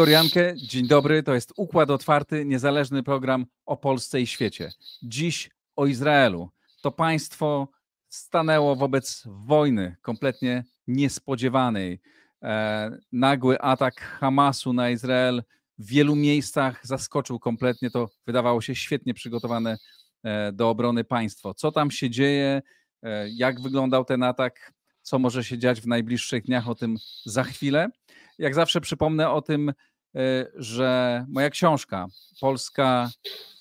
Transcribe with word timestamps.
Igor 0.00 0.08
Jankę, 0.08 0.54
dzień 0.56 0.86
dobry. 0.86 1.22
To 1.22 1.34
jest 1.34 1.52
Układ 1.56 1.90
Otwarty, 1.90 2.44
niezależny 2.44 3.02
program 3.02 3.46
o 3.66 3.76
Polsce 3.76 4.20
i 4.20 4.26
świecie. 4.26 4.70
Dziś 5.02 5.50
o 5.76 5.86
Izraelu. 5.86 6.50
To 6.82 6.90
państwo 6.90 7.68
stanęło 8.08 8.76
wobec 8.76 9.22
wojny 9.26 9.96
kompletnie 10.02 10.64
niespodziewanej. 10.86 12.00
E, 12.42 12.98
nagły 13.12 13.60
atak 13.60 14.00
Hamasu 14.00 14.72
na 14.72 14.90
Izrael 14.90 15.42
w 15.78 15.86
wielu 15.86 16.16
miejscach 16.16 16.86
zaskoczył 16.86 17.38
kompletnie 17.38 17.90
to, 17.90 18.08
wydawało 18.26 18.60
się, 18.60 18.74
świetnie 18.74 19.14
przygotowane 19.14 19.78
e, 20.22 20.52
do 20.52 20.70
obrony 20.70 21.04
państwo. 21.04 21.54
Co 21.54 21.72
tam 21.72 21.90
się 21.90 22.10
dzieje? 22.10 22.62
E, 23.02 23.28
jak 23.28 23.60
wyglądał 23.60 24.04
ten 24.04 24.22
atak? 24.22 24.72
Co 25.02 25.18
może 25.18 25.44
się 25.44 25.58
dziać 25.58 25.80
w 25.80 25.86
najbliższych 25.86 26.44
dniach? 26.44 26.68
O 26.68 26.74
tym 26.74 26.96
za 27.24 27.44
chwilę. 27.44 27.88
Jak 28.38 28.54
zawsze 28.54 28.80
przypomnę 28.80 29.30
o 29.30 29.42
tym, 29.42 29.72
że 30.54 31.24
moja 31.28 31.50
książka 31.50 32.06
Polska 32.40 33.10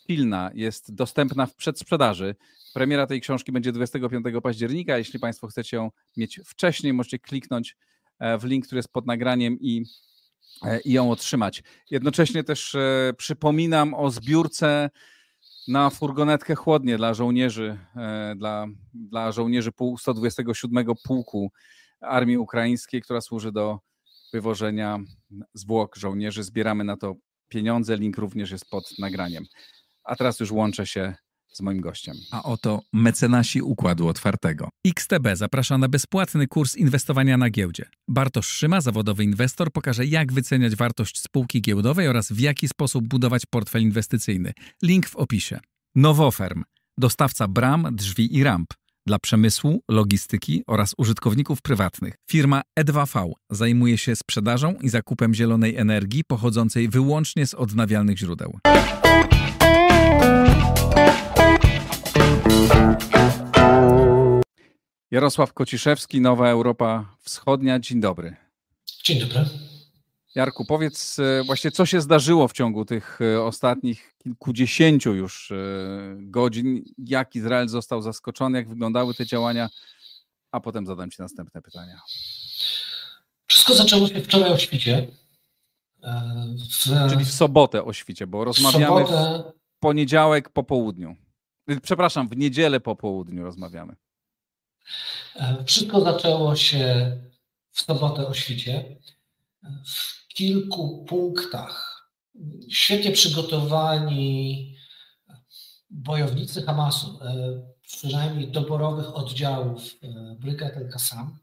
Pilna 0.09 0.51
jest 0.53 0.95
dostępna 0.95 1.45
w 1.45 1.55
przedsprzedaży. 1.55 2.35
Premiera 2.73 3.07
tej 3.07 3.21
książki 3.21 3.51
będzie 3.51 3.71
25 3.71 4.25
października. 4.43 4.97
Jeśli 4.97 5.19
Państwo 5.19 5.47
chcecie 5.47 5.77
ją 5.77 5.91
mieć 6.17 6.39
wcześniej, 6.45 6.93
możecie 6.93 7.19
kliknąć 7.19 7.77
e, 8.19 8.37
w 8.37 8.43
link, 8.43 8.65
który 8.65 8.79
jest 8.79 8.93
pod 8.93 9.05
nagraniem 9.05 9.57
i, 9.59 9.83
e, 10.65 10.79
i 10.79 10.91
ją 10.91 11.11
otrzymać. 11.11 11.63
Jednocześnie 11.91 12.43
też 12.43 12.75
e, 12.75 13.13
przypominam 13.17 13.93
o 13.93 14.11
zbiórce 14.11 14.89
na 15.67 15.89
furgonetkę 15.89 16.55
chłodnie 16.55 16.97
dla 16.97 17.13
żołnierzy, 17.13 17.79
dla, 18.35 18.67
dla 18.93 19.31
żołnierzy 19.31 19.71
127 19.97 20.85
Pułku 21.03 21.51
Armii 22.01 22.37
Ukraińskiej, 22.37 23.01
która 23.01 23.21
służy 23.21 23.51
do 23.51 23.79
wywożenia 24.33 24.99
zwłok 25.53 25.95
żołnierzy. 25.95 26.43
Zbieramy 26.43 26.83
na 26.83 26.97
to 26.97 27.15
pieniądze. 27.49 27.97
Link 27.97 28.17
również 28.17 28.51
jest 28.51 28.65
pod 28.69 28.99
nagraniem. 28.99 29.43
A 30.03 30.15
teraz 30.15 30.39
już 30.39 30.51
łączę 30.51 30.87
się 30.87 31.15
z 31.53 31.61
moim 31.61 31.81
gościem. 31.81 32.15
A 32.31 32.43
oto 32.43 32.81
mecenasi 32.93 33.61
Układu 33.61 34.07
Otwartego. 34.07 34.69
XTB 34.85 35.27
zaprasza 35.33 35.77
na 35.77 35.87
bezpłatny 35.87 36.47
kurs 36.47 36.75
inwestowania 36.75 37.37
na 37.37 37.49
giełdzie. 37.49 37.85
Bartosz 38.07 38.47
Szyma, 38.47 38.81
zawodowy 38.81 39.23
inwestor, 39.23 39.71
pokaże 39.71 40.05
jak 40.05 40.33
wyceniać 40.33 40.75
wartość 40.75 41.21
spółki 41.21 41.61
giełdowej 41.61 42.07
oraz 42.07 42.31
w 42.31 42.39
jaki 42.39 42.67
sposób 42.67 43.07
budować 43.07 43.43
portfel 43.49 43.81
inwestycyjny. 43.81 44.53
Link 44.83 45.09
w 45.09 45.15
opisie. 45.15 45.59
Nowoferm, 45.95 46.63
dostawca 46.97 47.47
bram, 47.47 47.87
drzwi 47.91 48.37
i 48.37 48.43
ramp 48.43 48.73
dla 49.07 49.19
przemysłu, 49.19 49.81
logistyki 49.89 50.63
oraz 50.67 50.93
użytkowników 50.97 51.61
prywatnych. 51.61 52.15
Firma 52.31 52.61
E2V 52.79 53.31
zajmuje 53.49 53.97
się 53.97 54.15
sprzedażą 54.15 54.73
i 54.81 54.89
zakupem 54.89 55.33
zielonej 55.33 55.75
energii 55.75 56.23
pochodzącej 56.23 56.89
wyłącznie 56.89 57.47
z 57.47 57.53
odnawialnych 57.53 58.17
źródeł. 58.17 58.59
Jarosław 65.11 65.53
Kociszewski, 65.53 66.21
Nowa 66.21 66.49
Europa 66.49 67.15
Wschodnia. 67.19 67.79
Dzień 67.79 68.01
dobry. 68.01 68.35
Dzień 69.03 69.19
dobry. 69.19 69.68
Jarku, 70.39 70.65
powiedz 70.65 71.19
e, 71.19 71.43
właśnie, 71.43 71.71
co 71.71 71.85
się 71.85 72.01
zdarzyło 72.01 72.47
w 72.47 72.53
ciągu 72.53 72.85
tych 72.85 73.19
e, 73.21 73.41
ostatnich 73.41 74.15
kilkudziesięciu 74.23 75.15
już 75.15 75.51
e, 75.51 75.55
godzin, 76.17 76.83
jak 76.97 77.35
Izrael 77.35 77.67
został 77.67 78.01
zaskoczony, 78.01 78.57
jak 78.57 78.69
wyglądały 78.69 79.13
te 79.13 79.25
działania, 79.25 79.69
a 80.51 80.59
potem 80.59 80.85
zadam 80.85 81.11
Ci 81.11 81.21
następne 81.21 81.61
pytania. 81.61 82.01
Wszystko 83.47 83.75
zaczęło 83.75 84.07
się 84.07 84.21
wczoraj 84.21 84.51
o 84.51 84.57
świcie. 84.57 85.07
W... 86.85 87.09
Czyli 87.09 87.25
w 87.25 87.31
sobotę 87.31 87.83
o 87.83 87.93
świcie, 87.93 88.27
bo 88.27 88.43
rozmawiamy 88.43 89.03
w, 89.03 89.07
sobotę... 89.07 89.51
w 89.77 89.79
poniedziałek 89.79 90.49
po 90.49 90.63
południu. 90.63 91.15
Przepraszam, 91.83 92.27
w 92.27 92.37
niedzielę 92.37 92.79
po 92.79 92.95
południu 92.95 93.43
rozmawiamy. 93.43 93.95
Wszystko 95.65 96.01
zaczęło 96.01 96.55
się 96.55 97.17
w 97.71 97.81
sobotę 97.81 98.27
o 98.27 98.33
świcie 98.33 98.85
w 99.85 100.18
kilku 100.35 101.05
punktach. 101.05 102.05
Świetnie 102.69 103.11
przygotowani 103.11 104.75
bojownicy 105.89 106.63
Hamasu, 106.63 107.19
e, 107.21 107.61
przynajmniej 107.81 108.51
doborowych 108.51 109.15
oddziałów 109.15 109.95
e, 110.03 110.35
Brygad 110.39 110.77
El-Qassam, 110.77 111.37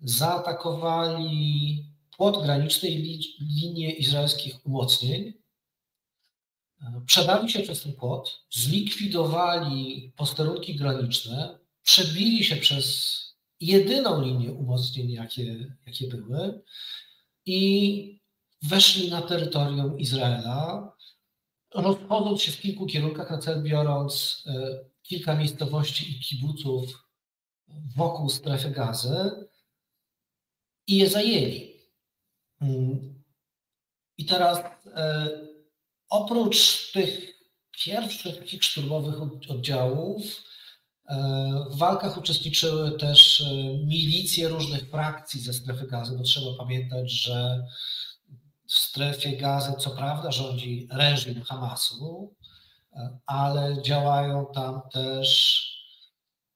zaatakowali 0.00 1.84
płot 2.16 2.42
graniczny 2.42 2.88
i 2.88 3.20
linię 3.40 3.92
izraelskich 3.92 4.66
umocnień, 4.66 5.32
e, 6.82 7.02
przedali 7.06 7.50
się 7.50 7.60
przez 7.60 7.82
ten 7.82 7.92
płot, 7.92 8.46
zlikwidowali 8.50 10.12
posterunki 10.16 10.76
graniczne, 10.76 11.58
przebili 11.82 12.44
się 12.44 12.56
przez 12.56 13.16
jedyną 13.60 14.22
linię 14.22 14.52
umocnień, 14.52 15.10
jakie, 15.10 15.76
jakie 15.86 16.08
były, 16.08 16.62
i 17.46 18.20
weszli 18.62 19.10
na 19.10 19.22
terytorium 19.22 19.98
Izraela, 19.98 20.92
rozchodząc 21.74 22.42
się 22.42 22.52
w 22.52 22.60
kilku 22.60 22.86
kierunkach, 22.86 23.30
na 23.30 23.38
cel 23.38 23.62
biorąc 23.62 24.44
e, 24.46 24.84
kilka 25.02 25.36
miejscowości 25.36 26.12
i 26.12 26.20
kibuców 26.20 27.04
wokół 27.96 28.28
strefy 28.28 28.70
gazy 28.70 29.30
i 30.86 30.96
je 30.96 31.08
zajęli. 31.08 31.80
Mm. 32.60 33.22
I 34.18 34.24
teraz 34.24 34.58
e, 34.86 35.30
oprócz 36.08 36.92
tych 36.92 37.40
pierwszych 37.84 38.62
szturmowych 38.62 39.14
oddziałów, 39.48 40.22
w 41.70 41.76
walkach 41.76 42.18
uczestniczyły 42.18 42.98
też 42.98 43.40
e, 43.40 43.54
milicje 43.86 44.48
różnych 44.48 44.90
frakcji 44.90 45.40
ze 45.40 45.52
strefy 45.52 45.86
gazy, 45.86 46.16
bo 46.16 46.22
trzeba 46.22 46.56
pamiętać, 46.58 47.12
że 47.12 47.66
w 48.68 48.72
strefie 48.72 49.36
gazy 49.36 49.72
co 49.78 49.90
prawda 49.90 50.32
rządzi 50.32 50.88
reżim 50.92 51.42
Hamasu, 51.42 52.34
e, 52.92 53.18
ale 53.26 53.82
działają 53.82 54.46
tam 54.54 54.80
też 54.92 55.60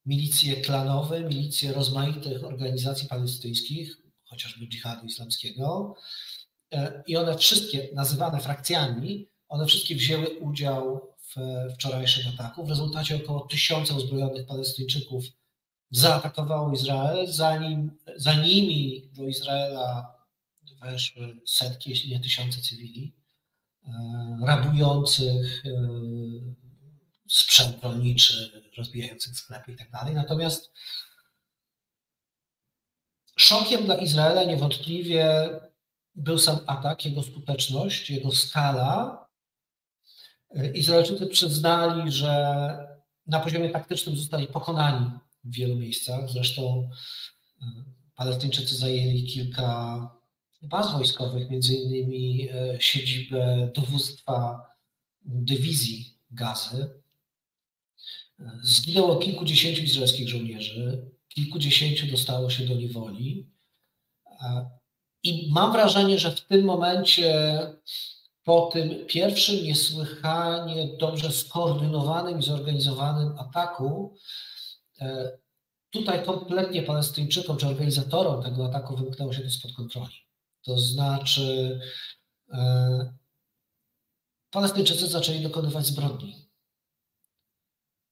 milicje 0.06 0.56
klanowe, 0.56 1.20
milicje 1.20 1.72
rozmaitych 1.72 2.44
organizacji 2.44 3.08
palestyńskich, 3.08 3.96
chociażby 4.24 4.68
dżihadu 4.68 5.06
islamskiego. 5.06 5.94
E, 6.72 7.02
I 7.06 7.16
one 7.16 7.38
wszystkie, 7.38 7.88
nazywane 7.94 8.40
frakcjami, 8.40 9.28
one 9.48 9.66
wszystkie 9.66 9.94
wzięły 9.94 10.38
udział 10.38 11.13
wczorajszym 11.74 12.32
ataku. 12.34 12.66
W 12.66 12.68
rezultacie 12.68 13.16
około 13.16 13.40
tysiąca 13.40 13.94
uzbrojonych 13.94 14.46
Palestyńczyków 14.46 15.24
zaatakowało 15.90 16.72
Izrael, 16.72 17.26
zanim 17.26 17.98
za 18.16 18.34
nimi 18.34 19.10
do 19.12 19.22
Izraela 19.22 20.14
weszły 20.82 21.36
setki, 21.46 21.90
jeśli 21.90 22.10
nie 22.10 22.20
tysiące 22.20 22.60
cywili, 22.60 23.14
e, 23.84 23.90
rabujących 24.46 25.62
e, 25.66 25.70
sprzęt 27.28 27.82
rolniczy, 27.82 28.62
rozbijających 28.76 29.36
sklepy 29.36 29.72
i 29.72 29.76
tak 29.76 29.90
dalej. 29.90 30.14
Natomiast 30.14 30.72
szokiem 33.36 33.84
dla 33.84 33.94
Izraela 33.94 34.44
niewątpliwie 34.44 35.50
był 36.14 36.38
sam 36.38 36.58
atak, 36.66 37.04
jego 37.04 37.22
skuteczność, 37.22 38.10
jego 38.10 38.32
skala, 38.32 39.23
Izraelczycy 40.74 41.26
przyznali, 41.26 42.12
że 42.12 42.34
na 43.26 43.40
poziomie 43.40 43.70
taktycznym 43.70 44.16
zostali 44.16 44.46
pokonani 44.46 45.10
w 45.44 45.54
wielu 45.54 45.76
miejscach. 45.76 46.30
Zresztą 46.30 46.90
e, 47.62 47.64
Palestyńczycy 48.16 48.76
zajęli 48.76 49.24
kilka 49.24 50.10
baz 50.62 50.92
wojskowych, 50.92 51.50
między 51.50 51.74
innymi 51.74 52.48
e, 52.50 52.76
siedzibę 52.80 53.70
dowództwa 53.74 54.66
dywizji 55.24 56.18
gazy. 56.30 56.90
E, 58.40 58.50
zginęło 58.62 59.16
kilkudziesięciu 59.16 59.82
izraelskich 59.82 60.28
żołnierzy, 60.28 61.10
kilkudziesięciu 61.28 62.06
dostało 62.06 62.50
się 62.50 62.64
do 62.64 62.74
niewoli. 62.74 63.46
I 65.22 65.52
mam 65.52 65.72
wrażenie, 65.72 66.18
że 66.18 66.30
w 66.30 66.40
tym 66.40 66.64
momencie 66.64 67.58
po 68.44 68.70
tym 68.72 69.06
pierwszym 69.06 69.64
niesłychanie 69.64 70.96
dobrze 70.98 71.32
skoordynowanym 71.32 72.38
i 72.38 72.42
zorganizowanym 72.42 73.38
ataku, 73.38 74.16
e, 75.00 75.38
tutaj 75.90 76.24
kompletnie 76.24 76.82
Palestyńczykom 76.82 77.56
czy 77.56 77.66
organizatorom 77.66 78.42
tego 78.42 78.66
ataku 78.66 78.96
wymknęło 78.96 79.32
się 79.32 79.42
to 79.42 79.50
spod 79.50 79.72
kontroli. 79.72 80.14
To 80.62 80.78
znaczy, 80.78 81.80
e, 82.52 83.14
Palestyńczycy 84.50 85.08
zaczęli 85.08 85.40
dokonywać 85.40 85.86
zbrodni. 85.86 86.48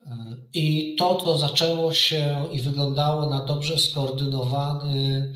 E, 0.07 0.37
I 0.55 0.97
to, 0.99 1.17
co 1.17 1.39
zaczęło 1.39 1.93
się 1.93 2.49
i 2.53 2.61
wyglądało 2.61 3.31
na 3.31 3.45
dobrze 3.45 3.79
skoordynowany 3.79 5.33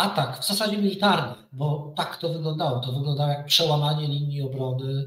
atak 0.00 0.40
w 0.40 0.46
zasadzie 0.46 0.78
militarny, 0.78 1.34
bo 1.52 1.94
tak 1.96 2.16
to 2.16 2.28
wyglądało. 2.28 2.80
To 2.80 2.92
wyglądało 2.92 3.30
jak 3.30 3.46
przełamanie 3.46 4.08
linii 4.08 4.42
obrony 4.42 5.04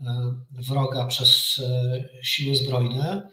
e, 0.00 0.34
wroga 0.50 1.06
przez 1.06 1.60
e, 1.64 2.24
siły 2.24 2.56
zbrojne. 2.56 3.28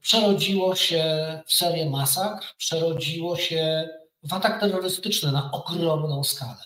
Przerodziło 0.00 0.76
się 0.76 1.04
w 1.46 1.52
serię 1.52 1.90
masakr, 1.90 2.54
przerodziło 2.56 3.36
się 3.36 3.88
w 4.22 4.32
atak 4.32 4.60
terrorystyczny 4.60 5.32
na 5.32 5.50
ogromną 5.52 6.24
skalę. 6.24 6.64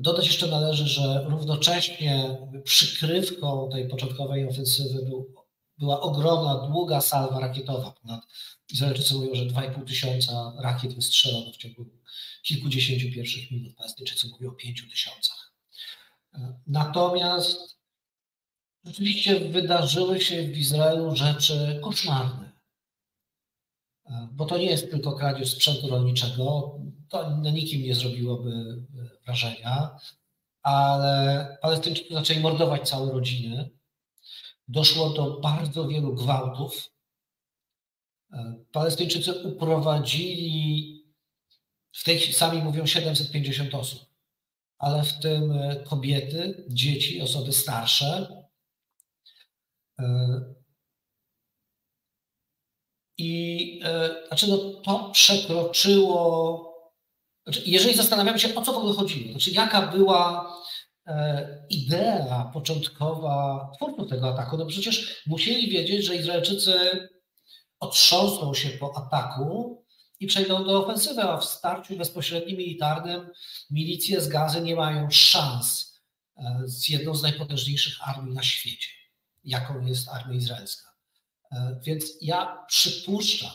Dodać 0.00 0.26
jeszcze 0.26 0.46
należy, 0.46 0.86
że 0.86 1.24
równocześnie 1.28 2.38
przykrywką 2.64 3.68
tej 3.72 3.88
początkowej 3.88 4.48
ofensywy 4.48 5.04
był, 5.04 5.34
była 5.78 6.00
ogromna, 6.00 6.66
długa 6.66 7.00
salwa 7.00 7.40
rakietowa. 7.40 7.90
Ponad, 7.90 8.20
Izraelczycy 8.72 9.14
mówią, 9.14 9.34
że 9.34 9.46
2,5 9.46 9.84
tysiąca 9.84 10.52
rakiet 10.58 10.94
wystrzelono 10.94 11.52
w 11.52 11.56
ciągu 11.56 11.86
kilkudziesięciu 12.42 13.14
pierwszych 13.14 13.50
minut. 13.50 13.76
Palestyńczycy 13.76 14.28
mówią 14.28 14.50
o 14.50 14.52
5 14.52 14.90
tysiącach. 14.90 15.52
Natomiast 16.66 17.78
rzeczywiście 18.84 19.40
wydarzyły 19.40 20.20
się 20.20 20.42
w 20.42 20.58
Izraelu 20.58 21.16
rzeczy 21.16 21.80
koszmarne. 21.84 22.52
Bo 24.32 24.46
to 24.46 24.58
nie 24.58 24.66
jest 24.66 24.90
tylko 24.90 25.12
kradzież 25.12 25.50
sprzętu 25.50 25.88
rolniczego, 25.88 26.78
to 27.08 27.30
na 27.36 27.50
nikim 27.50 27.82
nie 27.82 27.94
zrobiłoby 27.94 28.82
wrażenia, 29.24 29.96
ale 30.62 31.58
Palestyńczycy 31.62 32.14
zaczęli 32.14 32.40
mordować 32.40 32.88
całe 32.88 33.12
rodziny. 33.12 33.77
Doszło 34.68 35.10
do 35.10 35.40
bardzo 35.40 35.88
wielu 35.88 36.14
gwałtów. 36.14 36.90
Palestyńczycy 38.72 39.32
uprowadzili, 39.32 40.94
w 41.92 42.04
tej 42.04 42.32
sami 42.32 42.62
mówią 42.62 42.86
750 42.86 43.74
osób, 43.74 44.06
ale 44.78 45.02
w 45.02 45.18
tym 45.18 45.58
kobiety, 45.84 46.64
dzieci, 46.68 47.20
osoby 47.20 47.52
starsze. 47.52 48.28
I 53.18 53.80
znaczy 54.28 54.48
no, 54.48 54.58
to 54.58 55.10
przekroczyło 55.10 56.68
znaczy, 57.48 57.62
jeżeli 57.66 57.94
zastanawiamy 57.96 58.38
się, 58.38 58.54
o 58.54 58.62
co 58.62 58.72
w 58.72 58.76
ogóle 58.76 58.94
chodziło, 58.94 59.30
znaczy 59.30 59.50
jaka 59.50 59.86
była 59.86 60.52
e, 60.52 60.67
idea 61.70 62.50
początkowa 62.54 63.70
twórców 63.76 64.08
tego 64.08 64.28
ataku, 64.28 64.56
no 64.56 64.66
przecież 64.66 65.22
musieli 65.26 65.70
wiedzieć, 65.70 66.04
że 66.04 66.16
Izraelczycy 66.16 66.74
otrząsną 67.80 68.54
się 68.54 68.68
po 68.68 68.96
ataku 68.96 69.84
i 70.20 70.26
przejdą 70.26 70.64
do 70.64 70.84
ofensywy, 70.84 71.22
a 71.22 71.36
w 71.36 71.44
starciu 71.44 71.96
bezpośrednim 71.96 72.56
militarnym 72.56 73.30
milicje 73.70 74.20
z 74.20 74.28
gazy 74.28 74.60
nie 74.60 74.76
mają 74.76 75.10
szans 75.10 76.00
e, 76.36 76.62
z 76.64 76.88
jedną 76.88 77.14
z 77.14 77.22
najpotężniejszych 77.22 78.08
armii 78.08 78.34
na 78.34 78.42
świecie, 78.42 78.88
jaką 79.44 79.86
jest 79.86 80.08
armia 80.08 80.34
izraelska. 80.34 80.88
E, 81.52 81.80
więc 81.82 82.04
ja 82.20 82.64
przypuszczam, 82.68 83.50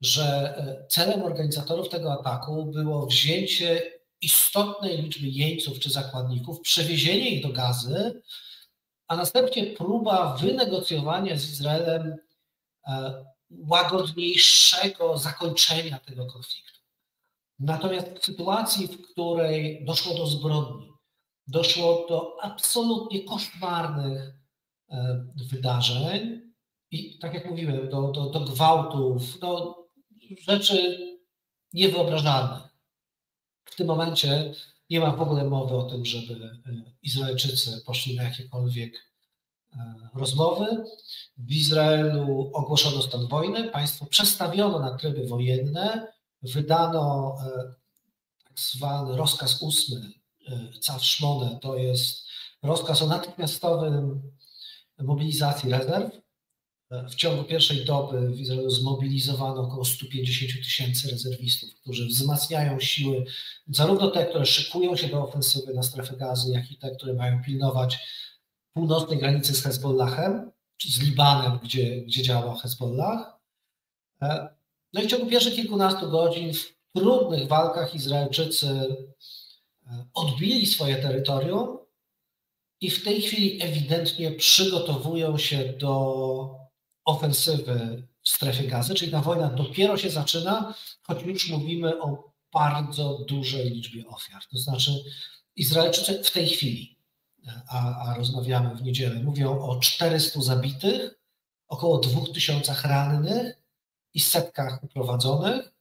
że 0.00 0.56
e, 0.56 0.86
celem 0.88 1.22
organizatorów 1.22 1.88
tego 1.88 2.12
ataku 2.12 2.66
było 2.66 3.06
wzięcie 3.06 3.82
istotnej 4.22 5.02
liczby 5.02 5.26
jeńców 5.26 5.78
czy 5.78 5.90
zakładników, 5.90 6.60
przewiezienie 6.60 7.30
ich 7.30 7.42
do 7.42 7.48
gazy, 7.48 8.22
a 9.08 9.16
następnie 9.16 9.66
próba 9.66 10.36
wynegocjowania 10.36 11.36
z 11.36 11.50
Izraelem 11.50 12.16
e, 12.86 13.24
łagodniejszego 13.50 15.18
zakończenia 15.18 15.98
tego 15.98 16.26
konfliktu. 16.26 16.80
Natomiast 17.58 18.08
w 18.08 18.24
sytuacji, 18.24 18.86
w 18.86 19.02
której 19.02 19.84
doszło 19.84 20.14
do 20.14 20.26
zbrodni, 20.26 20.92
doszło 21.46 22.06
do 22.08 22.36
absolutnie 22.42 23.24
koszmarnych 23.24 24.34
e, 24.90 25.26
wydarzeń 25.50 26.52
i 26.90 27.18
tak 27.18 27.34
jak 27.34 27.50
mówiłem, 27.50 27.88
do, 27.88 28.02
do, 28.02 28.30
do 28.30 28.40
gwałtów, 28.40 29.38
do 29.38 29.76
rzeczy 30.48 30.98
niewyobrażalne. 31.72 32.71
W 33.72 33.76
tym 33.76 33.86
momencie 33.86 34.54
nie 34.90 35.00
ma 35.00 35.16
w 35.16 35.22
ogóle 35.22 35.44
mowy 35.44 35.76
o 35.76 35.82
tym, 35.82 36.04
żeby 36.04 36.34
e, 36.44 36.58
Izraelczycy 37.02 37.82
poszli 37.86 38.16
na 38.16 38.22
jakiekolwiek 38.22 38.94
e, 39.72 39.94
rozmowy. 40.14 40.84
W 41.36 41.52
Izraelu 41.52 42.50
ogłoszono 42.54 43.02
stan 43.02 43.28
wojny, 43.28 43.68
państwo 43.68 44.06
przestawiono 44.06 44.78
na 44.78 44.96
tryby 44.96 45.26
wojenne, 45.26 46.12
wydano 46.42 47.36
e, 47.46 47.74
tak 48.44 48.60
zwany 48.60 49.16
rozkaz 49.16 49.62
ósmy, 49.62 50.12
Caw 50.80 51.04
Szmone, 51.04 51.58
to 51.62 51.76
jest 51.76 52.26
rozkaz 52.62 53.02
o 53.02 53.06
natychmiastowym 53.06 54.22
mobilizacji 54.98 55.70
rezerw. 55.70 56.21
W 57.10 57.14
ciągu 57.14 57.44
pierwszej 57.44 57.84
doby 57.84 58.30
w 58.30 58.40
Izraelu 58.40 58.70
zmobilizowano 58.70 59.60
około 59.60 59.84
150 59.84 60.64
tysięcy 60.64 61.10
rezerwistów, 61.10 61.74
którzy 61.74 62.06
wzmacniają 62.06 62.80
siły, 62.80 63.24
zarówno 63.68 64.10
te, 64.10 64.26
które 64.26 64.46
szykują 64.46 64.96
się 64.96 65.08
do 65.08 65.28
ofensywy 65.28 65.74
na 65.74 65.82
strefę 65.82 66.16
gazy, 66.16 66.52
jak 66.52 66.70
i 66.70 66.76
te, 66.76 66.90
które 66.90 67.14
mają 67.14 67.42
pilnować 67.42 67.98
północnej 68.72 69.18
granicy 69.18 69.54
z 69.54 69.62
Hezbollahem, 69.62 70.50
czy 70.76 70.92
z 70.92 71.02
Libanem, 71.02 71.58
gdzie, 71.62 72.02
gdzie 72.02 72.22
działa 72.22 72.58
Hezbollah. 72.58 73.40
No 74.92 75.02
i 75.02 75.06
w 75.06 75.10
ciągu 75.10 75.26
pierwszych 75.26 75.54
kilkunastu 75.54 76.10
godzin 76.10 76.54
w 76.54 76.72
trudnych 76.94 77.48
walkach 77.48 77.94
Izraelczycy 77.94 78.66
e, 79.86 80.04
odbili 80.14 80.66
swoje 80.66 80.96
terytorium 80.96 81.78
i 82.80 82.90
w 82.90 83.04
tej 83.04 83.22
chwili 83.22 83.62
ewidentnie 83.62 84.30
przygotowują 84.30 85.38
się 85.38 85.72
do 85.78 86.61
ofensywy 87.04 88.06
w 88.22 88.28
strefie 88.28 88.68
gazy, 88.68 88.94
czyli 88.94 89.10
ta 89.12 89.20
wojna 89.20 89.48
dopiero 89.48 89.96
się 89.96 90.10
zaczyna, 90.10 90.74
choć 91.02 91.22
już 91.22 91.50
mówimy 91.50 92.02
o 92.02 92.32
bardzo 92.52 93.24
dużej 93.28 93.70
liczbie 93.70 94.06
ofiar. 94.06 94.42
To 94.50 94.58
znaczy 94.58 95.04
Izraelczycy 95.56 96.24
w 96.24 96.30
tej 96.30 96.48
chwili, 96.48 96.98
a, 97.68 98.06
a 98.06 98.14
rozmawiamy 98.16 98.76
w 98.76 98.82
niedzielę, 98.82 99.22
mówią 99.22 99.60
o 99.60 99.80
400 99.80 100.40
zabitych, 100.40 101.18
około 101.68 101.98
2000 101.98 102.74
rannych 102.84 103.56
i 104.14 104.20
setkach 104.20 104.84
uprowadzonych. 104.84 105.72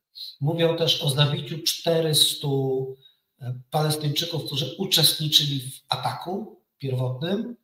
Mówią 0.41 0.77
też 0.77 1.03
o 1.03 1.09
zabiciu 1.09 1.63
400 1.63 2.47
e, 2.47 3.53
Palestyńczyków, 3.69 4.45
którzy 4.45 4.75
uczestniczyli 4.77 5.59
w 5.59 5.81
ataku 5.89 6.61
pierwotnym. 6.77 7.55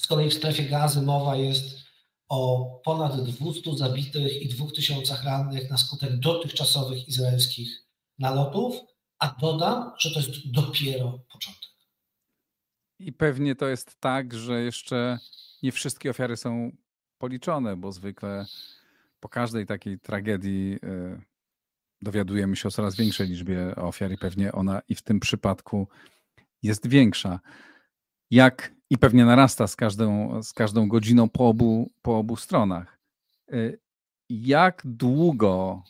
Z 0.00 0.06
kolei 0.06 0.30
w 0.30 0.34
strefie 0.34 0.62
gazy 0.62 1.02
mowa 1.02 1.36
jest 1.36 1.85
o 2.28 2.70
ponad 2.84 3.24
200 3.24 3.76
zabitych 3.76 4.42
i 4.42 4.48
2000 4.48 5.16
rannych 5.24 5.70
na 5.70 5.76
skutek 5.76 6.18
dotychczasowych 6.18 7.08
izraelskich 7.08 7.68
nalotów, 8.18 8.76
a 9.18 9.36
dodam, 9.40 9.92
że 9.98 10.10
to 10.10 10.20
jest 10.20 10.50
dopiero 10.50 11.18
początek. 11.32 11.70
I 12.98 13.12
pewnie 13.12 13.56
to 13.56 13.68
jest 13.68 14.00
tak, 14.00 14.34
że 14.34 14.62
jeszcze 14.62 15.18
nie 15.62 15.72
wszystkie 15.72 16.10
ofiary 16.10 16.36
są 16.36 16.70
policzone, 17.18 17.76
bo 17.76 17.92
zwykle 17.92 18.46
po 19.20 19.28
każdej 19.28 19.66
takiej 19.66 20.00
tragedii 20.00 20.78
y, 20.84 21.20
dowiadujemy 22.02 22.56
się 22.56 22.68
o 22.68 22.70
coraz 22.70 22.96
większej 22.96 23.28
liczbie 23.28 23.76
ofiar 23.76 24.12
i 24.12 24.18
pewnie 24.18 24.52
ona 24.52 24.82
i 24.88 24.94
w 24.94 25.02
tym 25.02 25.20
przypadku 25.20 25.88
jest 26.62 26.88
większa. 26.88 27.40
Jak 28.30 28.75
i 28.90 28.98
pewnie 28.98 29.24
narasta 29.24 29.66
z 29.66 29.76
każdą, 29.76 30.42
z 30.42 30.52
każdą 30.52 30.88
godziną 30.88 31.28
po 31.28 31.48
obu, 31.48 31.90
po 32.02 32.18
obu 32.18 32.36
stronach. 32.36 32.98
Y, 33.52 33.80
jak 34.28 34.82
długo 34.84 35.82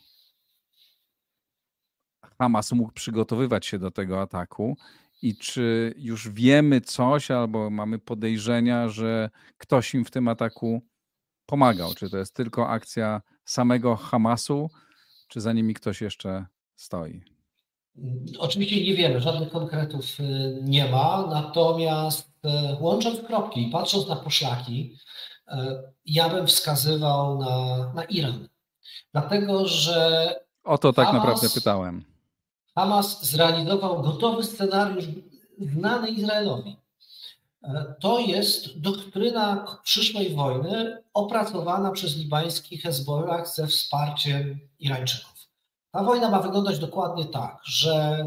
Hamas 2.39 2.71
mógł 2.71 2.91
przygotowywać 2.91 3.65
się 3.65 3.79
do 3.79 3.91
tego 3.91 4.21
ataku 4.21 4.77
i 5.21 5.37
czy 5.37 5.93
już 5.97 6.29
wiemy 6.29 6.81
coś 6.81 7.31
albo 7.31 7.69
mamy 7.69 7.99
podejrzenia, 7.99 8.89
że 8.89 9.29
ktoś 9.57 9.93
im 9.93 10.05
w 10.05 10.11
tym 10.11 10.27
ataku 10.27 10.81
pomagał? 11.45 11.93
Czy 11.93 12.09
to 12.09 12.17
jest 12.17 12.33
tylko 12.33 12.69
akcja 12.69 13.21
samego 13.45 13.95
Hamasu, 13.95 14.69
czy 15.27 15.41
za 15.41 15.53
nimi 15.53 15.73
ktoś 15.73 16.01
jeszcze 16.01 16.45
stoi? 16.75 17.36
Oczywiście 18.39 18.85
nie 18.85 18.93
wiemy, 18.93 19.21
żadnych 19.21 19.49
konkretów 19.49 20.19
y, 20.19 20.59
nie 20.61 20.89
ma, 20.89 21.27
natomiast 21.29 22.29
y, 22.45 22.49
łącząc 22.79 23.19
kropki 23.21 23.67
i 23.67 23.71
patrząc 23.71 24.07
na 24.07 24.15
poszlaki, 24.15 24.97
y, 25.47 25.53
ja 26.05 26.29
bym 26.29 26.47
wskazywał 26.47 27.39
na, 27.39 27.93
na 27.93 28.03
Iran. 28.03 28.47
Dlatego, 29.11 29.67
że. 29.67 30.35
O 30.63 30.77
to 30.77 30.93
tak 30.93 31.07
Hamas, 31.07 31.25
naprawdę 31.25 31.49
pytałem. 31.49 32.03
Hamas 32.75 33.25
zrealizował 33.25 34.01
gotowy 34.01 34.43
scenariusz 34.43 35.05
znany 35.59 36.09
Izraelowi. 36.09 36.77
To 37.99 38.19
jest 38.19 38.79
doktryna 38.79 39.77
przyszłej 39.83 40.35
wojny 40.35 41.03
opracowana 41.13 41.91
przez 41.91 42.17
libański 42.17 42.77
Hezbollah 42.77 43.47
ze 43.47 43.67
wsparciem 43.67 44.59
Irańczyków. 44.79 45.36
Ta 45.97 46.03
wojna 46.03 46.29
ma 46.29 46.39
wyglądać 46.39 46.79
dokładnie 46.79 47.25
tak, 47.25 47.59
że 47.63 48.25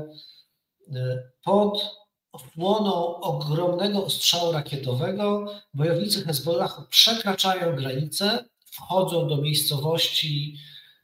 pod 1.45 1.97
osłoną 2.33 3.21
ogromnego 3.21 4.05
ostrzału 4.05 4.53
rakietowego 4.53 5.53
bojownicy 5.75 6.25
Hezbollahu 6.25 6.83
przekraczają 6.89 7.77
granicę, 7.77 8.45
wchodzą 8.65 9.29
do 9.29 9.37
miejscowości 9.37 10.59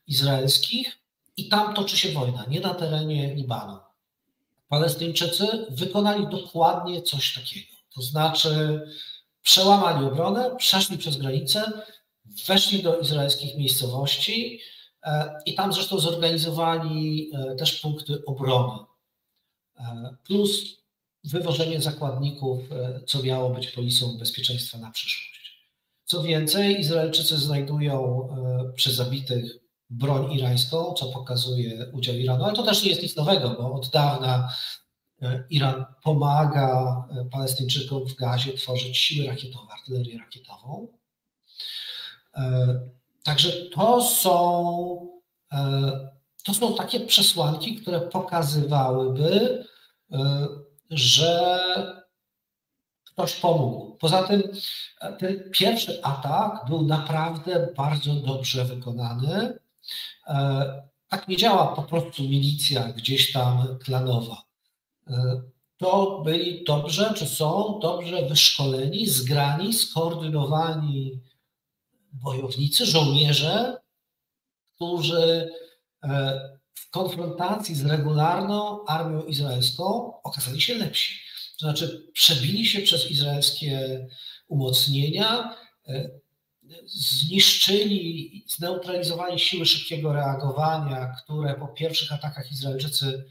izraelskich 0.07 0.99
i 1.37 1.49
tam 1.49 1.75
toczy 1.75 1.97
się 1.97 2.13
wojna, 2.13 2.45
nie 2.49 2.61
na 2.61 2.75
terenie 2.75 3.35
Libanu. 3.35 3.79
Palestyńczycy 4.69 5.67
wykonali 5.71 6.27
dokładnie 6.27 7.03
coś 7.03 7.35
takiego. 7.35 7.73
To 7.95 8.03
znaczy 8.03 8.81
przełamali 9.43 10.07
obronę, 10.07 10.57
przeszli 10.57 10.99
przez 10.99 11.17
granicę, 11.17 11.73
weszli 12.47 12.83
do 12.83 12.99
izraelskich 12.99 13.57
miejscowości 13.57 14.61
e, 14.61 14.76
i 15.47 15.55
tam 15.55 15.73
zresztą 15.73 15.99
zorganizowali 15.99 17.31
e, 17.35 17.57
też 17.57 17.81
punkty 17.81 18.25
obrony. 18.25 18.79
E, 19.79 20.17
plus 20.25 20.77
wywożenie 21.25 21.81
zakładników, 21.81 22.59
co 23.07 23.23
miało 23.23 23.51
być 23.51 23.69
polisą 23.69 24.19
bezpieczeństwa 24.19 24.79
na 24.79 24.91
przyszłość. 24.91 25.67
Co 26.05 26.23
więcej, 26.23 26.81
Izraelczycy 26.81 27.39
znajdują 27.39 28.29
przy 28.75 28.95
zabitych 28.95 29.67
broń 29.91 30.33
irańską, 30.33 30.95
co 30.95 31.07
pokazuje 31.07 31.91
udział 31.93 32.15
Iranu, 32.15 32.45
ale 32.45 32.55
to 32.55 32.63
też 32.63 32.83
nie 32.83 32.91
jest 32.91 33.03
nic 33.03 33.17
nowego, 33.17 33.51
bo 33.51 33.73
od 33.73 33.91
dawna 33.91 34.49
e, 35.23 35.45
Iran 35.51 35.85
pomaga 36.03 37.05
e, 37.11 37.25
Palestyńczykom 37.25 38.07
w 38.07 38.15
gazie 38.15 38.53
tworzyć 38.53 38.99
siły 38.99 39.27
rakietowe, 39.27 39.73
artylerię 39.73 40.19
rakietową. 40.19 40.89
E, 43.27 43.31
także 43.31 43.53
to 43.53 44.03
są, 44.03 45.09
to 46.45 46.55
są 46.55 46.75
takie 46.75 47.01
przesłanki, 47.01 47.77
które 47.77 48.01
pokazywałyby, 48.01 49.65
że 50.91 51.61
ktoś 53.05 53.35
pomógł. 53.35 53.97
Poza 53.97 54.23
tym 54.23 54.43
ten 55.19 55.51
pierwszy 55.53 56.05
atak 56.05 56.65
był 56.69 56.83
naprawdę 56.83 57.69
bardzo 57.77 58.15
dobrze 58.15 58.65
wykonany. 58.65 59.59
E, 60.27 60.83
tak 61.09 61.29
nie 61.29 61.37
działa 61.37 61.67
po 61.67 61.83
prostu 61.83 62.23
milicja 62.23 62.93
gdzieś 62.93 63.33
tam 63.33 63.79
klanowa. 63.85 64.43
E, 65.07 65.43
to 65.77 66.21
byli 66.25 66.65
dobrze, 66.65 67.15
czy 67.17 67.27
są 67.27 67.79
dobrze 67.83 68.29
wyszkoleni, 68.29 69.07
zgrani, 69.07 69.73
skoordynowani 69.73 71.21
bojownicy, 72.23 72.87
żołnierze, 72.87 73.81
którzy 74.75 75.51
e, 76.03 76.41
w 76.75 76.91
konfrontacji 76.91 77.75
z 77.75 77.87
regularną 77.87 78.87
armią 78.87 79.23
izraelską 79.25 80.13
okazali 80.23 80.61
się 80.61 80.75
lepsi. 80.75 81.21
To 81.61 81.67
znaczy, 81.67 82.11
przebili 82.13 82.67
się 82.67 82.83
przez 82.83 83.11
izraelskie 83.11 84.07
umocnienia, 84.49 85.57
zniszczyli, 86.87 88.45
zneutralizowali 88.49 89.39
siły 89.39 89.67
szybkiego 89.67 90.13
reagowania, 90.13 91.15
które 91.25 91.55
po 91.55 91.69
pierwszych 91.69 92.13
atakach 92.13 92.53
Izraelczycy 92.53 93.25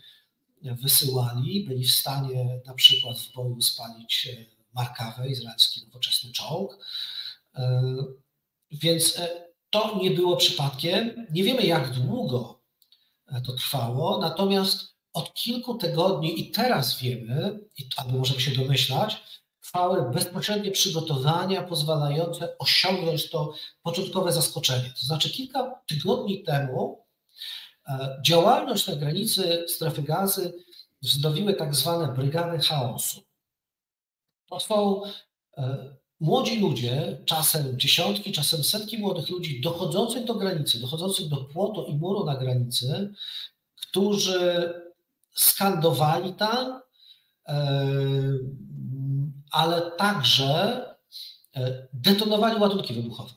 wysyłali. 0.62 1.66
Byli 1.68 1.84
w 1.84 1.92
stanie 1.92 2.62
na 2.66 2.74
przykład 2.74 3.20
w 3.20 3.34
boju 3.34 3.62
spalić 3.62 4.30
Markawę, 4.74 5.30
izraelski 5.30 5.86
nowoczesny 5.86 6.32
czołg. 6.32 6.86
Więc 8.72 9.20
e, 9.20 9.46
to 9.70 9.98
nie 10.02 10.12
było 10.12 10.38
przypadkiem. 10.38 11.28
Nie 11.32 11.44
wiemy, 11.44 11.64
jak 11.64 11.94
długo 11.94 12.62
e, 13.28 13.42
to 13.42 13.54
trwało, 13.54 14.18
natomiast 14.18 14.96
od 15.14 15.34
kilku 15.34 15.76
tygodni 15.76 16.40
i 16.40 16.52
teraz 16.52 17.00
wiemy, 17.00 17.60
albo 17.98 18.18
możemy 18.18 18.42
się 18.42 18.52
domyślać, 18.52 19.24
trwały 19.62 20.12
bezpośrednie 20.12 20.72
przygotowania 20.72 21.64
pozwalające 21.64 22.58
osiągnąć 22.58 23.30
to 23.30 23.54
początkowe 23.84 24.32
zaskoczenie. 24.32 24.90
To 25.00 25.06
znaczy 25.06 25.30
kilka 25.30 25.82
tygodni 25.88 26.44
temu 26.44 27.06
e, 27.88 28.20
działalność 28.26 28.88
na 28.88 28.96
granicy 28.96 29.66
strefy 29.68 30.02
gazy 30.02 30.54
wznowiły 31.02 31.54
tak 31.54 31.76
zwane 31.76 32.14
brygady 32.14 32.60
chaosu. 32.60 33.22
To 34.50 34.60
są 34.60 35.02
młodzi 36.20 36.60
ludzie, 36.60 37.18
czasem 37.26 37.80
dziesiątki, 37.80 38.32
czasem 38.32 38.64
setki 38.64 38.98
młodych 38.98 39.30
ludzi 39.30 39.62
dochodzących 39.62 40.26
do 40.26 40.36
granicy, 40.36 40.80
dochodzących 40.80 41.28
do 41.28 41.38
płotu 41.38 41.86
i 41.86 41.96
muru 41.96 42.26
na 42.26 42.36
granicy, 42.36 43.14
którzy 43.82 44.74
skandowali 45.34 46.34
tam, 46.34 46.82
e, 47.48 47.88
ale 49.52 49.92
także 49.92 50.82
e, 51.56 51.88
detonowali 51.94 52.62
ładunki 52.62 52.94
wybuchowe. 52.94 53.34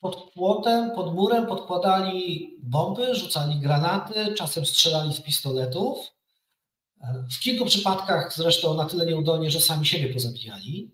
Pod 0.00 0.32
płotem, 0.32 0.90
pod 0.90 1.14
murem 1.14 1.46
podkładali 1.46 2.56
bomby, 2.62 3.14
rzucali 3.14 3.60
granaty, 3.60 4.34
czasem 4.34 4.66
strzelali 4.66 5.14
z 5.14 5.20
pistoletów. 5.20 5.98
E, 7.00 7.24
w 7.30 7.40
kilku 7.40 7.64
przypadkach 7.64 8.34
zresztą 8.36 8.74
na 8.74 8.84
tyle 8.84 9.06
nieudolnie, 9.06 9.50
że 9.50 9.60
sami 9.60 9.86
siebie 9.86 10.14
pozabijali. 10.14 10.90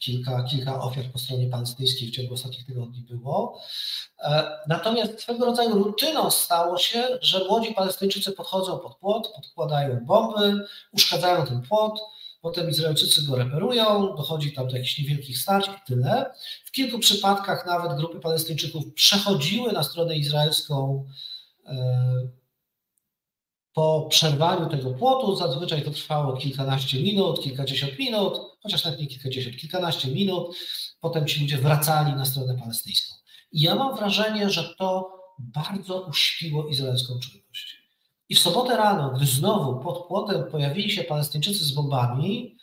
E, 0.00 0.04
kilka, 0.04 0.42
kilka 0.42 0.82
ofiar 0.82 1.04
po 1.12 1.18
stronie 1.18 1.46
palestyńskiej 1.46 2.08
w 2.08 2.12
ciągu 2.12 2.34
ostatnich 2.34 2.66
tygodni 2.66 3.02
było. 3.02 3.60
Natomiast 4.68 5.20
swego 5.20 5.46
rodzaju 5.46 5.74
rutyną 5.74 6.30
stało 6.30 6.78
się, 6.78 7.18
że 7.20 7.44
młodzi 7.44 7.74
Palestyńczycy 7.74 8.32
podchodzą 8.32 8.78
pod 8.78 8.96
płot, 8.96 9.32
podkładają 9.36 10.04
bomby, 10.04 10.64
uszkadzają 10.92 11.46
ten 11.46 11.62
płot, 11.62 12.00
Potem 12.42 12.70
Izraelczycy 12.70 13.26
go 13.26 13.36
reperują, 13.36 14.16
dochodzi 14.16 14.52
tam 14.52 14.68
do 14.68 14.76
jakichś 14.76 14.98
niewielkich 14.98 15.38
starć 15.38 15.66
i 15.66 15.86
tyle. 15.86 16.34
W 16.64 16.70
kilku 16.70 16.98
przypadkach 16.98 17.66
nawet 17.66 17.96
grupy 17.96 18.20
Palestyńczyków 18.20 18.94
przechodziły 18.94 19.72
na 19.72 19.82
stronę 19.82 20.16
izraelską 20.16 21.06
e, 21.66 22.28
po 23.72 24.06
przerwaniu 24.10 24.68
tego 24.68 24.90
płotu. 24.90 25.36
Zazwyczaj 25.36 25.82
to 25.82 25.90
trwało 25.90 26.36
kilkanaście 26.36 27.02
minut, 27.02 27.42
kilkadziesiąt 27.42 27.98
minut, 27.98 28.49
chociaż 28.62 28.84
nawet 28.84 29.00
nie 29.00 29.06
kilkadziesiąt, 29.06 29.56
kilkanaście 29.56 30.08
minut. 30.08 30.56
Potem 31.00 31.26
ci 31.26 31.40
ludzie 31.40 31.58
wracali 31.58 32.12
na 32.12 32.24
stronę 32.24 32.58
palestyńską. 32.58 33.14
I 33.52 33.60
ja 33.60 33.74
mam 33.74 33.96
wrażenie, 33.96 34.50
że 34.50 34.74
to 34.78 35.20
bardzo 35.38 36.06
uśpiło 36.06 36.68
izraelską 36.68 37.20
czujność. 37.20 37.80
I 38.28 38.34
w 38.34 38.38
sobotę 38.38 38.76
rano, 38.76 39.10
gdy 39.10 39.26
znowu 39.26 39.80
pod 39.80 40.06
płotem 40.06 40.50
pojawili 40.50 40.90
się 40.90 41.04
Palestyńczycy 41.04 41.64
z 41.64 41.70
bombami, 41.70 42.56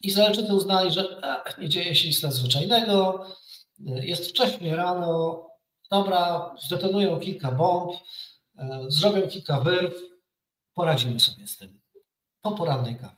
Izraelczycy 0.00 0.54
uznali, 0.54 0.90
że 0.90 1.20
ach, 1.22 1.58
nie 1.58 1.68
dzieje 1.68 1.94
się 1.94 2.08
nic 2.08 2.22
nadzwyczajnego, 2.22 3.26
jest 3.78 4.30
wcześnie 4.30 4.76
rano, 4.76 5.46
dobra, 5.90 6.54
zdetonują 6.66 7.20
kilka 7.20 7.52
bomb, 7.52 7.92
e, 8.58 8.84
zrobią 8.88 9.28
kilka 9.28 9.60
wyrw, 9.60 9.94
poradzimy 10.74 11.20
sobie 11.20 11.46
z 11.46 11.56
tym. 11.56 11.80
Po 12.40 12.52
porannej 12.52 12.96
kawie. 12.96 13.15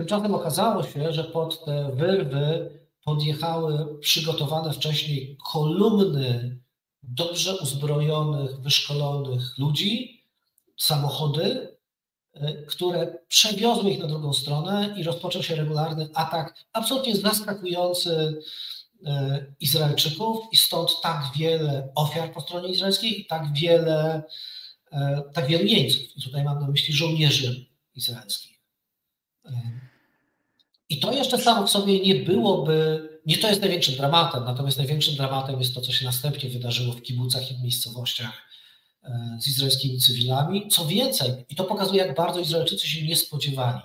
Tymczasem 0.00 0.34
okazało 0.34 0.82
się, 0.82 1.12
że 1.12 1.24
pod 1.24 1.64
te 1.64 1.90
wyrwy 1.94 2.70
podjechały 3.04 3.98
przygotowane 3.98 4.72
wcześniej 4.72 5.38
kolumny 5.52 6.58
dobrze 7.02 7.56
uzbrojonych, 7.56 8.60
wyszkolonych 8.60 9.58
ludzi, 9.58 10.24
samochody, 10.76 11.76
e, 12.34 12.52
które 12.62 13.18
przewiozły 13.28 13.90
ich 13.90 13.98
na 13.98 14.06
drugą 14.06 14.32
stronę 14.32 14.94
i 14.96 15.02
rozpoczął 15.02 15.42
się 15.42 15.54
regularny 15.54 16.08
atak, 16.14 16.54
absolutnie 16.72 17.16
zaskakujący 17.16 18.42
e, 19.06 19.46
Izraelczyków 19.60 20.38
i 20.52 20.56
stąd 20.56 21.00
tak 21.02 21.24
wiele 21.36 21.92
ofiar 21.94 22.32
po 22.32 22.40
stronie 22.40 22.68
izraelskiej 22.68 23.20
i 23.20 23.26
tak 23.26 23.52
wiele, 23.52 24.22
e, 24.92 25.22
tak 25.34 25.46
wielu 25.46 25.64
jeńców. 25.64 26.16
I 26.16 26.22
tutaj 26.22 26.44
mam 26.44 26.60
na 26.60 26.68
myśli 26.68 26.94
żołnierzy 26.94 27.66
izraelskich. 27.94 28.50
I 30.90 31.00
to 31.00 31.12
jeszcze 31.12 31.38
samo 31.38 31.66
w 31.66 31.70
sobie 31.70 32.00
nie 32.00 32.14
byłoby, 32.14 33.08
nie 33.26 33.38
to 33.38 33.48
jest 33.48 33.60
największym 33.60 33.94
dramatem, 33.94 34.44
natomiast 34.44 34.78
największym 34.78 35.14
dramatem 35.16 35.58
jest 35.58 35.74
to, 35.74 35.80
co 35.80 35.92
się 35.92 36.04
następnie 36.04 36.50
wydarzyło 36.50 36.92
w 36.92 37.02
kibucach 37.02 37.50
i 37.50 37.54
w 37.54 37.62
miejscowościach 37.62 38.50
z 39.38 39.48
izraelskimi 39.48 39.98
cywilami. 39.98 40.68
Co 40.68 40.86
więcej, 40.86 41.44
i 41.48 41.56
to 41.56 41.64
pokazuje, 41.64 42.06
jak 42.06 42.16
bardzo 42.16 42.40
Izraelczycy 42.40 42.86
się 42.86 43.06
nie 43.06 43.16
spodziewali. 43.16 43.80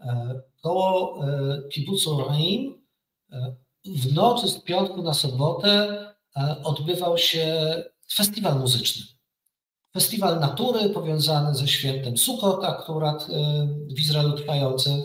E, 0.00 0.40
koło 0.62 1.24
e, 1.24 1.62
kibucu 1.68 2.24
Reim 2.28 2.82
e, 3.32 3.56
w 3.84 4.12
nocy 4.14 4.48
z 4.48 4.60
piątku 4.60 5.02
na 5.02 5.14
sobotę 5.14 6.04
odbywał 6.64 7.18
się 7.18 7.74
festiwal 8.12 8.58
muzyczny. 8.58 9.02
Festiwal 9.92 10.40
natury 10.40 10.90
powiązany 10.90 11.54
ze 11.54 11.68
świętem 11.68 12.16
Sukkot, 12.16 12.64
akurat 12.64 13.26
w 13.96 14.00
Izraelu 14.00 14.32
trwającym. 14.32 15.04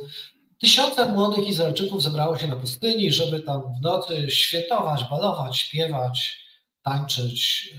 Tysiące 0.63 1.11
młodych 1.11 1.47
Izraelczyków 1.47 2.03
zebrało 2.03 2.37
się 2.37 2.47
na 2.47 2.55
pustyni, 2.55 3.11
żeby 3.11 3.39
tam 3.39 3.61
w 3.61 3.81
nocy 3.81 4.31
świętować, 4.31 5.03
balować, 5.03 5.57
śpiewać, 5.57 6.39
tańczyć 6.83 7.69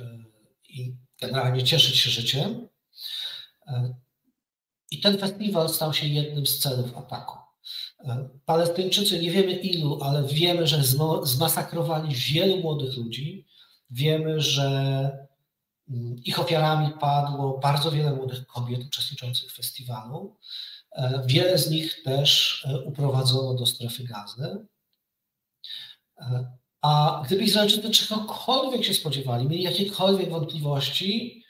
i 0.68 0.94
generalnie 1.20 1.62
cieszyć 1.62 1.96
się 1.96 2.10
życiem. 2.10 2.68
I 4.90 5.00
ten 5.00 5.18
festiwal 5.18 5.68
stał 5.68 5.94
się 5.94 6.06
jednym 6.06 6.46
z 6.46 6.58
celów 6.58 6.96
ataku. 6.96 7.38
Palestyńczycy, 8.44 9.18
nie 9.18 9.30
wiemy 9.30 9.52
ilu, 9.52 9.98
ale 10.02 10.28
wiemy, 10.28 10.66
że 10.66 10.82
zmasakrowali 11.22 12.14
wielu 12.14 12.56
młodych 12.56 12.96
ludzi. 12.96 13.46
Wiemy, 13.90 14.40
że 14.40 14.68
mm, 15.88 16.16
ich 16.24 16.40
ofiarami 16.40 16.92
padło 17.00 17.58
bardzo 17.58 17.90
wiele 17.90 18.12
młodych 18.12 18.46
kobiet 18.46 18.84
uczestniczących 18.84 19.52
w 19.52 19.56
festiwalu. 19.56 20.36
E, 20.94 21.22
wiele 21.26 21.58
z 21.58 21.70
nich 21.70 22.02
też 22.02 22.60
e, 22.68 22.80
uprowadzono 22.80 23.54
do 23.54 23.66
strefy 23.66 24.04
gazy. 24.04 24.66
E, 26.18 26.52
a 26.82 27.22
gdyby 27.26 27.42
Izraelczycy 27.42 27.90
czegokolwiek 27.90 28.84
się 28.84 28.94
spodziewali, 28.94 29.48
mieli 29.48 29.62
jakiekolwiek 29.62 30.30
wątpliwości, 30.30 31.44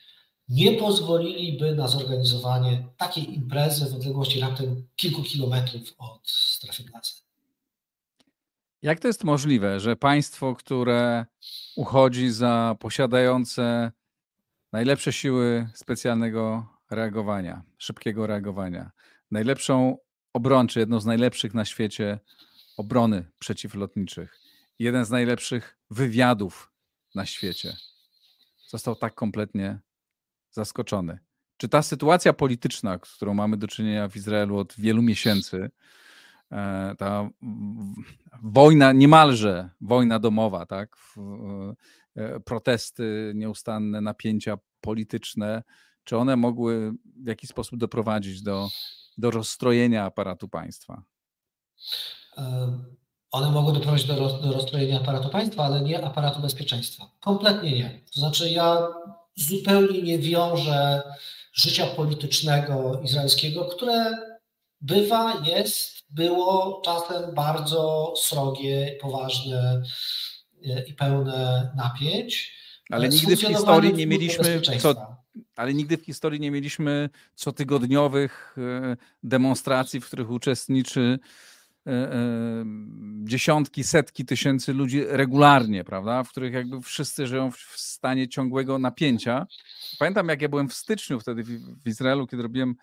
nie 0.49 0.73
pozwoliliby 0.73 1.75
na 1.75 1.89
zorganizowanie 1.89 2.89
takiej 2.97 3.35
imprezy 3.35 3.91
w 3.91 3.95
odległości 3.95 4.41
raptem 4.41 4.89
kilku 4.97 5.23
kilometrów 5.23 5.95
od 5.99 6.29
strefy 6.29 6.85
gazy. 6.85 7.13
Jak 8.83 9.01
to 9.01 9.09
jest 9.09 9.25
możliwe, 9.25 9.81
że 9.81 9.97
państwo, 9.97 10.55
które 10.55 11.27
uchodzi 11.77 12.31
za 12.31 12.77
posiadające 12.81 13.93
najlepsze 14.73 15.13
siły 15.13 15.69
specjalnego 15.75 16.67
reagowania, 16.91 17.63
szybkiego 17.79 18.27
reagowania, 18.27 18.91
najlepszą 19.35 19.99
obronę, 20.33 20.69
czy 20.69 20.81
jedną 20.81 21.01
z 21.01 21.07
najlepszych 21.07 21.55
na 21.55 21.65
świecie 21.65 22.19
obrony 22.77 23.25
przeciwlotniczych, 23.39 24.41
jeden 24.79 25.05
z 25.05 25.11
najlepszych 25.11 25.79
wywiadów 25.91 26.73
na 27.15 27.27
świecie, 27.27 27.77
został 28.69 28.97
tak 28.97 29.15
kompletnie 29.15 29.79
zaskoczony. 30.51 31.19
Czy 31.57 31.69
ta 31.69 31.83
sytuacja 31.83 32.33
polityczna, 32.33 32.99
z 33.05 33.15
którą 33.17 33.35
mamy 33.35 33.57
do 33.57 33.69
czynienia 33.69 34.09
w 34.09 34.17
Izraelu 34.17 34.57
od 34.57 34.75
wielu 34.79 35.03
miesięcy, 35.03 35.71
e, 36.53 36.95
ta 36.99 37.29
wojna, 38.43 38.93
niemalże 38.93 39.71
wojna 39.81 40.19
domowa, 40.19 40.67
tak? 40.67 40.97
E, 42.17 42.41
protesty 42.41 43.33
nieustanne, 43.35 44.01
napięcia 44.01 44.59
polityczne, 44.81 45.63
czy 46.05 46.17
one 46.17 46.37
mogły 46.37 46.93
w 47.17 47.27
jakiś 47.27 47.51
sposób 47.51 47.79
doprowadzić 47.79 48.43
do, 48.43 48.69
do 49.19 49.31
rozstrojenia 49.31 50.05
aparatu 50.05 50.49
państwa? 50.49 51.03
One 53.31 53.51
mogły 53.51 53.73
doprowadzić 53.73 54.07
do, 54.07 54.15
do 54.15 54.53
rozstrojenia 54.53 55.01
aparatu 55.01 55.29
państwa, 55.29 55.65
ale 55.65 55.81
nie 55.81 56.05
aparatu 56.05 56.41
bezpieczeństwa. 56.41 57.11
Kompletnie 57.21 57.73
nie. 57.73 58.01
To 58.15 58.21
znaczy, 58.21 58.51
ja 58.51 58.89
zupełnie 59.37 60.03
nie 60.03 60.19
wiąże 60.19 61.03
życia 61.53 61.87
politycznego 61.87 63.01
izraelskiego, 63.03 63.65
które 63.65 64.13
bywa, 64.81 65.43
jest, 65.45 66.05
było 66.11 66.83
czasem 66.85 67.35
bardzo 67.35 68.15
srogie, 68.17 68.99
poważne 69.01 69.83
e, 70.67 70.85
i 70.85 70.95
pełne 70.95 71.71
napięć. 71.77 72.53
Ale 72.91 73.09
nigdy 73.09 73.37
w 73.37 73.41
historii 73.41 73.95
nie 73.95 74.07
mieliśmy 74.07 74.61
co, 74.61 75.14
ale 75.57 75.75
nigdy 75.75 75.97
w 75.97 76.05
historii 76.05 76.41
nie 76.41 76.51
mieliśmy 76.51 77.11
cotygodniowych 77.35 78.57
e, 78.59 78.97
demonstracji, 79.23 80.01
w 80.01 80.07
których 80.07 80.31
uczestniczy 80.31 81.19
E, 81.87 81.91
e, 81.91 82.65
dziesiątki, 83.25 83.85
setki 83.85 84.25
tysięcy 84.25 84.73
ludzi 84.73 85.05
regularnie, 85.09 85.85
prawda? 85.85 86.23
W 86.23 86.29
których 86.29 86.53
jakby 86.53 86.81
wszyscy 86.81 87.27
żyją 87.27 87.51
w 87.51 87.59
stanie 87.77 88.29
ciągłego 88.29 88.79
napięcia. 88.79 89.47
Pamiętam, 89.99 90.29
jak 90.29 90.43
ja 90.43 90.49
byłem 90.49 90.69
w 90.69 90.75
styczniu 90.75 91.21
wtedy 91.21 91.43
w 91.85 91.89
Izraelu, 91.89 92.27
kiedy 92.27 92.43
robiłem 92.43 92.77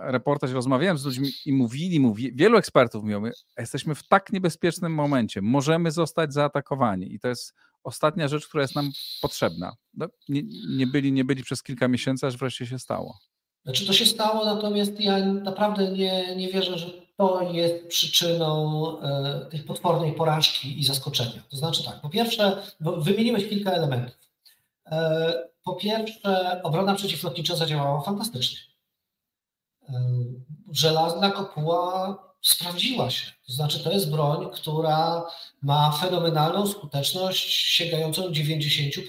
reportaż, 0.00 0.50
rozmawiałem 0.50 0.98
z 0.98 1.04
ludźmi 1.04 1.30
i 1.46 1.52
mówili, 1.52 2.00
mówi, 2.00 2.32
wielu 2.34 2.58
ekspertów 2.58 3.02
mówiło, 3.02 3.22
jesteśmy 3.58 3.94
w 3.94 4.08
tak 4.08 4.32
niebezpiecznym 4.32 4.94
momencie, 4.94 5.42
możemy 5.42 5.90
zostać 5.90 6.32
zaatakowani 6.32 7.14
i 7.14 7.20
to 7.20 7.28
jest 7.28 7.54
ostatnia 7.84 8.28
rzecz, 8.28 8.48
która 8.48 8.62
jest 8.62 8.74
nam 8.74 8.90
potrzebna. 9.22 9.72
No, 9.94 10.06
nie, 10.28 10.42
nie, 10.76 10.86
byli, 10.86 11.12
nie 11.12 11.24
byli 11.24 11.42
przez 11.42 11.62
kilka 11.62 11.88
miesięcy, 11.88 12.26
aż 12.26 12.36
wreszcie 12.36 12.66
się 12.66 12.78
stało. 12.78 13.18
Znaczy 13.64 13.86
to 13.86 13.92
się 13.92 14.06
stało, 14.06 14.44
natomiast 14.44 15.00
ja 15.00 15.24
naprawdę 15.26 15.92
nie, 15.92 16.36
nie 16.36 16.48
wierzę, 16.48 16.78
że 16.78 16.90
to 17.16 17.42
jest 17.52 17.88
przyczyną 17.88 19.00
e, 19.00 19.46
tej 19.50 19.60
potwornej 19.60 20.12
porażki 20.12 20.80
i 20.80 20.84
zaskoczenia. 20.84 21.42
To 21.50 21.56
znaczy 21.56 21.84
tak, 21.84 22.00
po 22.00 22.08
pierwsze, 22.08 22.62
wymieniłeś 22.80 23.48
kilka 23.48 23.70
elementów. 23.70 24.18
E, 24.86 25.32
po 25.64 25.74
pierwsze, 25.74 26.60
obrona 26.62 26.94
przeciwlotnicza 26.94 27.56
zadziałała 27.56 28.00
fantastycznie. 28.00 28.58
E, 29.88 29.94
żelazna 30.72 31.30
kopuła 31.30 32.18
sprawdziła 32.40 33.10
się. 33.10 33.32
To 33.46 33.52
znaczy, 33.52 33.84
to 33.84 33.92
jest 33.92 34.10
broń, 34.10 34.50
która 34.54 35.26
ma 35.62 35.92
fenomenalną 35.92 36.66
skuteczność 36.66 37.54
sięgającą 37.54 38.30
90%. 38.30 39.00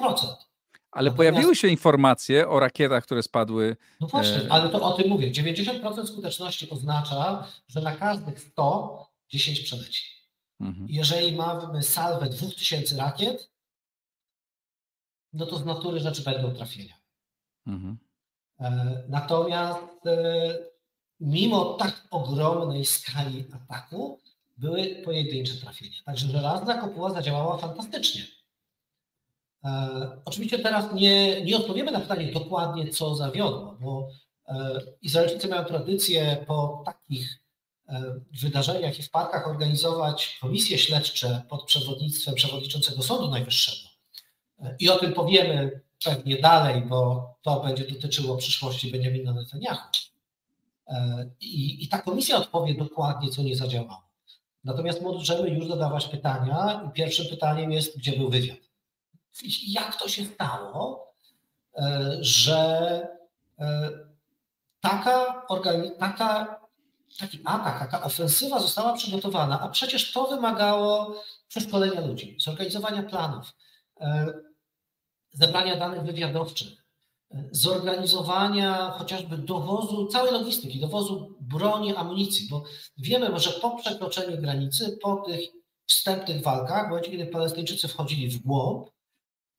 Ale 0.92 1.10
Natomiast... 1.10 1.18
pojawiły 1.18 1.56
się 1.56 1.68
informacje 1.68 2.50
o 2.50 2.60
rakietach, 2.60 3.04
które 3.04 3.24
spadły. 3.24 3.78
No 4.00 4.08
właśnie, 4.08 4.38
e, 4.38 4.52
ale 4.52 4.70
to 4.70 4.82
o 4.82 4.92
tym 4.92 5.10
mówię. 5.10 5.32
90% 5.32 6.08
skuteczności 6.08 6.70
oznacza, 6.70 7.48
że 7.68 7.82
na 7.82 7.96
każdych 7.96 8.40
100 8.40 9.12
10 9.30 9.60
przeleci. 9.60 10.04
Mhm. 10.60 10.88
Jeżeli 10.90 11.36
mamy 11.36 11.84
salwę 11.84 12.30
2000 12.30 12.98
rakiet, 12.98 13.52
no 15.34 15.46
to 15.46 15.58
z 15.58 15.66
natury 15.66 16.00
rzeczy 16.00 16.24
będą 16.24 16.54
trafienia. 16.54 16.96
Mhm. 17.68 17.98
E, 18.60 19.04
natomiast 19.10 20.06
e, 20.06 20.71
mimo 21.22 21.74
tak 21.74 22.08
ogromnej 22.12 22.86
skali 22.86 23.46
ataku 23.54 24.20
były 24.58 24.86
pojedyncze 25.06 25.54
trafienia. 25.54 25.98
Także 26.06 26.28
żelazna 26.28 26.78
kopuła 26.78 27.14
zadziałała 27.14 27.58
fantastycznie. 27.58 28.22
E, 29.64 30.22
oczywiście 30.26 30.60
teraz 30.60 30.94
nie, 30.94 31.42
nie 31.42 31.58
odpowiemy 31.58 31.92
na 31.92 32.00
pytanie 32.00 32.32
dokładnie, 32.32 32.90
co 32.90 33.16
zawiodło, 33.16 33.78
bo 33.80 34.10
e, 34.48 34.82
Izraelczycy 35.02 35.48
mają 35.48 35.66
tradycję 35.66 36.46
po 36.48 36.84
takich 36.86 37.40
e, 37.90 38.20
wydarzeniach 38.42 39.00
i 39.00 39.04
wpadkach 39.04 39.48
organizować 39.48 40.38
komisje 40.42 40.78
śledcze 40.78 41.42
pod 41.50 41.66
przewodnictwem 41.66 42.36
przewodniczącego 42.36 43.04
Sądu 43.04 43.28
Najwyższego. 43.28 43.92
I 44.80 44.90
o 44.90 45.00
tym 45.00 45.14
powiemy 45.14 45.82
pewnie 46.06 46.42
dalej, 46.42 46.82
bo 46.82 47.32
to 47.42 47.60
będzie 47.60 47.88
dotyczyło 47.88 48.38
przyszłości 48.38 48.92
Benjamina 48.92 49.34
Netanyahu. 49.34 49.82
I, 51.42 51.84
I 51.84 51.88
ta 51.88 52.02
komisja 52.02 52.38
odpowie 52.38 52.76
dokładnie, 52.76 53.30
co 53.30 53.44
nie 53.44 53.56
zadziałało. 53.56 54.12
Natomiast 54.64 55.02
możemy 55.02 55.50
już 55.50 55.68
zadawać 55.68 56.08
pytania 56.08 56.84
i 56.90 56.94
pierwszym 56.94 57.26
pytaniem 57.30 57.72
jest, 57.72 57.98
gdzie 57.98 58.18
był 58.18 58.30
wywiad 58.30 58.72
jak 59.68 59.96
to 59.96 60.08
się 60.10 60.26
stało, 60.26 61.14
e, 61.76 62.18
że 62.22 62.58
e, 63.60 63.90
taka, 64.82 65.46
taka, 66.00 66.60
taki 67.20 67.40
atak, 67.46 67.80
taka 67.80 68.04
ofensywa 68.04 68.60
została 68.60 68.94
przygotowana, 68.94 69.62
a 69.62 69.70
przecież 69.70 70.14
to 70.14 70.28
wymagało 70.28 71.16
przeszkolenia 71.48 72.02
ludzi, 72.02 72.38
zorganizowania 72.40 73.04
planów, 73.04 73.54
e, 74.02 74.34
zebrania 75.32 75.78
danych 75.78 76.02
wywiadowczych, 76.02 76.81
zorganizowania 77.52 78.92
chociażby 78.92 79.38
dowozu, 79.38 80.08
całej 80.08 80.34
logistyki, 80.34 80.80
dowozu 80.80 81.38
broni, 81.42 81.96
amunicji, 81.96 82.48
bo 82.50 82.64
wiemy, 82.98 83.40
że 83.40 83.52
po 83.52 83.78
przekroczeniu 83.78 84.42
granicy, 84.42 84.98
po 85.02 85.16
tych 85.16 85.42
wstępnych 85.86 86.42
walkach, 86.44 86.86
w 86.86 86.90
momencie, 86.90 87.12
kiedy 87.12 87.26
Palestyńczycy 87.26 87.88
wchodzili 87.88 88.30
w 88.30 88.40
głąb, 88.40 88.90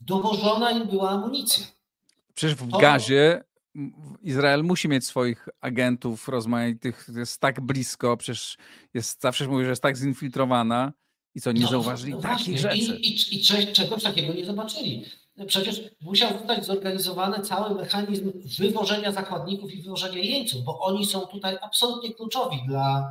dowożona 0.00 0.70
im 0.70 0.88
była 0.88 1.10
amunicja. 1.10 1.66
Przecież 2.34 2.56
w 2.56 2.70
to... 2.70 2.78
gazie 2.78 3.44
Izrael 4.22 4.64
musi 4.64 4.88
mieć 4.88 5.06
swoich 5.06 5.48
agentów 5.60 6.28
rozmaitych, 6.28 7.08
jest 7.16 7.40
tak 7.40 7.60
blisko, 7.60 8.16
przecież 8.16 8.56
jest, 8.94 9.20
zawsze 9.20 9.48
mówi, 9.48 9.64
że 9.64 9.70
jest 9.70 9.82
tak 9.82 9.96
zinfiltrowana 9.96 10.92
i 11.34 11.40
co, 11.40 11.52
nie 11.52 11.60
no, 11.60 11.68
zauważyli 11.68 12.12
no 12.12 12.20
takich 12.20 12.58
rzeczy. 12.58 12.76
I, 12.76 13.08
i, 13.08 13.36
i 13.36 13.72
czegoś 13.72 14.02
takiego 14.02 14.32
nie 14.34 14.44
zobaczyli. 14.44 15.04
Przecież 15.46 15.80
musiał 16.00 16.32
zostać 16.32 16.64
zorganizowany 16.64 17.40
cały 17.40 17.74
mechanizm 17.74 18.32
wywożenia 18.58 19.12
zakładników 19.12 19.72
i 19.72 19.82
wywożenia 19.82 20.18
jeńców, 20.18 20.64
bo 20.64 20.80
oni 20.80 21.06
są 21.06 21.20
tutaj 21.20 21.58
absolutnie 21.60 22.14
kluczowi 22.14 22.62
dla 22.66 23.10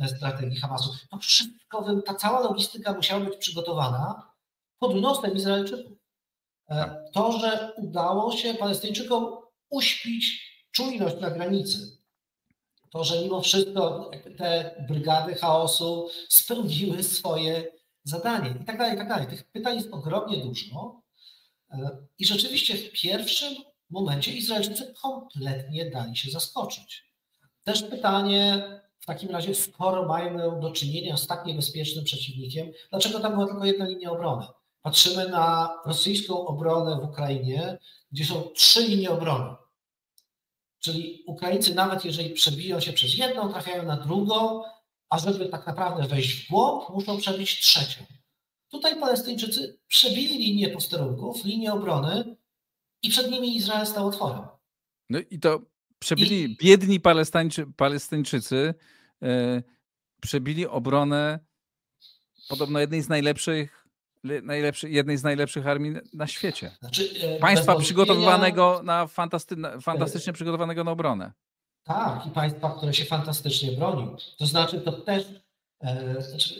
e, 0.00 0.08
strategii 0.08 0.60
Hamasu. 0.60 0.90
To 1.10 1.18
wszystko, 1.18 2.02
ta 2.06 2.14
cała 2.14 2.40
logistyka 2.40 2.92
musiała 2.92 3.24
być 3.24 3.36
przygotowana 3.36 4.30
pod 4.78 4.96
nosem 4.96 5.36
Izraelczyków. 5.36 5.98
E, 6.70 7.04
to, 7.12 7.32
że 7.32 7.72
udało 7.76 8.32
się 8.32 8.54
Palestyńczykom 8.54 9.36
uśpić 9.70 10.52
czujność 10.70 11.20
na 11.20 11.30
granicy. 11.30 11.96
To, 12.90 13.04
że 13.04 13.22
mimo 13.22 13.40
wszystko 13.40 14.10
te 14.38 14.74
brygady 14.88 15.34
chaosu 15.34 16.08
spełniły 16.28 17.02
swoje 17.02 17.72
zadanie 18.04 18.54
i 18.62 18.64
tak 18.64 18.78
dalej, 18.78 18.94
i 18.94 18.98
tak 18.98 19.08
dalej. 19.08 19.26
Tych 19.26 19.44
pytań 19.44 19.76
jest 19.76 19.92
ogromnie 19.92 20.36
dużo. 20.36 21.05
I 22.18 22.26
rzeczywiście 22.26 22.74
w 22.76 22.92
pierwszym 22.92 23.54
momencie 23.90 24.32
Izraelczycy 24.32 24.94
kompletnie 25.02 25.90
dali 25.90 26.16
się 26.16 26.30
zaskoczyć. 26.30 27.04
Też 27.64 27.82
pytanie 27.82 28.62
w 29.00 29.06
takim 29.06 29.30
razie, 29.30 29.54
skoro 29.54 30.08
mają 30.08 30.60
do 30.60 30.70
czynienia 30.70 31.16
z 31.16 31.26
tak 31.26 31.46
niebezpiecznym 31.46 32.04
przeciwnikiem, 32.04 32.72
dlaczego 32.90 33.20
tam 33.20 33.32
była 33.32 33.46
tylko 33.46 33.64
jedna 33.64 33.86
linia 33.86 34.10
obrony? 34.10 34.46
Patrzymy 34.82 35.28
na 35.28 35.74
rosyjską 35.86 36.46
obronę 36.46 37.00
w 37.00 37.04
Ukrainie, 37.04 37.78
gdzie 38.12 38.24
są 38.24 38.42
trzy 38.42 38.82
linie 38.88 39.10
obrony. 39.10 39.56
Czyli 40.80 41.24
Ukraińcy, 41.26 41.74
nawet 41.74 42.04
jeżeli 42.04 42.30
przebiją 42.30 42.80
się 42.80 42.92
przez 42.92 43.14
jedną, 43.14 43.52
trafiają 43.52 43.82
na 43.82 43.96
drugą, 43.96 44.62
a 45.10 45.18
żeby 45.18 45.46
tak 45.46 45.66
naprawdę 45.66 46.08
wejść 46.08 46.46
w 46.46 46.50
głąb, 46.50 46.88
muszą 46.88 47.18
przebić 47.18 47.60
trzecią. 47.60 48.04
Tutaj 48.68 49.00
Palestyńczycy 49.00 49.78
przebili 49.86 50.38
linię 50.38 50.68
posterunków, 50.68 51.44
linię 51.44 51.72
obrony 51.72 52.36
i 53.02 53.08
przed 53.10 53.30
nimi 53.30 53.56
Izrael 53.56 53.86
stał 53.86 54.06
otworem. 54.06 54.42
No 55.10 55.18
i 55.30 55.38
to 55.38 55.60
przebili 55.98 56.42
I... 56.42 56.56
biedni 56.56 57.00
Palestyńczy, 57.00 57.66
Palestyńczycy, 57.76 58.74
e, 59.22 59.62
przebili 60.20 60.66
obronę 60.66 61.38
podobno 62.48 62.80
jednej 62.80 63.02
z 63.02 63.08
najlepszych, 63.08 63.86
najlepszy, 64.42 64.90
jednej 64.90 65.16
z 65.16 65.22
najlepszych 65.22 65.66
armii 65.66 65.94
na 66.12 66.26
świecie. 66.26 66.76
Znaczy, 66.80 67.10
e, 67.22 67.38
państwa 67.38 67.76
przygotowywanego 67.76 68.80
na, 68.84 69.06
fantasty, 69.06 69.56
fantastycznie 69.82 70.32
przygotowanego 70.32 70.84
na 70.84 70.90
obronę. 70.90 71.32
Tak, 71.84 72.26
i 72.26 72.30
państwa, 72.30 72.76
które 72.76 72.94
się 72.94 73.04
fantastycznie 73.04 73.72
bronią. 73.72 74.16
To 74.38 74.46
znaczy, 74.46 74.80
to 74.80 74.92
też. 74.92 75.24
E, 75.80 76.22
znaczy, 76.22 76.54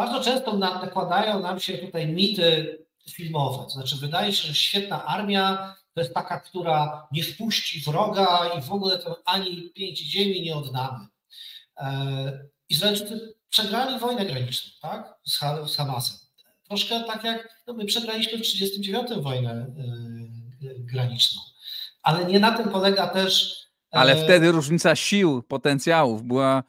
bardzo 0.00 0.20
często 0.20 0.56
nakładają 0.56 1.40
nam 1.40 1.60
się 1.60 1.78
tutaj 1.78 2.06
mity 2.06 2.78
filmowe. 3.10 3.64
To 3.64 3.70
znaczy, 3.70 3.96
wydaje 3.96 4.32
się, 4.32 4.48
że 4.48 4.54
świetna 4.54 5.04
armia 5.04 5.74
to 5.94 6.00
jest 6.00 6.14
taka, 6.14 6.40
która 6.40 7.08
nie 7.12 7.22
wpuści 7.22 7.80
wroga 7.80 8.50
i 8.58 8.62
w 8.62 8.72
ogóle 8.72 8.98
to 8.98 9.22
ani 9.24 9.70
pięć 9.70 9.98
ziemi 9.98 10.42
nie 10.42 10.56
oddamy. 10.56 11.06
E, 11.76 12.48
Izraelczycy 12.68 13.34
przegrali 13.48 13.98
wojnę 13.98 14.26
graniczną 14.26 14.70
tak? 14.82 15.14
z, 15.24 15.76
Hamasem. 15.76 16.16
Troszkę 16.68 17.04
tak 17.04 17.24
jak 17.24 17.62
no 17.66 17.74
my 17.74 17.84
przegraliśmy 17.84 18.38
w 18.38 18.42
1939 18.42 19.24
wojnę 19.24 19.50
e, 19.50 19.66
graniczną. 20.78 21.42
Ale 22.02 22.24
nie 22.24 22.40
na 22.40 22.56
tym 22.56 22.68
polega 22.68 23.06
też. 23.06 23.56
Ale 23.90 24.12
e, 24.12 24.24
wtedy 24.24 24.52
różnica 24.52 24.96
sił, 24.96 25.42
potencjałów 25.42 26.22
była 26.22 26.62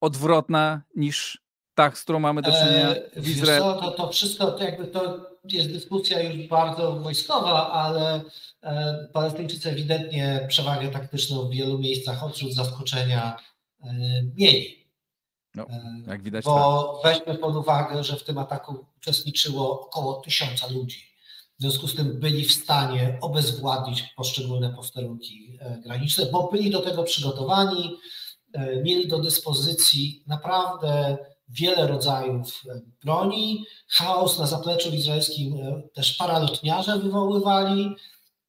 odwrotna 0.00 0.82
niż 0.96 1.43
ta, 1.74 1.90
z 1.94 2.02
którą 2.02 2.20
mamy 2.20 2.42
do 2.42 2.52
czynienia 2.52 2.94
w 3.16 3.28
Izraelu. 3.28 3.80
To, 3.80 3.90
to 3.90 4.08
wszystko 4.08 4.52
to 4.52 4.64
jakby 4.64 4.86
to 4.86 5.30
jest 5.44 5.72
dyskusja 5.72 6.22
już 6.22 6.48
bardzo 6.48 6.92
wojskowa, 6.92 7.70
ale 7.70 8.20
e, 8.62 9.08
Palestyńczycy 9.12 9.70
ewidentnie 9.70 10.46
przewagę 10.48 10.88
taktyczną 10.88 11.48
w 11.48 11.50
wielu 11.50 11.78
miejscach 11.78 12.24
odrzut 12.24 12.54
zaskoczenia 12.54 13.36
e, 13.82 13.92
mieli. 14.36 14.84
No, 15.54 15.66
jak 16.06 16.22
widać. 16.22 16.44
Bo 16.44 17.00
tak. 17.02 17.12
weźmy 17.14 17.34
pod 17.34 17.56
uwagę, 17.56 18.04
że 18.04 18.16
w 18.16 18.24
tym 18.24 18.38
ataku 18.38 18.86
uczestniczyło 18.96 19.80
około 19.80 20.14
tysiąca 20.14 20.66
ludzi. 20.68 21.14
W 21.58 21.62
związku 21.62 21.88
z 21.88 21.96
tym 21.96 22.20
byli 22.20 22.44
w 22.44 22.52
stanie 22.52 23.18
obezwładnić 23.20 24.02
poszczególne 24.16 24.70
posterunki 24.70 25.58
e, 25.60 25.78
graniczne, 25.78 26.26
bo 26.26 26.48
byli 26.52 26.70
do 26.70 26.80
tego 26.80 27.02
przygotowani, 27.02 27.96
mieli 28.84 29.08
do 29.08 29.18
dyspozycji 29.18 30.24
naprawdę 30.26 31.18
wiele 31.48 31.86
rodzajów 31.86 32.62
e, 32.68 32.80
broni. 33.04 33.64
Chaos 33.88 34.38
na 34.38 34.46
zapleczu 34.46 34.90
izraelskim 34.90 35.54
e, 35.56 35.82
też 35.94 36.12
paralotniarze 36.16 36.98
wywoływali 36.98 37.96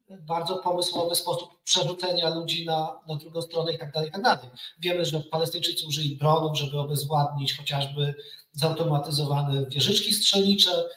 bardzo 0.10 0.55
pomysłowy 0.55 1.15
sposób 1.15 1.63
przerzucenia 1.63 2.36
ludzi 2.36 2.65
na, 2.65 2.99
na 3.08 3.15
drugą 3.15 3.41
stronę 3.41 3.73
i 3.73 3.77
tak 3.77 3.91
dalej, 3.91 4.10
i 4.10 4.12
tak 4.12 4.21
dalej. 4.21 4.49
Wiemy, 4.79 5.05
że 5.05 5.19
Palestyńczycy 5.19 5.88
użyli 5.88 6.17
dronów, 6.17 6.58
żeby 6.58 6.79
obezwładnić 6.79 7.58
chociażby 7.58 8.15
zautomatyzowane 8.51 9.65
wieżyczki 9.65 10.13
strzelnicze. 10.13 10.89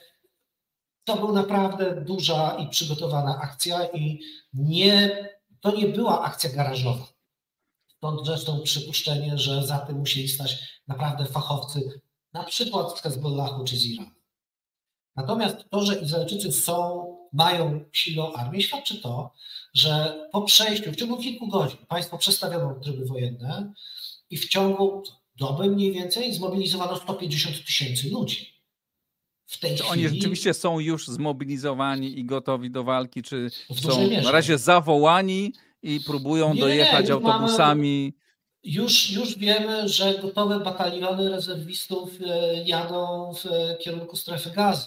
To 1.04 1.16
była 1.16 1.32
naprawdę 1.32 2.04
duża 2.04 2.56
i 2.58 2.68
przygotowana 2.68 3.40
akcja 3.40 3.86
i 3.86 4.20
nie, 4.52 5.28
to 5.60 5.76
nie 5.76 5.88
była 5.88 6.22
akcja 6.22 6.50
garażowa. 6.50 7.06
Stąd 7.98 8.26
zresztą 8.26 8.60
przypuszczenie, 8.60 9.38
że 9.38 9.66
za 9.66 9.78
tym 9.78 9.98
musieli 9.98 10.28
stać 10.28 10.58
naprawdę 10.88 11.26
fachowcy, 11.26 12.00
na 12.32 12.44
przykład 12.44 12.98
z 12.98 13.02
Hezbollahu 13.02 13.64
czy 13.64 13.76
z 13.76 13.86
Iranu. 13.86 14.10
Natomiast 15.16 15.56
to, 15.70 15.82
że 15.82 16.00
Izraelczycy 16.00 16.52
są, 16.52 17.06
mają 17.32 17.84
silną 17.92 18.32
armię, 18.32 18.62
świadczy 18.62 19.02
to, 19.02 19.32
że 19.74 20.20
po 20.32 20.42
przejściu, 20.42 20.92
w 20.92 20.96
ciągu 20.96 21.16
kilku 21.16 21.48
godzin, 21.48 21.78
państwo 21.88 22.18
przestawiono 22.18 22.74
tryby 22.74 23.04
wojenne 23.04 23.72
i 24.30 24.36
w 24.36 24.48
ciągu 24.48 25.02
doby 25.36 25.70
mniej 25.70 25.92
więcej 25.92 26.34
zmobilizowano 26.34 26.96
150 26.96 27.64
tysięcy 27.66 28.10
ludzi. 28.10 28.58
W 29.46 29.58
tej 29.58 29.76
czy 29.76 29.82
chwili... 29.82 30.06
Oni 30.06 30.14
rzeczywiście 30.16 30.54
są 30.54 30.80
już 30.80 31.06
zmobilizowani 31.06 32.18
i 32.18 32.24
gotowi 32.24 32.70
do 32.70 32.84
walki, 32.84 33.22
czy 33.22 33.50
są 33.82 34.08
na 34.22 34.30
razie 34.30 34.58
zawołani 34.58 35.52
i 35.82 36.00
próbują 36.00 36.54
nie, 36.54 36.60
dojechać 36.60 37.06
nie, 37.06 37.12
autobusami. 37.12 38.12
Mamy, 38.14 38.28
już, 38.62 39.10
już 39.10 39.38
wiemy, 39.38 39.88
że 39.88 40.18
gotowe 40.18 40.60
bataliony 40.60 41.30
rezerwistów 41.30 42.10
e, 42.26 42.54
jadą 42.64 43.32
w 43.34 43.46
e, 43.46 43.76
kierunku 43.76 44.16
strefy 44.16 44.50
gazy, 44.50 44.86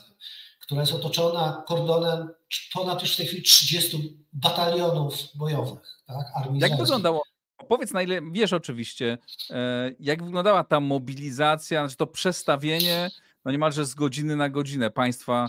która 0.60 0.82
jest 0.82 0.94
otoczona 0.94 1.64
kordonem 1.68 2.30
ponad 2.74 3.02
już 3.02 3.14
w 3.14 3.18
tej 3.18 3.26
chwili 3.26 3.44
30 3.44 4.18
batalionów 4.34 5.16
bojowych 5.36 6.00
tak, 6.08 6.26
armii 6.36 6.62
Jak 6.62 6.78
wyglądało 6.78 7.24
Powiedz, 7.68 7.94
na 7.94 8.02
ile 8.02 8.22
wiesz 8.32 8.54
oczywiście, 8.54 9.18
e, 9.50 9.92
jak 10.00 10.24
wyglądała 10.24 10.64
ta 10.64 10.80
mobilizacja, 10.80 11.82
znaczy 11.82 11.98
to 11.98 12.08
przestawienie 12.08 13.10
no 13.46 13.52
niemalże 13.52 13.86
z 13.86 13.94
godziny 13.94 14.36
na 14.36 14.50
godzinę 14.50 14.92
państwa, 14.92 15.48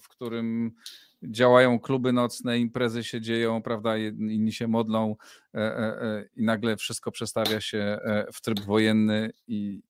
w 0.00 0.08
którym 0.08 0.72
działają 1.22 1.80
kluby 1.80 2.12
nocne, 2.12 2.58
imprezy 2.58 3.04
się 3.04 3.20
dzieją, 3.20 3.62
prawda, 3.62 3.96
inni 3.96 4.52
się 4.52 4.68
modlą 4.68 5.16
e, 5.54 5.58
e, 5.58 6.02
e, 6.02 6.24
i 6.36 6.42
nagle 6.42 6.76
wszystko 6.76 7.10
przestawia 7.10 7.60
się 7.60 7.98
w 8.32 8.40
tryb 8.40 8.60
wojenny 8.60 9.30
i 9.46 9.82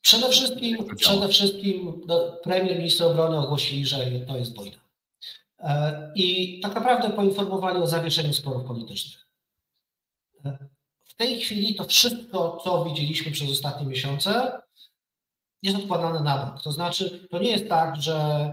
Przede 0.00 0.28
wszystkim, 0.28 0.96
przede 0.96 1.28
wszystkim 1.28 2.02
no, 2.06 2.36
premier 2.44 2.76
minister 2.78 3.06
obrony 3.06 3.38
ogłosili, 3.38 3.86
że 3.86 3.98
to 4.26 4.36
jest 4.36 4.56
wojna. 4.56 4.76
I 6.14 6.60
tak 6.60 6.74
naprawdę 6.74 7.10
poinformowali 7.10 7.78
o 7.78 7.86
zawieszeniu 7.86 8.32
sporów 8.32 8.64
politycznych. 8.64 9.26
W 11.08 11.14
tej 11.16 11.40
chwili 11.40 11.74
to 11.74 11.84
wszystko, 11.84 12.60
co 12.64 12.84
widzieliśmy 12.84 13.32
przez 13.32 13.50
ostatnie 13.50 13.86
miesiące, 13.86 14.60
jest 15.62 15.78
odkładane 15.78 16.20
na 16.20 16.46
bok. 16.46 16.62
To 16.62 16.72
znaczy, 16.72 17.28
to 17.30 17.38
nie 17.38 17.50
jest 17.50 17.68
tak, 17.68 18.02
że 18.02 18.52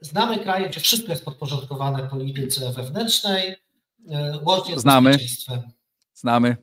Znamy 0.00 0.38
kraje, 0.38 0.68
gdzie 0.68 0.80
wszystko 0.80 1.12
jest 1.12 1.24
podporządkowane 1.24 2.08
polityce 2.08 2.72
wewnętrznej, 2.72 3.56
e, 4.10 4.38
łącznie 4.44 4.78
z 4.78 4.82
Znamy. 4.82 5.18
Znamy. 6.14 6.56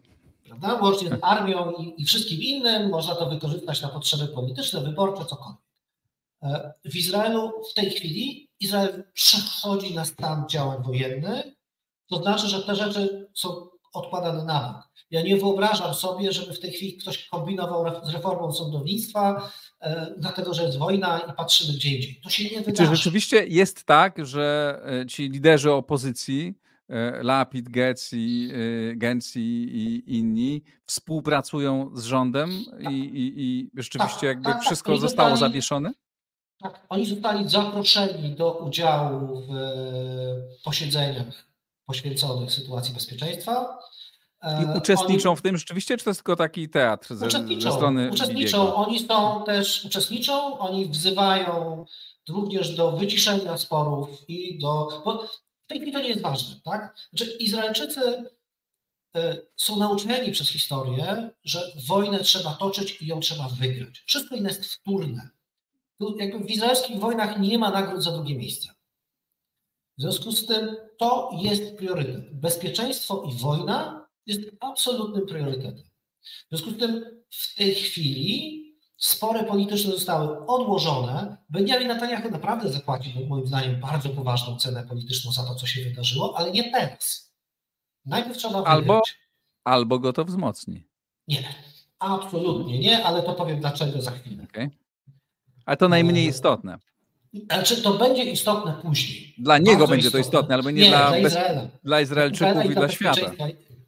Prawda? 0.45 0.73
Łącznie 0.73 1.09
z 1.09 1.19
armią 1.21 1.71
i, 1.71 2.01
i 2.01 2.05
wszystkim 2.05 2.41
innym, 2.41 2.89
można 2.89 3.15
to 3.15 3.29
wykorzystać 3.29 3.81
na 3.81 3.89
potrzeby 3.89 4.27
polityczne, 4.27 4.81
wyborcze, 4.81 5.25
cokolwiek. 5.25 5.61
E, 6.43 6.73
w 6.85 6.95
Izraelu 6.95 7.51
w 7.71 7.73
tej 7.73 7.91
chwili 7.91 8.49
Izrael 8.59 9.03
przechodzi 9.13 9.95
na 9.95 10.05
stan 10.05 10.49
działań 10.49 10.83
wojennych, 10.83 11.45
to 12.07 12.17
znaczy, 12.17 12.47
że 12.47 12.63
te 12.63 12.75
rzeczy 12.75 13.29
są 13.33 13.67
odkładane 13.93 14.45
na 14.45 14.59
bok. 14.59 14.87
Ja 15.11 15.21
nie 15.21 15.37
wyobrażam 15.37 15.93
sobie, 15.93 16.31
żeby 16.31 16.53
w 16.53 16.59
tej 16.59 16.71
chwili 16.71 16.97
ktoś 16.97 17.27
kombinował 17.27 18.05
z 18.05 18.09
reformą 18.09 18.53
sądownictwa, 18.53 19.35
e, 19.35 19.49
dlatego 20.17 20.53
że 20.53 20.63
jest 20.63 20.77
wojna 20.77 21.19
i 21.19 21.33
patrzymy 21.33 21.73
gdzie 21.73 21.89
indziej. 21.89 22.19
To 22.23 22.29
się 22.29 22.43
nie 22.43 22.61
wydarzy. 22.61 22.89
Czy 22.89 22.95
rzeczywiście 22.95 23.47
jest 23.47 23.83
tak, 23.83 24.25
że 24.25 24.79
e, 25.01 25.05
ci 25.05 25.29
liderzy 25.29 25.71
opozycji, 25.71 26.53
e, 26.89 27.23
Lapid, 27.23 27.69
Getz 27.69 28.13
i, 28.13 28.51
Gens 28.95 29.35
i 29.35 30.03
inni 30.07 30.63
współpracują 30.85 31.91
z 31.95 32.03
rządem 32.03 32.49
tak. 32.71 32.91
i, 32.91 32.95
i, 32.95 33.33
i, 33.37 33.71
rzeczywiście 33.73 34.19
tak, 34.19 34.23
jakby 34.23 34.43
tak, 34.43 34.53
tak. 34.53 34.63
wszystko 34.63 34.97
zostało 34.97 35.29
zostali, 35.29 35.51
zawieszone? 35.51 35.91
Tak, 36.61 36.85
oni 36.89 37.05
zostali 37.05 37.49
zaproszeni 37.49 38.35
do 38.35 38.57
udziału 38.57 39.41
w 39.41 40.63
posiedzeniach 40.63 41.47
poświęconych 41.85 42.51
sytuacji 42.51 42.93
bezpieczeństwa. 42.93 43.79
I 44.61 44.65
e, 44.65 44.77
uczestniczą 44.77 45.29
oni, 45.29 45.37
w 45.37 45.41
tym 45.41 45.57
rzeczywiście, 45.57 45.97
czy 45.97 46.03
to 46.03 46.09
jest 46.09 46.19
tylko 46.19 46.35
taki 46.35 46.69
teatr 46.69 47.15
ze, 47.15 47.29
ze 47.59 47.71
strony 47.71 48.09
Uczestniczą, 48.11 48.59
Bibiego? 48.59 48.75
oni 48.75 48.99
są 48.99 49.43
też, 49.45 49.85
uczestniczą, 49.85 50.59
oni 50.59 50.85
wzywają 50.85 51.85
również 52.29 52.75
do 52.75 52.91
wyciszenia 52.91 53.57
sporów 53.57 54.09
i 54.27 54.59
do, 54.59 55.01
bo 55.05 55.23
w 55.65 55.67
tej 55.67 55.77
chwili 55.77 55.93
to 55.93 55.99
nie 55.99 56.09
jest 56.09 56.21
ważne, 56.21 56.55
tak? 56.63 56.95
Znaczy 57.13 57.31
Izraelczycy 57.31 58.29
e, 59.15 59.37
są 59.55 59.75
nauczeni 59.75 60.31
przez 60.31 60.49
historię, 60.49 61.29
że 61.43 61.71
wojnę 61.87 62.19
trzeba 62.19 62.53
toczyć 62.53 63.01
i 63.01 63.07
ją 63.07 63.19
trzeba 63.19 63.49
wygrać. 63.49 64.03
Wszystko 64.05 64.35
inne 64.35 64.49
jest 64.49 64.65
wtórne. 64.65 65.29
Jakby 66.17 66.39
w 66.45 66.49
izraelskich 66.49 66.99
wojnach 66.99 67.39
nie 67.39 67.57
ma 67.57 67.71
nagród 67.71 68.03
za 68.03 68.11
drugie 68.11 68.37
miejsce. 68.37 68.69
W 69.97 70.01
związku 70.01 70.31
z 70.31 70.45
tym 70.45 70.75
to 70.97 71.31
jest 71.41 71.77
priorytet. 71.77 72.39
Bezpieczeństwo 72.39 73.23
i 73.29 73.37
wojna 73.37 74.06
jest 74.27 74.41
absolutnym 74.59 75.25
priorytetem. 75.25 75.83
W 76.21 76.49
związku 76.49 76.71
z 76.71 76.77
tym 76.77 77.05
w 77.29 77.55
tej 77.55 77.75
chwili 77.75 78.63
spory 78.97 79.43
polityczne 79.43 79.91
zostały 79.91 80.45
odłożone. 80.45 81.37
Benjamin 81.49 81.87
Netanyahu 81.87 82.31
naprawdę 82.31 82.69
zapłacił, 82.69 83.25
moim 83.27 83.47
zdaniem, 83.47 83.79
bardzo 83.79 84.09
poważną 84.09 84.57
cenę 84.57 84.83
polityczną 84.83 85.31
za 85.31 85.43
to, 85.43 85.55
co 85.55 85.67
się 85.67 85.83
wydarzyło, 85.83 86.37
ale 86.37 86.51
nie 86.51 86.71
teraz. 86.71 87.33
Najpierw 88.05 88.37
trzeba 88.37 88.57
wygrać. 88.57 88.75
Albo, 88.75 89.01
albo 89.63 89.99
go 89.99 90.13
to 90.13 90.25
wzmocni. 90.25 90.83
Nie, 91.27 91.43
absolutnie 91.99 92.79
nie, 92.79 93.03
ale 93.03 93.23
to 93.23 93.33
powiem 93.33 93.59
dlaczego 93.59 94.01
za 94.01 94.11
chwilę. 94.11 94.43
Okay. 94.49 94.69
Ale 95.65 95.77
to 95.77 95.89
najmniej 95.89 96.25
e, 96.25 96.29
istotne. 96.29 96.77
Znaczy, 97.33 97.81
to 97.81 97.93
będzie 97.93 98.23
istotne 98.23 98.73
później. 98.81 99.33
Dla 99.37 99.57
niego 99.57 99.71
Bardzo 99.71 99.87
będzie 99.87 100.07
istotne. 100.07 100.23
to 100.23 100.27
istotne, 100.27 100.55
albo 100.55 100.71
nie, 100.71 100.81
nie 100.81 100.89
dla, 100.89 101.07
dla, 101.07 101.17
Izraela. 101.17 101.67
dla 101.83 102.01
Izraelczyków 102.01 102.65
i 102.65 102.69
dla 102.69 102.89
świata. 102.89 103.31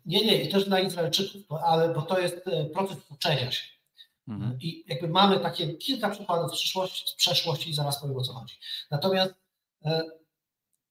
Nie, 0.10 0.26
nie, 0.26 0.44
i 0.44 0.50
też 0.50 0.66
dla 0.66 0.80
Izraelczyków, 0.80 1.52
ale 1.52 1.94
bo 1.94 2.02
to 2.02 2.20
jest 2.20 2.48
e, 2.48 2.66
proces 2.66 2.98
uczenia 3.12 3.52
się. 3.52 3.64
Mhm. 4.28 4.58
I 4.62 4.84
jakby 4.88 5.08
mamy 5.08 5.40
takie 5.40 5.74
kilka 5.74 6.10
przykładów 6.10 6.60
z, 6.60 6.74
z 7.10 7.16
przeszłości 7.16 7.70
i 7.70 7.74
zaraz 7.74 8.02
powiem 8.02 8.18
o 8.18 8.24
co 8.24 8.34
chodzi. 8.34 8.56
Natomiast 8.92 9.34
e, 9.86 10.02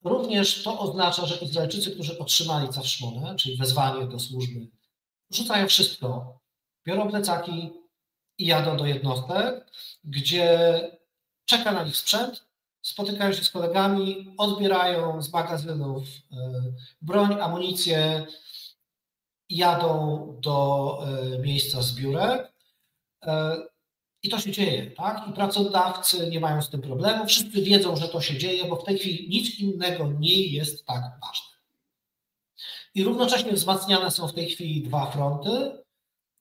również 0.04 0.62
to 0.62 0.78
oznacza, 0.78 1.26
że 1.26 1.36
Izraelczycy, 1.36 1.90
którzy 1.90 2.18
otrzymali 2.18 2.68
cawszmonę, 2.68 3.36
czyli 3.36 3.56
wezwanie 3.56 4.06
do 4.06 4.18
służby, 4.18 4.68
rzucają 5.30 5.66
wszystko, 5.68 6.38
biorą 6.86 7.10
plecaki 7.10 7.70
i 8.38 8.46
jadą 8.46 8.76
do 8.76 8.86
jednostek, 8.86 9.70
gdzie 10.04 10.80
czeka 11.44 11.72
na 11.72 11.84
nich 11.84 11.96
sprzęt, 11.96 12.44
spotykają 12.82 13.32
się 13.32 13.44
z 13.44 13.50
kolegami, 13.50 14.34
odbierają 14.36 15.22
z 15.22 15.32
magazynów 15.32 16.04
e, 16.32 16.36
broń, 17.02 17.40
amunicję, 17.40 18.26
jadą 19.48 20.26
do 20.42 20.98
e, 21.06 21.38
miejsca 21.38 21.82
zbiórek 21.82 22.52
e, 23.22 23.56
i 24.22 24.28
to 24.28 24.38
się 24.40 24.52
dzieje, 24.52 24.90
tak? 24.90 25.28
I 25.28 25.32
pracodawcy 25.32 26.30
nie 26.30 26.40
mają 26.40 26.62
z 26.62 26.70
tym 26.70 26.80
problemu, 26.80 27.26
wszyscy 27.26 27.62
wiedzą, 27.62 27.96
że 27.96 28.08
to 28.08 28.20
się 28.20 28.38
dzieje, 28.38 28.64
bo 28.64 28.76
w 28.76 28.84
tej 28.84 28.98
chwili 28.98 29.28
nic 29.28 29.58
innego 29.58 30.12
nie 30.18 30.46
jest 30.46 30.86
tak 30.86 31.02
ważne. 31.02 31.58
I 32.94 33.04
równocześnie 33.04 33.52
wzmacniane 33.52 34.10
są 34.10 34.28
w 34.28 34.34
tej 34.34 34.48
chwili 34.48 34.82
dwa 34.82 35.10
fronty, 35.10 35.82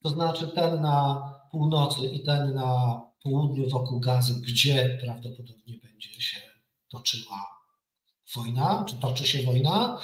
to 0.04 0.10
znaczy 0.10 0.48
ten 0.48 0.82
na 0.82 1.34
północy 1.52 2.02
i 2.08 2.24
ten 2.24 2.54
na 2.54 3.02
południu 3.24 3.70
wokół 3.70 4.00
Gazy, 4.00 4.42
gdzie 4.42 5.00
prawdopodobnie 5.02 5.78
będzie 5.84 6.22
się 6.22 6.42
toczyła 6.90 7.57
wojna, 8.36 8.86
czy 8.88 8.96
toczy 8.96 9.28
się 9.28 9.44
wojna. 9.44 10.00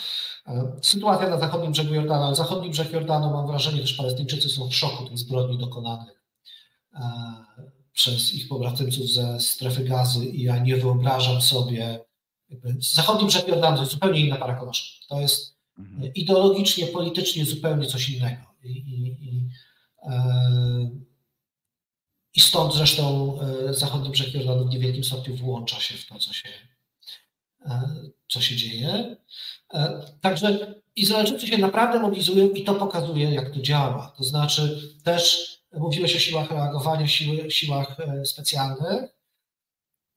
E, 0.47 0.75
sytuacja 0.81 1.29
na 1.29 1.39
zachodnim 1.39 1.71
brzegu 1.71 1.93
Jordanu. 1.93 2.29
Na 2.29 2.35
zachodnim 2.35 2.71
brzeg 2.71 2.91
Jordanu 2.91 3.29
mam 3.29 3.47
wrażenie, 3.47 3.87
że 3.87 3.97
Palestyńczycy 3.97 4.49
są 4.49 4.69
w 4.69 4.75
szoku 4.75 5.05
tych 5.05 5.17
zbrodni 5.17 5.57
dokonanych 5.57 6.23
e, 6.93 6.99
przez 7.93 8.33
ich 8.33 8.47
pobratymców 8.47 9.09
ze 9.09 9.39
strefy 9.39 9.83
gazy 9.83 10.25
i 10.25 10.43
ja 10.43 10.59
nie 10.59 10.77
wyobrażam 10.77 11.41
sobie, 11.41 11.99
zachodni 12.79 13.27
brzeg 13.27 13.47
Jordanu 13.47 13.75
to 13.75 13.81
jest 13.81 13.93
zupełnie 13.93 14.19
inna 14.19 14.35
para 14.35 14.55
koloszy. 14.55 14.99
To 15.09 15.21
jest 15.21 15.57
mhm. 15.79 16.13
ideologicznie, 16.13 16.87
politycznie 16.87 17.45
zupełnie 17.45 17.87
coś 17.87 18.09
innego. 18.09 18.43
I, 18.63 18.69
i, 18.69 19.07
i, 19.07 19.49
e, 20.03 20.89
i 22.35 22.39
stąd 22.39 22.73
zresztą 22.73 23.37
zachodni 23.69 24.09
brzeg 24.09 24.33
Jordanu 24.33 24.65
w 24.65 24.69
niewielkim 24.69 25.03
stopniu 25.03 25.35
włącza 25.35 25.79
się 25.79 25.97
w 25.97 26.07
to, 26.07 26.19
co 26.19 26.33
się 26.33 26.49
co 28.27 28.41
się 28.41 28.55
dzieje. 28.55 29.15
E, 29.73 30.05
także 30.21 30.75
Izraelczycy 30.95 31.47
się 31.47 31.57
naprawdę 31.57 31.99
mobilizują 31.99 32.49
i 32.49 32.63
to 32.63 32.75
pokazuje, 32.75 33.33
jak 33.33 33.53
to 33.53 33.61
działa. 33.61 34.13
To 34.17 34.23
znaczy 34.23 34.93
też 35.03 35.47
mówiłeś 35.73 36.15
o 36.15 36.19
siłach 36.19 36.51
reagowania, 36.51 37.07
siły, 37.07 37.51
siłach 37.51 37.99
e, 37.99 38.25
specjalnych. 38.25 39.17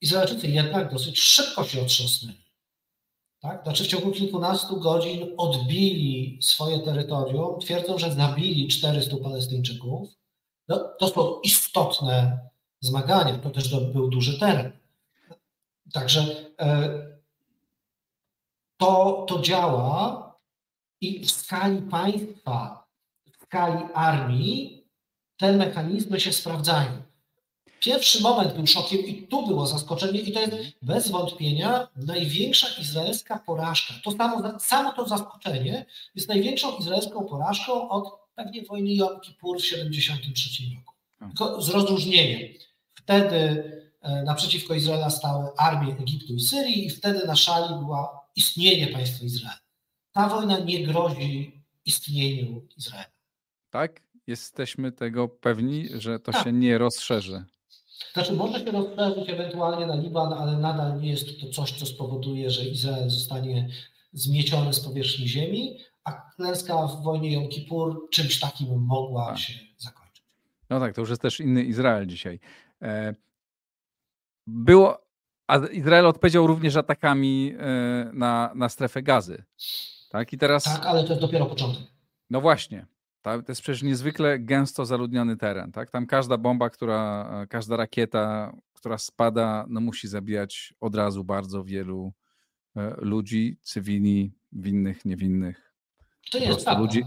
Izraelczycy 0.01 0.47
jednak 0.47 0.93
dosyć 0.93 1.19
szybko 1.19 1.63
się 1.63 1.81
otrząsnęli. 1.81 2.47
Tak? 3.39 3.63
Znaczy 3.63 3.83
w 3.83 3.87
ciągu 3.87 4.11
kilkunastu 4.11 4.79
godzin 4.79 5.27
odbili 5.37 6.39
swoje 6.41 6.79
terytorium, 6.79 7.59
twierdzą, 7.59 7.97
że 7.97 8.11
zabili 8.11 8.67
400 8.67 9.17
Palestyńczyków. 9.17 10.09
No, 10.67 10.79
to 10.99 11.07
są 11.07 11.41
istotne 11.41 12.39
zmagania, 12.79 13.37
to 13.37 13.49
też 13.49 13.75
był 13.79 14.09
duży 14.09 14.39
teren. 14.39 14.71
Także 15.93 16.25
e, 16.59 17.16
to, 18.77 19.25
to 19.29 19.41
działa 19.41 20.27
i 21.01 21.25
w 21.25 21.31
skali 21.31 21.81
państwa, 21.81 22.87
w 23.25 23.43
skali 23.43 23.83
armii 23.93 24.87
te 25.37 25.51
mechanizmy 25.51 26.19
się 26.19 26.33
sprawdzają. 26.33 27.07
Pierwszy 27.79 28.21
moment 28.21 28.53
był 28.53 28.67
szokiem 28.67 28.99
i 28.99 29.27
tu 29.27 29.47
było 29.47 29.67
zaskoczenie 29.67 30.19
i 30.19 30.31
to 30.31 30.39
jest 30.39 30.53
bez 30.81 31.11
wątpienia 31.11 31.87
największa 31.95 32.67
izraelska 32.81 33.39
porażka. 33.39 33.93
To 34.03 34.11
samo, 34.11 34.59
samo 34.59 34.93
to 34.93 35.07
zaskoczenie 35.07 35.85
jest 36.15 36.27
największą 36.27 36.77
izraelską 36.77 37.25
porażką 37.25 37.89
od 37.89 38.27
pewnie 38.35 38.63
wojny 38.63 38.93
Jom 38.93 39.19
Kippur 39.19 39.57
w 39.57 39.61
1973 39.61 40.63
roku. 40.75 40.93
Tylko 41.19 41.61
z 41.61 41.69
rozróżnieniem. 41.69 42.49
Wtedy 42.93 43.63
e, 44.01 44.23
naprzeciwko 44.23 44.73
Izraela 44.73 45.09
stały 45.09 45.47
armie 45.57 45.95
Egiptu 45.99 46.33
i 46.33 46.39
Syrii 46.39 46.85
i 46.85 46.89
wtedy 46.89 47.27
na 47.27 47.35
szali 47.35 47.75
była 47.75 48.26
istnienie 48.37 48.87
państwa 48.87 49.25
Izrael. 49.25 49.57
Ta 50.11 50.29
wojna 50.29 50.59
nie 50.59 50.87
grozi 50.87 51.61
istnieniu 51.85 52.67
Izraela. 52.77 53.11
Tak? 53.69 54.01
Jesteśmy 54.27 54.91
tego 54.91 55.27
pewni, 55.27 55.89
że 55.93 56.19
to 56.19 56.31
tak. 56.31 56.43
się 56.43 56.53
nie 56.53 56.77
rozszerzy. 56.77 57.45
Znaczy, 58.13 58.33
może 58.33 58.59
się 58.59 58.71
rozszerzyć 58.71 59.29
ewentualnie 59.29 59.85
na 59.85 59.95
Liban, 59.95 60.33
ale 60.33 60.57
nadal 60.57 61.01
nie 61.01 61.09
jest 61.09 61.41
to 61.41 61.49
coś, 61.49 61.71
co 61.71 61.85
spowoduje, 61.85 62.49
że 62.49 62.65
Izrael 62.65 63.09
zostanie 63.09 63.69
zmieciony 64.13 64.73
z 64.73 64.79
powierzchni 64.79 65.27
ziemi, 65.27 65.79
a 66.03 66.11
klęska 66.11 66.87
w 66.87 67.03
wojnie 67.03 67.33
Jom 67.33 67.49
Kippur 67.49 68.09
czymś 68.11 68.39
takim 68.39 68.85
mogła 68.85 69.25
tak. 69.25 69.39
się 69.39 69.53
zakończyć. 69.77 70.23
No 70.69 70.79
tak, 70.79 70.95
to 70.95 71.01
już 71.01 71.09
jest 71.09 71.21
też 71.21 71.39
inny 71.39 71.63
Izrael 71.63 72.07
dzisiaj. 72.07 72.39
E, 72.81 73.15
było 74.47 75.06
a 75.47 75.57
Izrael 75.57 76.05
odpowiedział 76.05 76.47
również 76.47 76.75
atakami 76.75 77.53
e, 77.59 78.09
na, 78.13 78.51
na 78.55 78.69
strefę 78.69 79.01
gazy. 79.01 79.43
Tak, 80.09 80.33
i 80.33 80.37
teraz. 80.37 80.63
Tak, 80.63 80.85
ale 80.85 81.03
to 81.03 81.09
jest 81.09 81.21
dopiero 81.21 81.45
początek. 81.45 81.83
No 82.29 82.41
właśnie. 82.41 82.85
To 83.21 83.43
jest 83.47 83.61
przecież 83.61 83.83
niezwykle 83.83 84.39
gęsto 84.39 84.85
zaludniony 84.85 85.37
teren. 85.37 85.71
Tak? 85.71 85.91
Tam 85.91 86.05
każda 86.05 86.37
bomba, 86.37 86.69
która, 86.69 87.29
każda 87.49 87.77
rakieta, 87.77 88.53
która 88.73 88.97
spada, 88.97 89.65
no 89.69 89.81
musi 89.81 90.07
zabijać 90.07 90.73
od 90.79 90.95
razu 90.95 91.23
bardzo 91.23 91.63
wielu 91.63 92.13
e, 92.75 92.95
ludzi, 92.97 93.57
cywili, 93.61 94.33
winnych, 94.51 95.05
niewinnych. 95.05 95.73
To 96.31 96.39
nie 96.39 96.45
jest 96.45 96.63
prawda. 96.63 96.81
Ludzi... 96.81 97.03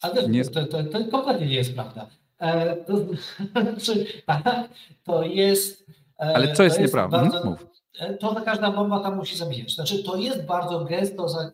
Ale 0.00 0.28
nie... 0.28 0.44
to, 0.44 0.66
to, 0.66 0.84
to 0.84 1.04
kompletnie 1.04 1.46
nie 1.46 1.54
jest 1.54 1.74
prawda. 1.74 2.10
E, 2.38 2.76
to, 2.76 2.96
znaczy, 3.62 4.06
to 5.04 5.22
jest. 5.22 5.86
Ale 6.18 6.52
co 6.52 6.62
jest, 6.62 6.78
jest 6.78 6.80
nieprawda? 6.80 7.18
Bardzo, 7.18 7.50
Mów. 7.50 7.69
E, 7.98 8.14
to 8.14 8.42
każda 8.44 8.70
bomba 8.70 9.00
tam 9.00 9.16
musi 9.16 9.36
zabijać. 9.36 9.74
Znaczy, 9.74 10.02
to 10.02 10.16
jest 10.16 10.42
bardzo 10.42 10.84
gęsto 10.84 11.28
za, 11.28 11.40
e, 11.40 11.50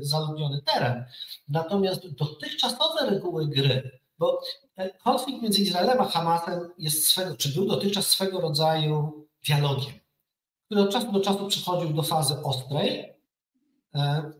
zaludniony 0.00 0.62
teren. 0.62 1.04
Natomiast 1.48 2.14
dotychczasowe 2.14 3.10
reguły 3.10 3.46
gry, 3.46 4.00
bo 4.18 4.40
e, 4.76 4.90
konflikt 4.90 5.42
między 5.42 5.62
Izraelem 5.62 6.00
a 6.00 6.04
Hamasem 6.04 6.60
jest 6.78 7.04
swego, 7.04 7.36
czy 7.36 7.48
był 7.48 7.66
dotychczas 7.66 8.06
swego 8.06 8.40
rodzaju 8.40 9.26
dialogiem, 9.46 9.92
który 10.66 10.80
od 10.80 10.90
czasu 10.90 11.12
do 11.12 11.20
czasu 11.20 11.46
przychodził 11.46 11.92
do 11.92 12.02
fazy 12.02 12.34
ostrej. 12.44 13.12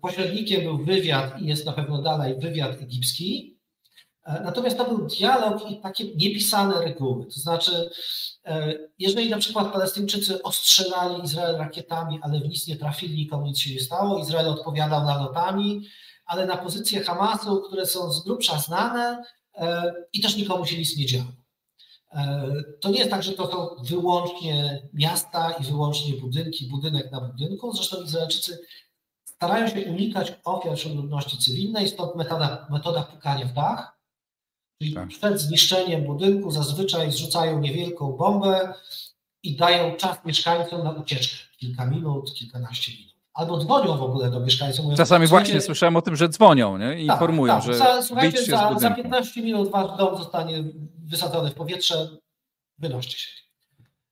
Pośrednikiem 0.01 0.63
był 0.63 0.85
wywiad 0.85 1.41
i 1.41 1.47
jest 1.47 1.67
na 1.67 1.73
pewno 1.73 2.03
dalej 2.03 2.39
wywiad 2.39 2.83
egipski. 2.83 3.52
Natomiast 4.27 4.79
to 4.79 4.85
był 4.85 5.07
dialog 5.07 5.71
i 5.71 5.81
takie 5.81 6.05
niepisane 6.15 6.85
reguły. 6.85 7.25
To 7.25 7.41
znaczy, 7.41 7.91
E, 8.45 8.75
jeżeli 8.99 9.31
na 9.31 9.39
przykład 9.39 9.73
Palestyńczycy 9.73 10.43
ostrzelali 10.43 11.25
Izrael 11.25 11.57
rakietami, 11.57 12.19
ale 12.23 12.41
w 12.41 12.49
nic 12.49 12.67
nie 12.67 12.77
trafili, 12.77 13.17
nikomu 13.17 13.47
nic 13.47 13.59
się 13.59 13.75
nie 13.75 13.81
stało, 13.81 14.19
Izrael 14.19 14.49
odpowiadał 14.49 15.05
nalotami, 15.05 15.89
ale 16.27 16.47
na 16.47 16.57
pozycje 16.57 17.01
Hamasu, 17.01 17.63
które 17.63 17.87
są 17.87 18.13
z 18.13 18.25
grubsza 18.25 18.59
znane 18.59 19.23
e, 19.55 19.93
i 20.13 20.21
też 20.21 20.37
nikomu 20.37 20.67
się 20.67 20.79
nic 20.79 20.97
nie 20.97 21.07
działo. 21.07 21.33
E, 22.13 22.53
to 22.81 22.91
nie 22.91 22.99
jest 22.99 23.11
tak, 23.11 23.23
że 23.23 23.33
to 23.33 23.51
są 23.51 23.85
wyłącznie 23.85 24.83
miasta 24.93 25.53
i 25.53 25.65
wyłącznie 25.65 26.15
budynki, 26.15 26.69
budynek 26.69 27.13
na 27.13 27.21
budynku. 27.21 27.73
Zresztą 27.73 28.03
Izraelczycy 28.03 28.59
starają 29.25 29.69
się 29.69 29.85
unikać 29.91 30.33
ofiar 30.45 30.77
ludności 30.95 31.39
cywilnej, 31.39 31.89
stąd 31.89 32.17
metoda, 32.17 32.67
metoda 32.71 33.03
pukania 33.03 33.47
w 33.47 33.53
dach. 33.53 33.92
Czyli 34.83 34.95
tak. 34.95 35.09
przed 35.09 35.41
zniszczeniem 35.41 36.05
budynku 36.05 36.51
zazwyczaj 36.51 37.13
zrzucają 37.13 37.61
niewielką 37.61 38.13
bombę 38.13 38.75
i 39.43 39.57
dają 39.57 39.97
czas 39.97 40.25
mieszkańcom 40.25 40.85
na 40.85 40.91
ucieczkę. 40.91 41.37
Kilka 41.57 41.87
minut, 41.87 42.35
kilkanaście 42.35 42.93
minut. 42.93 43.15
albo 43.35 43.59
dzwonią 43.59 43.97
w 43.99 44.03
ogóle 44.03 44.31
do 44.31 44.41
mieszkańców. 44.41 44.85
Mówią, 44.85 44.97
Czasami 44.97 45.27
właśnie 45.27 45.61
słyszałem 45.61 45.97
o 45.97 46.03
tym, 46.03 46.17
że 46.17 46.29
dzwonią 46.29 46.79
nie? 46.79 47.03
i 47.03 47.07
tak, 47.07 47.17
informują, 47.17 47.55
tak. 47.55 47.63
że 47.63 47.75
za, 47.75 48.03
słuchajcie, 48.03 48.45
za, 48.45 48.75
za 48.79 48.91
15 48.91 49.43
minut 49.43 49.71
wasz 49.71 49.99
dom 49.99 50.17
zostanie 50.17 50.65
wysadzony 51.05 51.51
w 51.51 51.55
powietrze, 51.55 52.09
wynoście 52.79 53.19
się. 53.19 53.29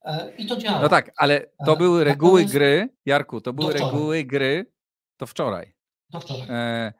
E, 0.05 0.33
I 0.39 0.47
to 0.47 0.57
działa. 0.57 0.81
No 0.81 0.89
tak, 0.89 1.11
ale 1.17 1.47
to 1.67 1.73
e, 1.73 1.77
były 1.77 2.05
reguły 2.05 2.45
gry, 2.45 2.89
Jarku, 3.07 3.41
to 3.41 3.53
były 3.53 3.73
reguły 3.73 4.25
gry 4.25 4.73
to 5.17 5.27
wczoraj. 5.27 5.75
To 6.13 6.21
wczoraj. 6.21 6.47
E, 6.51 6.93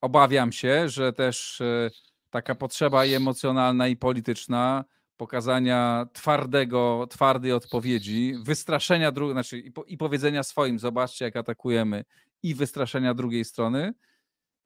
obawiam 0.00 0.52
się, 0.52 0.88
że 0.88 1.12
też 1.12 1.60
e, 1.60 1.90
taka 2.30 2.54
potrzeba 2.54 3.04
i 3.04 3.14
emocjonalna 3.14 3.88
i 3.88 3.96
polityczna 3.96 4.84
pokazania 5.16 6.06
twardego, 6.12 7.06
twardej 7.10 7.52
odpowiedzi, 7.52 8.34
wystraszenia 8.42 9.12
drugiej, 9.12 9.34
znaczy 9.34 9.58
i, 9.58 9.72
po, 9.72 9.84
i, 9.84 9.96
powiedzenia 9.96 10.42
swoim, 10.42 10.78
zobaczcie 10.78 11.24
jak 11.24 11.36
atakujemy 11.36 12.04
i 12.42 12.54
wystraszenia 12.54 13.14
drugiej 13.14 13.44
strony, 13.44 13.94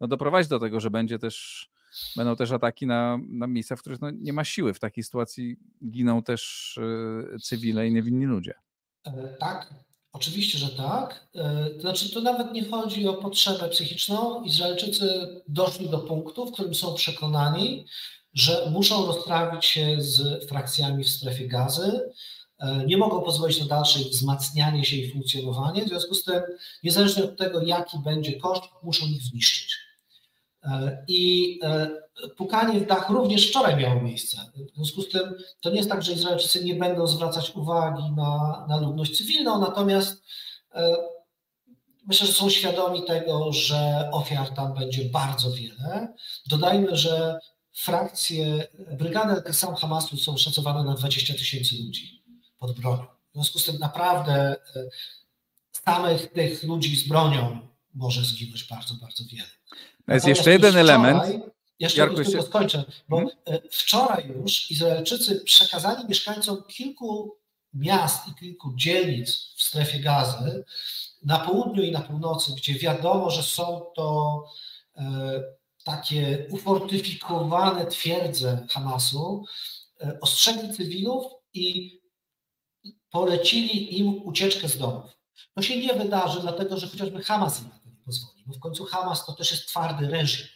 no 0.00 0.08
doprowadzi 0.08 0.48
do 0.48 0.58
tego, 0.58 0.80
że 0.80 0.90
będzie 0.90 1.18
też, 1.18 1.68
będą 2.16 2.36
też 2.36 2.52
ataki 2.52 2.86
na, 2.86 3.18
na 3.28 3.46
miejsca, 3.46 3.76
w 3.76 3.80
których 3.80 4.00
no 4.00 4.10
nie 4.10 4.32
ma 4.32 4.44
siły. 4.44 4.74
W 4.74 4.78
takiej 4.78 5.04
sytuacji 5.04 5.56
giną 5.90 6.22
też 6.22 6.76
y, 6.76 7.38
cywile 7.42 7.88
i 7.88 7.92
niewinni 7.92 8.26
ludzie. 8.26 8.54
E, 9.06 9.36
tak, 9.40 9.74
Oczywiście, 10.14 10.58
że 10.58 10.68
tak. 10.68 11.28
E, 11.34 11.70
to 11.70 11.80
znaczy, 11.80 12.10
to 12.10 12.20
nawet 12.20 12.52
nie 12.52 12.64
chodzi 12.64 13.08
o 13.08 13.14
potrzebę 13.14 13.68
psychiczną. 13.68 14.42
Izraelczycy 14.42 15.28
doszli 15.48 15.88
do 15.88 15.98
punktu, 15.98 16.46
w 16.46 16.52
którym 16.52 16.74
są 16.74 16.94
przekonani, 16.94 17.86
że 18.34 18.70
muszą 18.70 19.06
rozprawić 19.06 19.64
się 19.64 19.96
z 19.98 20.48
frakcjami 20.48 21.04
w 21.04 21.08
strefie 21.08 21.48
gazy. 21.48 22.00
E, 22.58 22.86
nie 22.86 22.96
mogą 22.96 23.22
pozwolić 23.22 23.60
na 23.60 23.66
dalsze 23.66 23.98
wzmacnianie 23.98 24.84
się 24.84 24.96
i 24.96 25.12
funkcjonowanie. 25.12 25.84
W 25.84 25.88
związku 25.88 26.14
z 26.14 26.24
tym, 26.24 26.42
niezależnie 26.82 27.24
od 27.24 27.36
tego, 27.38 27.62
jaki 27.62 27.98
będzie 27.98 28.32
koszt, 28.32 28.64
muszą 28.82 29.06
ich 29.06 29.22
zniszczyć. 29.22 29.83
E, 30.64 31.04
I 31.08 31.60
pukanie 32.36 32.80
w 32.80 32.86
dach 32.86 33.10
również 33.10 33.48
wczoraj 33.48 33.76
miało 33.76 34.02
miejsce. 34.02 34.36
W 34.72 34.74
związku 34.74 35.02
z 35.02 35.08
tym 35.08 35.34
to 35.60 35.70
nie 35.70 35.76
jest 35.76 35.88
tak, 35.88 36.02
że 36.02 36.12
Izraelczycy 36.12 36.64
nie 36.64 36.74
będą 36.74 37.06
zwracać 37.06 37.50
uwagi 37.50 38.12
na, 38.16 38.66
na 38.68 38.76
ludność 38.76 39.16
cywilną, 39.18 39.60
natomiast 39.60 40.22
e, 40.74 40.96
myślę, 42.06 42.26
że 42.26 42.32
są 42.32 42.50
świadomi 42.50 43.04
tego, 43.04 43.52
że 43.52 44.08
ofiar 44.12 44.50
tam 44.50 44.74
będzie 44.74 45.04
bardzo 45.04 45.52
wiele. 45.52 46.14
Dodajmy, 46.46 46.96
że 46.96 47.38
frakcje, 47.72 48.66
brygady 48.98 49.32
Al-Qassam 49.32 49.74
Hamasu 49.74 50.16
są 50.16 50.36
szacowane 50.36 50.84
na 50.84 50.94
20 50.94 51.34
tysięcy 51.34 51.76
ludzi 51.84 52.22
pod 52.58 52.80
bronią. 52.80 53.04
W 53.30 53.34
związku 53.34 53.58
z 53.58 53.64
tym 53.64 53.78
naprawdę 53.78 54.56
e, 54.76 54.84
samych 55.86 56.32
tych 56.32 56.62
ludzi 56.62 56.96
z 56.96 57.08
bronią 57.08 57.68
może 57.94 58.24
zginąć 58.24 58.64
bardzo, 58.64 58.94
bardzo 58.94 59.24
wiele. 59.32 59.48
Jest 60.08 60.26
jeszcze 60.26 60.50
jeden 60.50 60.76
element. 60.76 61.22
Jeszcze 61.78 62.00
Jarku, 62.00 62.16
tylko 62.16 62.42
skończę, 62.42 62.84
bo 63.08 63.16
hmm? 63.16 63.36
wczoraj 63.70 64.28
już 64.28 64.70
Izraelczycy 64.70 65.40
przekazali 65.40 66.08
mieszkańcom 66.08 66.62
kilku 66.68 67.36
miast 67.74 68.28
i 68.28 68.34
kilku 68.34 68.72
dzielnic 68.74 69.54
w 69.56 69.62
strefie 69.62 70.00
gazy 70.00 70.64
na 71.22 71.38
południu 71.38 71.82
i 71.82 71.92
na 71.92 72.00
północy, 72.00 72.52
gdzie 72.56 72.74
wiadomo, 72.74 73.30
że 73.30 73.42
są 73.42 73.80
to 73.94 74.44
e, 74.96 75.42
takie 75.84 76.46
ufortyfikowane 76.50 77.86
twierdze 77.86 78.66
Hamasu, 78.70 79.44
e, 80.00 80.18
ostrzegli 80.20 80.74
cywilów 80.74 81.32
i 81.54 81.98
polecili 83.10 83.98
im 83.98 84.22
ucieczkę 84.26 84.68
z 84.68 84.78
domów. 84.78 85.10
To 85.54 85.62
się 85.62 85.80
nie 85.80 85.94
wydarzy, 85.94 86.40
dlatego 86.40 86.76
że 86.76 86.86
chociażby 86.86 87.22
Hamas 87.22 87.60
pozwoli, 88.06 88.42
bo 88.46 88.54
w 88.54 88.60
końcu 88.60 88.84
Hamas 88.84 89.26
to 89.26 89.32
też 89.32 89.50
jest 89.50 89.68
twardy 89.68 90.08
reżim 90.08 90.46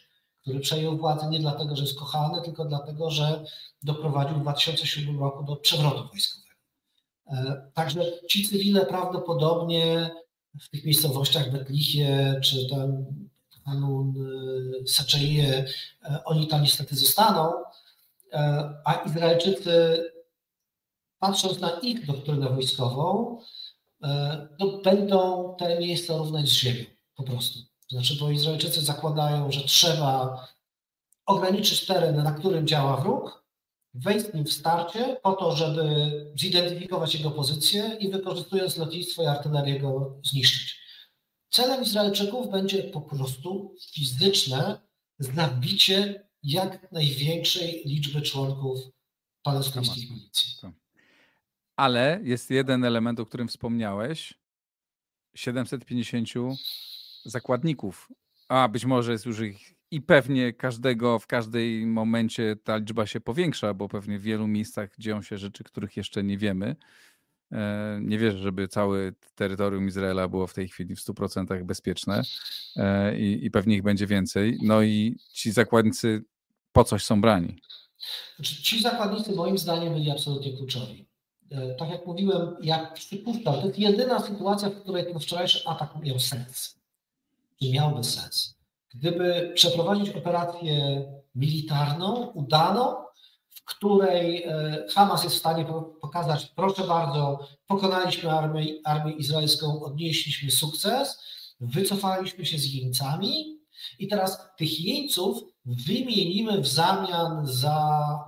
który 0.41 0.59
przejął 0.59 0.97
władzę 0.97 1.29
nie 1.29 1.39
dlatego, 1.39 1.75
że 1.75 1.83
jest 1.83 1.99
kochany, 1.99 2.41
tylko 2.41 2.65
dlatego, 2.65 3.11
że 3.11 3.43
doprowadził 3.83 4.37
w 4.37 4.41
2007 4.41 5.19
roku 5.19 5.43
do 5.43 5.55
przewrotu 5.55 6.07
wojskowego. 6.07 6.55
E, 7.27 7.69
także 7.73 8.01
ci 8.29 8.49
cywile 8.49 8.85
prawdopodobnie 8.85 10.11
w 10.61 10.69
tych 10.69 10.85
miejscowościach 10.85 11.51
Betlichie 11.51 12.39
czy 12.43 12.69
tam 12.69 13.05
Hanun, 13.65 14.13
e, 14.83 14.87
Seczeje, 14.87 15.65
oni 16.25 16.47
tam 16.47 16.61
niestety 16.61 16.95
zostaną, 16.95 17.53
e, 18.33 18.73
a 18.85 18.93
Izraelczycy 18.93 20.03
patrząc 21.19 21.59
na 21.59 21.79
ich 21.79 22.05
doktrynę 22.05 22.49
wojskową, 22.49 23.39
to 24.59 24.77
będą 24.83 25.55
te 25.59 25.79
miejsca 25.79 26.17
równać 26.17 26.49
z 26.49 26.51
ziemią 26.51 26.98
po 27.19 27.23
prostu. 27.23 27.59
Znaczy, 27.89 28.15
bo 28.19 28.31
Izraelczycy 28.31 28.81
zakładają, 28.81 29.51
że 29.51 29.61
trzeba 29.61 30.47
ograniczyć 31.25 31.85
teren, 31.85 32.23
na 32.23 32.31
którym 32.31 32.67
działa 32.67 32.97
wróg, 32.97 33.43
wejść 33.93 34.25
z 34.25 34.33
nim 34.33 34.45
w 34.45 34.53
starcie 34.53 35.17
po 35.23 35.33
to, 35.33 35.55
żeby 35.55 35.85
zidentyfikować 36.39 37.15
jego 37.15 37.31
pozycję 37.31 37.97
i 37.99 38.11
wykorzystując 38.11 38.77
lotnictwo 38.77 39.23
i 39.23 39.25
artylerię 39.25 39.79
go 39.79 40.19
zniszczyć. 40.23 40.79
Celem 41.49 41.83
Izraelczyków 41.83 42.51
będzie 42.51 42.83
po 42.83 43.01
prostu 43.01 43.75
fizyczne 43.93 44.79
zabicie 45.19 46.27
jak 46.43 46.91
największej 46.91 47.83
liczby 47.85 48.21
członków 48.21 48.79
palestyńskich 49.43 50.11
milicji. 50.11 50.57
Ale 51.75 52.19
jest 52.23 52.51
jeden 52.51 52.83
element, 52.83 53.19
o 53.19 53.25
którym 53.25 53.47
wspomniałeś. 53.47 54.33
750 55.35 56.29
zakładników, 57.29 58.09
a 58.49 58.67
być 58.67 58.85
może 58.85 59.11
jest 59.11 59.25
już 59.25 59.39
ich 59.39 59.79
i 59.91 60.01
pewnie 60.01 60.53
każdego 60.53 61.19
w 61.19 61.27
każdej 61.27 61.85
momencie 61.85 62.55
ta 62.63 62.77
liczba 62.77 63.05
się 63.05 63.21
powiększa, 63.21 63.73
bo 63.73 63.89
pewnie 63.89 64.19
w 64.19 64.21
wielu 64.21 64.47
miejscach 64.47 64.97
dzieją 64.99 65.21
się 65.21 65.37
rzeczy, 65.37 65.63
których 65.63 65.97
jeszcze 65.97 66.23
nie 66.23 66.37
wiemy. 66.37 66.75
E, 67.51 67.99
nie 68.01 68.17
wierzę, 68.17 68.37
żeby 68.37 68.67
całe 68.67 69.11
terytorium 69.35 69.87
Izraela 69.87 70.27
było 70.27 70.47
w 70.47 70.53
tej 70.53 70.67
chwili 70.67 70.95
w 70.95 70.99
100% 70.99 71.63
bezpieczne 71.63 72.21
e, 72.75 73.19
i, 73.19 73.45
i 73.45 73.51
pewnie 73.51 73.75
ich 73.75 73.83
będzie 73.83 74.07
więcej. 74.07 74.57
No 74.61 74.81
i 74.81 75.17
ci 75.33 75.51
zakładnicy 75.51 76.23
po 76.71 76.83
coś 76.83 77.03
są 77.03 77.21
brani. 77.21 77.61
Znaczy, 78.35 78.63
ci 78.63 78.81
zakładnicy 78.81 79.35
moim 79.35 79.57
zdaniem 79.57 79.93
byli 79.93 80.11
absolutnie 80.11 80.57
kluczowi. 80.57 81.05
E, 81.51 81.75
tak 81.75 81.89
jak 81.89 82.05
mówiłem, 82.05 82.55
jak 82.61 82.93
przypuszczam, 82.93 83.53
to 83.53 83.65
jest 83.67 83.79
jedyna 83.79 84.19
sytuacja, 84.19 84.69
w 84.69 84.81
której 84.81 85.05
ten 85.05 85.19
wczorajszy 85.19 85.67
atak 85.67 85.89
miał 86.03 86.19
sens 86.19 86.78
czy 87.61 87.71
miałby 87.71 88.03
sens. 88.03 88.55
Gdyby 88.93 89.51
przeprowadzić 89.55 90.09
operację 90.09 91.05
militarną, 91.35 92.27
udaną, 92.27 92.95
w 93.49 93.63
której 93.63 94.43
e, 94.43 94.85
Hamas 94.93 95.23
jest 95.23 95.35
w 95.35 95.39
stanie 95.39 95.65
pokazać, 96.01 96.45
proszę 96.55 96.87
bardzo, 96.87 97.47
pokonaliśmy 97.67 98.31
armię, 98.31 98.65
armię 98.83 99.13
izraelską, 99.13 99.83
odnieśliśmy 99.83 100.51
sukces, 100.51 101.23
wycofaliśmy 101.59 102.45
się 102.45 102.57
z 102.57 102.73
jeńcami 102.73 103.59
i 103.99 104.07
teraz 104.07 104.39
tych 104.57 104.79
jeńców 104.79 105.43
wymienimy 105.65 106.61
w 106.61 106.67
zamian 106.67 107.47
za 107.47 108.19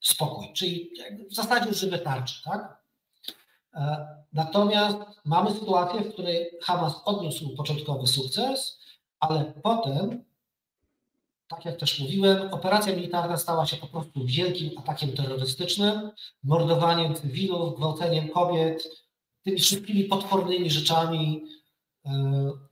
spokój, 0.00 0.52
czyli 0.52 0.90
w 1.30 1.34
zasadzie 1.34 1.74
żywe 1.74 1.98
tarcze, 1.98 2.34
tak? 2.44 2.77
E, 3.74 4.06
natomiast 4.32 4.98
mamy 5.24 5.50
sytuację, 5.50 6.00
w 6.00 6.12
której 6.12 6.50
Hamas 6.62 6.94
odniósł 7.04 7.56
początkowy 7.56 8.06
sukces, 8.06 8.80
ale 9.20 9.52
potem, 9.62 10.24
tak 11.48 11.64
jak 11.64 11.76
też 11.76 12.00
mówiłem, 12.00 12.54
operacja 12.54 12.96
militarna 12.96 13.36
stała 13.36 13.66
się 13.66 13.76
po 13.76 13.86
prostu 13.86 14.24
wielkim 14.24 14.78
atakiem 14.78 15.12
terrorystycznym, 15.12 16.10
mordowaniem 16.42 17.14
cywilów, 17.14 17.76
gwałceniem 17.76 18.28
kobiet, 18.28 18.88
tymi 19.44 19.58
wszystkimi 19.58 20.04
potwornymi 20.04 20.70
rzeczami, 20.70 21.44
e, 22.06 22.10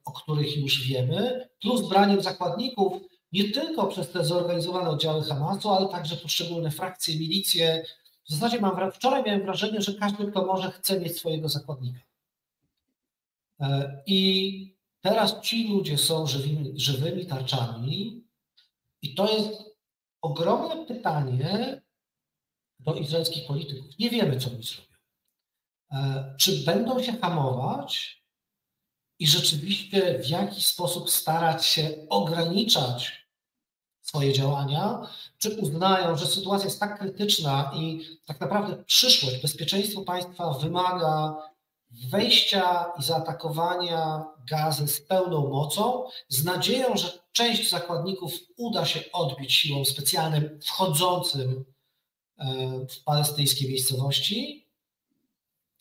o 0.04 0.12
których 0.12 0.56
już 0.56 0.88
wiemy, 0.88 1.48
plus 1.60 1.88
braniem 1.88 2.22
zakładników 2.22 3.02
nie 3.32 3.50
tylko 3.50 3.86
przez 3.86 4.10
te 4.10 4.24
zorganizowane 4.24 4.90
oddziały 4.90 5.24
Hamasu, 5.24 5.70
ale 5.70 5.88
także 5.88 6.16
poszczególne 6.16 6.70
frakcje, 6.70 7.18
milicje, 7.18 7.84
w 8.28 8.32
zasadzie 8.32 8.60
mam, 8.60 8.92
wczoraj 8.92 9.22
miałem 9.22 9.42
wrażenie, 9.42 9.82
że 9.82 9.94
każdy, 9.94 10.30
kto 10.30 10.46
może, 10.46 10.70
chce 10.70 11.00
mieć 11.00 11.18
swojego 11.18 11.48
zakładnika. 11.48 12.00
E, 13.60 14.02
I 14.06 14.76
teraz 15.00 15.40
ci 15.40 15.68
ludzie 15.68 15.98
są 15.98 16.26
żywymi, 16.26 16.80
żywymi 16.80 17.26
tarczami, 17.26 18.24
i 19.02 19.14
to 19.14 19.32
jest 19.32 19.76
ogromne 20.22 20.86
pytanie 20.86 21.82
do 22.80 22.94
izraelskich 22.94 23.46
polityków. 23.46 23.98
Nie 23.98 24.10
wiemy, 24.10 24.40
co 24.40 24.50
oni 24.50 24.62
zrobią. 24.62 24.96
E, 25.92 26.34
czy 26.38 26.64
będą 26.64 27.02
się 27.02 27.12
hamować 27.12 28.22
i 29.18 29.26
rzeczywiście 29.26 30.18
w 30.18 30.28
jakiś 30.28 30.66
sposób 30.66 31.10
starać 31.10 31.66
się 31.66 32.06
ograniczać 32.08 33.25
swoje 34.06 34.32
działania, 34.32 35.08
czy 35.38 35.56
uznają, 35.60 36.16
że 36.16 36.26
sytuacja 36.26 36.64
jest 36.64 36.80
tak 36.80 36.98
krytyczna 36.98 37.70
i 37.74 38.06
tak 38.26 38.40
naprawdę 38.40 38.84
przyszłość, 38.84 39.42
bezpieczeństwo 39.42 40.02
państwa 40.02 40.50
wymaga 40.50 41.36
wejścia 42.10 42.92
i 42.98 43.02
zaatakowania 43.02 44.24
gazy 44.50 44.88
z 44.88 45.00
pełną 45.00 45.48
mocą, 45.48 46.08
z 46.28 46.44
nadzieją, 46.44 46.96
że 46.96 47.18
część 47.32 47.70
zakładników 47.70 48.32
uda 48.56 48.84
się 48.84 49.00
odbić 49.12 49.52
siłom 49.52 49.84
specjalnym 49.84 50.60
wchodzącym 50.62 51.64
e, 52.38 52.46
w 52.88 53.04
palestyńskie 53.04 53.68
miejscowości, 53.68 54.66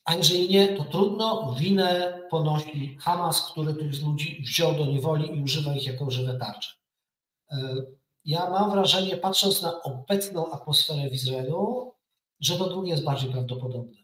a 0.05 0.15
jeżeli 0.15 0.49
nie, 0.49 0.67
to 0.67 0.83
trudno, 0.83 1.55
winę 1.59 2.21
ponosi 2.29 2.97
Hamas, 3.01 3.51
który 3.51 3.73
tych 3.73 4.01
ludzi 4.01 4.43
wziął 4.45 4.73
do 4.73 4.85
niewoli 4.85 5.37
i 5.37 5.43
używa 5.43 5.75
ich 5.75 5.87
jako 5.87 6.11
żywe 6.11 6.39
tarcze. 6.39 6.71
Ja 8.25 8.49
mam 8.49 8.71
wrażenie, 8.71 9.17
patrząc 9.17 9.61
na 9.61 9.83
obecną 9.83 10.51
atmosferę 10.51 11.09
w 11.09 11.13
Izraelu, 11.13 11.93
że 12.39 12.57
to 12.57 12.69
drugie 12.69 12.91
jest 12.91 13.03
bardziej 13.03 13.31
prawdopodobne. 13.31 13.97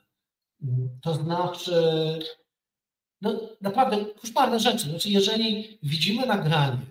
To 1.01 1.13
znaczy, 1.13 1.73
no 3.21 3.39
naprawdę 3.61 4.05
koszmarne 4.05 4.59
rzeczy. 4.59 4.89
Znaczy, 4.89 5.09
jeżeli 5.09 5.79
widzimy 5.83 6.25
nagranie 6.25 6.85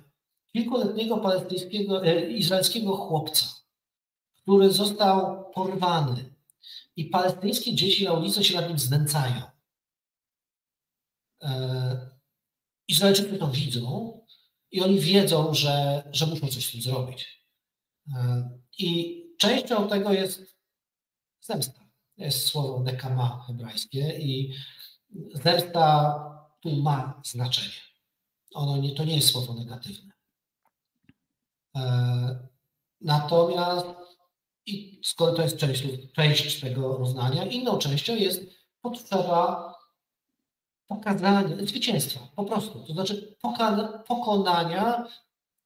kilkuletniego 0.53 1.17
palestyńskiego, 1.17 2.07
e, 2.07 2.31
izraelskiego 2.31 2.97
chłopca, 2.97 3.47
który 4.43 4.73
został 4.73 5.45
porwany 5.53 6.35
i 6.97 7.05
palestyńskie 7.05 7.75
dzieci 7.75 8.05
na 8.05 8.13
ulicy 8.13 8.45
się 8.45 8.57
nad 8.57 8.69
nim 8.69 8.79
znęcają. 8.79 9.43
E, 11.43 12.11
Izraelczycy 12.89 13.39
to 13.39 13.49
widzą 13.49 14.21
i 14.71 14.81
oni 14.81 15.01
wiedzą, 15.01 15.55
że, 15.55 16.03
że 16.13 16.27
muszą 16.27 16.49
coś 16.49 16.69
z 16.69 16.73
tym 16.73 16.83
zrobić. 16.83 17.47
I 18.79 19.21
częścią 19.39 19.89
tego 19.89 20.13
jest 20.13 20.57
zemsta. 21.41 21.81
Jest 22.17 22.47
słowo 22.47 22.81
nekama 22.81 23.45
hebrajskie 23.47 24.19
i 24.19 24.55
zemsta 25.35 26.15
tu 26.61 26.77
ma 26.77 27.23
znaczenie. 27.25 27.81
Ono 28.55 28.77
nie, 28.77 28.95
to 28.95 29.05
nie 29.05 29.17
jest 29.17 29.29
słowo 29.29 29.55
negatywne. 29.55 30.13
E, 31.77 32.49
natomiast 33.01 33.87
i 34.67 35.01
skoro 35.05 35.33
to 35.33 35.43
jest 35.43 35.57
część, 35.57 35.85
część 36.13 36.61
tego 36.61 36.99
rozdania, 36.99 37.45
inną 37.45 37.79
częścią 37.79 38.17
jest 38.17 38.43
potrzeba 38.83 39.70
pokazania, 40.91 41.57
zwycięstwa, 41.67 42.21
po 42.37 42.45
prostu. 42.45 42.81
To 42.87 42.93
znaczy 42.93 43.37
pokonania 44.09 45.07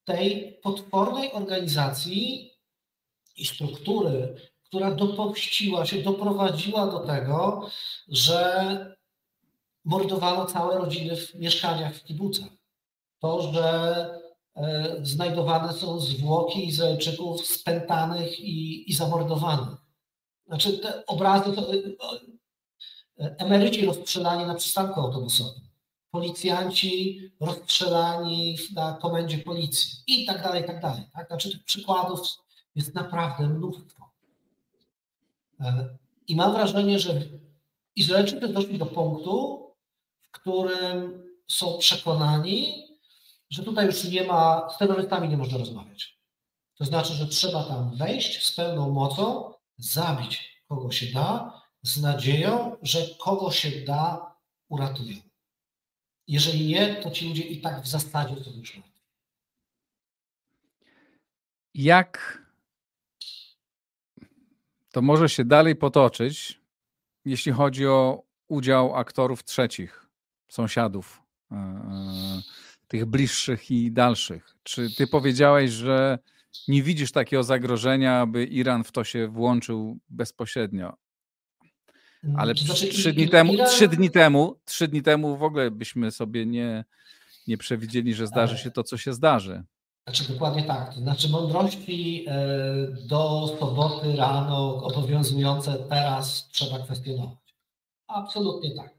tej 0.04 0.58
potwornej 0.62 1.32
organizacji 1.32 2.50
i 3.36 3.46
struktury, 3.46 4.36
która 4.64 4.90
dopuściła 4.90 5.86
się, 5.86 6.02
doprowadziła 6.02 6.86
do 6.86 6.98
tego, 6.98 7.68
że 8.08 8.96
mordowano 9.84 10.46
całe 10.46 10.78
rodziny 10.78 11.16
w 11.16 11.34
mieszkaniach 11.34 11.94
w 11.94 12.04
kibucach. 12.04 12.48
To, 13.20 13.52
że 13.52 14.24
E, 14.56 14.96
znajdowane 15.02 15.72
są 15.72 16.00
zwłoki 16.00 16.68
Izraelczyków 16.68 17.46
spętanych 17.46 18.40
i, 18.40 18.90
i 18.90 18.94
zamordowanych. 18.94 19.78
Znaczy 20.46 20.78
te 20.78 21.06
obrazy, 21.06 21.50
e, 21.50 21.62
emeryci 23.18 23.86
rozstrzelani 23.86 24.46
na 24.46 24.54
przystanku 24.54 25.00
autobusowym, 25.00 25.62
policjanci 26.10 27.20
rozstrzelani 27.40 28.58
na 28.74 28.92
komendzie 28.92 29.38
policji 29.38 29.98
i 30.06 30.26
tak 30.26 30.42
dalej, 30.42 30.62
i 30.62 30.66
tak 30.66 30.80
dalej. 30.80 31.02
Tak? 31.12 31.26
Znaczy 31.26 31.50
tych 31.50 31.64
przykładów 31.64 32.20
jest 32.74 32.94
naprawdę 32.94 33.48
mnóstwo. 33.48 34.10
I 36.28 36.36
mam 36.36 36.52
wrażenie, 36.52 36.98
że 36.98 37.22
Izraelczycy 37.96 38.48
doszli 38.48 38.78
do 38.78 38.86
punktu, 38.86 39.66
w 40.20 40.30
którym 40.30 41.24
są 41.48 41.78
przekonani, 41.78 42.84
że 43.50 43.62
tutaj 43.62 43.86
już 43.86 44.04
nie 44.04 44.24
ma, 44.24 44.68
z 44.74 44.78
terrorystami 44.78 45.28
nie 45.28 45.36
można 45.36 45.58
rozmawiać. 45.58 46.18
To 46.78 46.84
znaczy, 46.84 47.12
że 47.12 47.26
trzeba 47.26 47.64
tam 47.64 47.96
wejść 47.96 48.46
z 48.46 48.52
pełną 48.52 48.90
mocą, 48.90 49.52
zabić 49.78 50.62
kogo 50.68 50.90
się 50.90 51.06
da, 51.06 51.53
z 51.84 52.00
nadzieją, 52.02 52.76
że 52.82 52.98
kogo 53.18 53.50
się 53.50 53.70
da, 53.70 54.34
uratują. 54.68 55.16
Jeżeli 56.28 56.66
nie, 56.66 56.94
to 56.94 57.10
ci 57.10 57.28
ludzie 57.28 57.42
i 57.42 57.60
tak 57.60 57.82
w 57.82 57.88
zasadzie 57.88 58.44
są 58.44 58.50
już 58.50 58.76
martwi. 58.76 59.00
Jak 61.74 62.42
to 64.92 65.02
może 65.02 65.28
się 65.28 65.44
dalej 65.44 65.76
potoczyć, 65.76 66.60
jeśli 67.24 67.52
chodzi 67.52 67.86
o 67.86 68.22
udział 68.48 68.96
aktorów 68.96 69.44
trzecich, 69.44 70.06
sąsiadów? 70.48 71.22
Yy 71.50 71.56
tych 72.88 73.06
bliższych 73.06 73.70
i 73.70 73.92
dalszych. 73.92 74.56
Czy 74.62 74.96
ty 74.96 75.06
powiedziałeś, 75.06 75.70
że 75.70 76.18
nie 76.68 76.82
widzisz 76.82 77.12
takiego 77.12 77.42
zagrożenia, 77.42 78.20
aby 78.20 78.44
Iran 78.44 78.84
w 78.84 78.92
to 78.92 79.04
się 79.04 79.28
włączył 79.28 79.98
bezpośrednio? 80.08 80.96
Ale 82.36 82.54
znaczy, 82.54 82.88
trzy, 82.88 83.12
dni 83.12 83.28
temu, 83.28 83.52
Iran... 83.52 83.66
trzy 83.66 83.88
dni 83.88 84.10
temu, 84.10 84.56
trzy 84.64 84.88
dni 84.88 85.02
temu 85.02 85.36
w 85.36 85.42
ogóle 85.42 85.70
byśmy 85.70 86.10
sobie 86.10 86.46
nie, 86.46 86.84
nie 87.46 87.58
przewidzieli, 87.58 88.14
że 88.14 88.26
zdarzy 88.26 88.58
się 88.58 88.70
to, 88.70 88.82
co 88.82 88.96
się 88.96 89.12
zdarzy. 89.12 89.64
Znaczy 90.04 90.32
dokładnie 90.32 90.62
tak. 90.62 90.94
To 90.94 91.00
znaczy 91.00 91.28
mądrości 91.28 92.24
e, 92.28 92.46
do 93.08 93.56
soboty 93.60 94.16
rano 94.16 94.76
obowiązujące 94.76 95.76
teraz 95.88 96.48
trzeba 96.48 96.78
kwestionować. 96.78 97.54
Absolutnie 98.06 98.74
tak. 98.74 98.94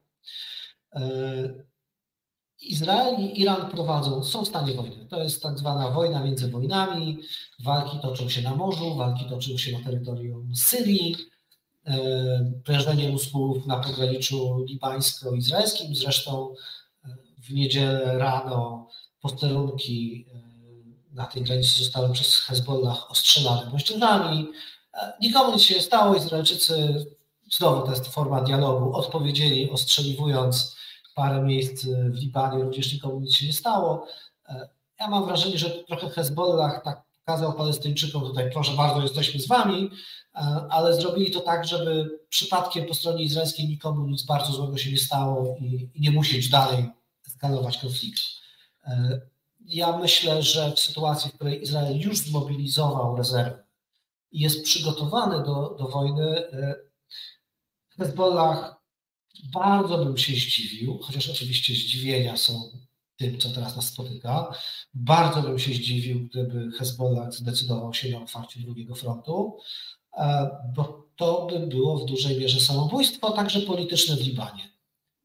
E, 0.96 1.66
Izrael 2.62 3.16
i 3.20 3.42
Iran 3.42 3.70
prowadzą, 3.72 4.24
są 4.24 4.46
w 4.46 4.48
stanie 4.48 4.74
wojny. 4.74 5.06
To 5.06 5.24
jest 5.24 5.44
tak 5.44 5.58
zwana 5.60 5.90
wojna 5.90 6.24
między 6.24 6.52
wojnami. 6.52 7.20
Walki 7.64 8.00
toczą 8.00 8.30
się 8.30 8.42
na 8.42 8.56
morzu, 8.56 8.96
walki 8.96 9.26
toczą 9.30 9.58
się 9.58 9.78
na 9.78 9.86
terytorium 9.86 10.56
Syrii. 10.56 11.16
E, 11.88 12.52
prężenie 12.64 13.12
Rusków 13.12 13.66
na 13.66 13.78
pograniczu 13.78 14.66
libańsko-izraelskim. 14.70 15.96
Zresztą 15.96 16.54
e, 17.06 17.10
w 17.38 17.54
niedzielę 17.54 18.18
rano 18.18 18.90
posterunki 19.22 20.26
e, 20.34 21.16
na 21.16 21.26
tej 21.26 21.44
granicy 21.44 21.80
zostały 21.84 22.14
przez 22.14 22.38
Hezbollah 22.38 23.12
ostrzelane 23.12 23.70
moździerzami. 23.72 24.48
Nikomu 25.22 25.54
nic 25.54 25.62
się 25.62 25.76
nie 25.76 25.82
stało. 25.82 26.16
Izraelczycy, 26.16 27.06
znowu 27.52 27.82
to 27.82 27.92
jest 27.92 28.08
forma 28.08 28.42
dialogu, 28.42 28.96
odpowiedzieli 28.96 29.72
ostrzeliwując 29.72 30.76
parę 31.16 31.42
miejsc 31.42 31.86
w 31.86 32.16
Libanie, 32.16 32.64
również 32.64 32.94
nikomu 32.94 33.20
nic 33.20 33.36
się 33.36 33.46
nie 33.46 33.54
stało. 33.54 34.08
Ja 35.00 35.08
mam 35.08 35.26
wrażenie, 35.26 35.58
że 35.58 35.70
trochę 35.70 36.10
Hezbollah 36.10 36.84
tak 36.84 37.05
pokazał 37.26 37.54
Palestyńczykom 37.54 38.22
tutaj, 38.22 38.52
proszę 38.52 38.72
bardzo, 38.72 39.02
jesteśmy 39.02 39.40
z 39.40 39.48
wami, 39.48 39.90
e, 40.36 40.38
ale 40.70 40.96
zrobili 40.96 41.32
to 41.32 41.40
tak, 41.40 41.68
żeby 41.68 42.20
przypadkiem 42.30 42.86
po 42.86 42.94
stronie 42.94 43.24
izraelskiej 43.24 43.68
nikomu 43.68 44.08
nic 44.08 44.24
bardzo 44.24 44.54
złego 44.54 44.78
się 44.78 44.92
nie 44.92 44.98
stało 44.98 45.58
i, 45.60 45.90
i 45.94 46.02
nie 46.02 46.12
musieć 46.12 46.50
dalej 46.50 46.86
eskalować 47.28 47.78
konfliktu. 47.78 48.24
E, 48.84 49.22
ja 49.60 49.98
myślę, 49.98 50.44
że 50.44 50.72
w 50.72 50.80
sytuacji, 50.80 51.32
w 51.32 51.34
której 51.34 51.64
Izrael 51.64 52.00
już 52.00 52.18
zmobilizował 52.18 53.16
rezerwy 53.16 53.64
i 54.32 54.40
jest 54.40 54.64
przygotowany 54.64 55.38
do, 55.38 55.76
do 55.80 55.88
wojny, 55.88 56.44
Hezbollah 57.98 58.76
bardzo 59.54 59.98
bym 59.98 60.18
się 60.18 60.34
zdziwił, 60.34 61.00
chociaż 61.04 61.30
oczywiście 61.30 61.74
zdziwienia 61.74 62.38
są 62.38 62.85
tym, 63.18 63.38
co 63.40 63.50
teraz 63.50 63.76
nas 63.76 63.86
spotyka. 63.86 64.54
Bardzo 64.94 65.42
bym 65.42 65.60
się 65.60 65.74
zdziwił, 65.74 66.20
gdyby 66.20 66.72
Hezbollah 66.72 67.34
zdecydował 67.34 67.94
się 67.94 68.10
na 68.12 68.22
otwarcie 68.24 68.60
drugiego 68.60 68.96
frontu, 68.96 69.58
e, 70.18 70.50
bo 70.76 71.06
to 71.16 71.48
by 71.52 71.60
było 71.60 71.98
w 71.98 72.06
dużej 72.06 72.40
mierze 72.40 72.60
samobójstwo, 72.60 73.32
także 73.32 73.60
polityczne 73.60 74.16
w 74.16 74.22
Libanie. 74.22 74.70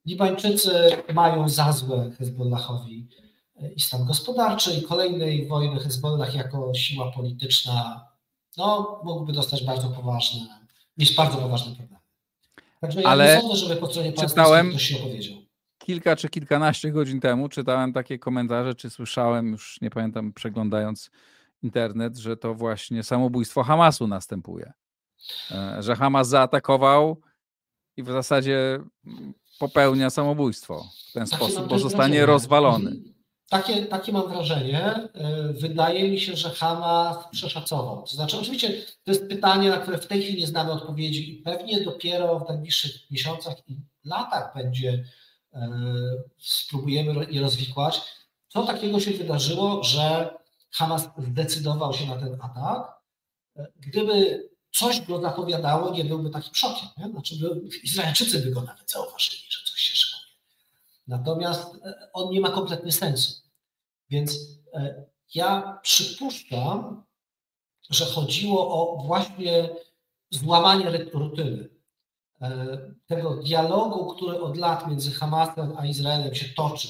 Libańczycy 0.07 0.71
mają 1.15 1.49
za 1.49 1.73
złe 1.73 2.11
Hezbollahowi 2.11 3.09
e, 3.57 3.73
i 3.73 3.81
stan 3.81 4.05
gospodarczy 4.05 4.75
i 4.75 4.83
kolejnej 4.83 5.47
wojny 5.49 5.81
Hezbollah 5.81 6.35
jako 6.35 6.75
siła 6.75 7.13
polityczna 7.13 8.07
no, 8.57 9.01
mógłby 9.05 9.33
dostać 9.33 9.65
bardzo 9.65 9.89
poważne, 9.89 10.41
mieć 10.97 11.15
bardzo 11.15 11.39
poważne 11.39 11.77
problemy. 11.77 12.01
Także 12.81 13.03
ja 13.03 13.09
Ale 13.09 13.35
nie 13.35 13.41
sądzę, 13.41 13.57
żeby 13.57 13.77
po 13.77 13.91
stronie 13.91 14.13
czytałem 14.13 14.71
ktoś 14.71 14.83
się 14.83 14.97
opowiedział. 14.97 15.40
Kilka 15.91 16.17
czy 16.17 16.29
kilkanaście 16.29 16.91
godzin 16.91 17.21
temu 17.21 17.49
czytałem 17.49 17.93
takie 17.93 18.19
komentarze, 18.19 18.75
czy 18.75 18.91
słyszałem, 18.91 19.53
już 19.53 19.81
nie 19.81 19.91
pamiętam, 19.91 20.33
przeglądając 20.33 21.11
internet, 21.63 22.17
że 22.17 22.37
to 22.37 22.55
właśnie 22.55 23.03
samobójstwo 23.03 23.63
Hamasu 23.63 24.09
następuje. 24.09 24.73
E, 25.51 25.83
że 25.83 25.97
Hamas 25.97 26.29
zaatakował 26.29 27.21
i 27.97 28.03
w 28.03 28.07
zasadzie 28.07 28.81
popełnia 29.59 30.11
samobójstwo 30.11 30.85
w 31.09 31.13
ten 31.13 31.27
sposób, 31.27 31.69
bo 31.69 31.79
zostanie 31.79 32.27
rozwalony. 32.27 32.97
Takie, 33.49 33.87
takie 33.87 34.13
mam 34.13 34.29
wrażenie. 34.29 34.85
E, 34.85 35.09
wydaje 35.53 36.11
mi 36.11 36.21
się, 36.21 36.37
że 36.37 36.51
Hamas 36.51 37.17
przeszacował. 37.31 38.03
To 38.03 38.15
znaczy, 38.15 38.39
oczywiście 38.39 38.73
to 39.05 39.11
jest 39.11 39.29
pytanie, 39.29 39.71
na 39.71 39.77
które 39.77 39.99
w 39.99 40.07
tej 40.07 40.23
chwili 40.23 40.41
nie 40.41 40.47
znamy 40.47 40.73
odpowiedzi 40.73 41.33
i 41.33 41.43
pewnie 41.43 41.85
dopiero 41.85 42.41
w 42.41 42.49
najbliższych 42.49 43.11
miesiącach 43.11 43.55
i 43.69 43.77
latach 44.05 44.55
będzie 44.55 45.05
spróbujemy 46.39 47.27
je 47.31 47.41
rozwikłać. 47.41 48.01
Co 48.49 48.67
takiego 48.67 49.01
się 49.01 49.11
wydarzyło, 49.11 49.85
że 49.85 50.35
Hamas 50.71 51.09
zdecydował 51.19 51.95
się 51.95 52.07
na 52.07 52.17
ten 52.17 52.39
atak? 52.41 53.01
Gdyby 53.77 54.49
coś 54.73 55.01
go 55.01 55.21
zapowiadało, 55.21 55.93
nie 55.93 56.05
byłby 56.05 56.31
takim 56.31 56.55
szokiem. 56.55 56.89
Nie? 56.99 57.11
Znaczy, 57.11 57.35
Izraelczycy 57.83 58.41
by 58.41 58.51
go 58.51 58.63
nawet 58.63 58.91
zauważyli, 58.91 59.43
że 59.49 59.65
coś 59.73 59.81
się 59.81 59.97
szykuje. 59.97 60.33
Natomiast 61.07 61.77
on 62.13 62.31
nie 62.33 62.41
ma 62.41 62.51
kompletnie 62.51 62.93
sensu. 62.93 63.43
Więc 64.11 64.39
ja 65.35 65.79
przypuszczam, 65.83 67.05
że 67.91 68.05
chodziło 68.05 68.69
o 68.69 69.03
właśnie 69.03 69.69
złamanie 70.31 70.91
rutyny. 71.13 71.69
E, 72.43 72.79
tego 73.07 73.37
dialogu, 73.37 74.15
który 74.15 74.41
od 74.41 74.57
lat 74.57 74.89
między 74.89 75.11
Hamasem 75.11 75.75
a 75.79 75.87
Izraelem 75.87 76.35
się 76.35 76.55
toczy, 76.55 76.89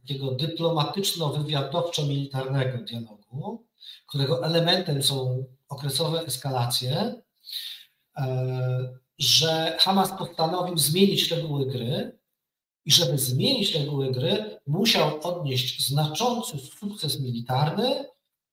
takiego 0.00 0.32
dyplomatyczno-wywiadowczo-militarnego 0.32 2.78
dialogu, 2.78 3.66
którego 4.06 4.44
elementem 4.44 5.02
są 5.02 5.44
okresowe 5.68 6.20
eskalacje, 6.20 7.22
e, 8.16 8.98
że 9.18 9.76
Hamas 9.80 10.18
postanowił 10.18 10.78
zmienić 10.78 11.30
reguły 11.30 11.66
gry 11.66 12.18
i 12.84 12.92
żeby 12.92 13.18
zmienić 13.18 13.74
reguły 13.74 14.12
gry, 14.12 14.60
musiał 14.66 15.20
odnieść 15.22 15.86
znaczący 15.86 16.58
sukces 16.58 17.20
militarny, 17.20 18.04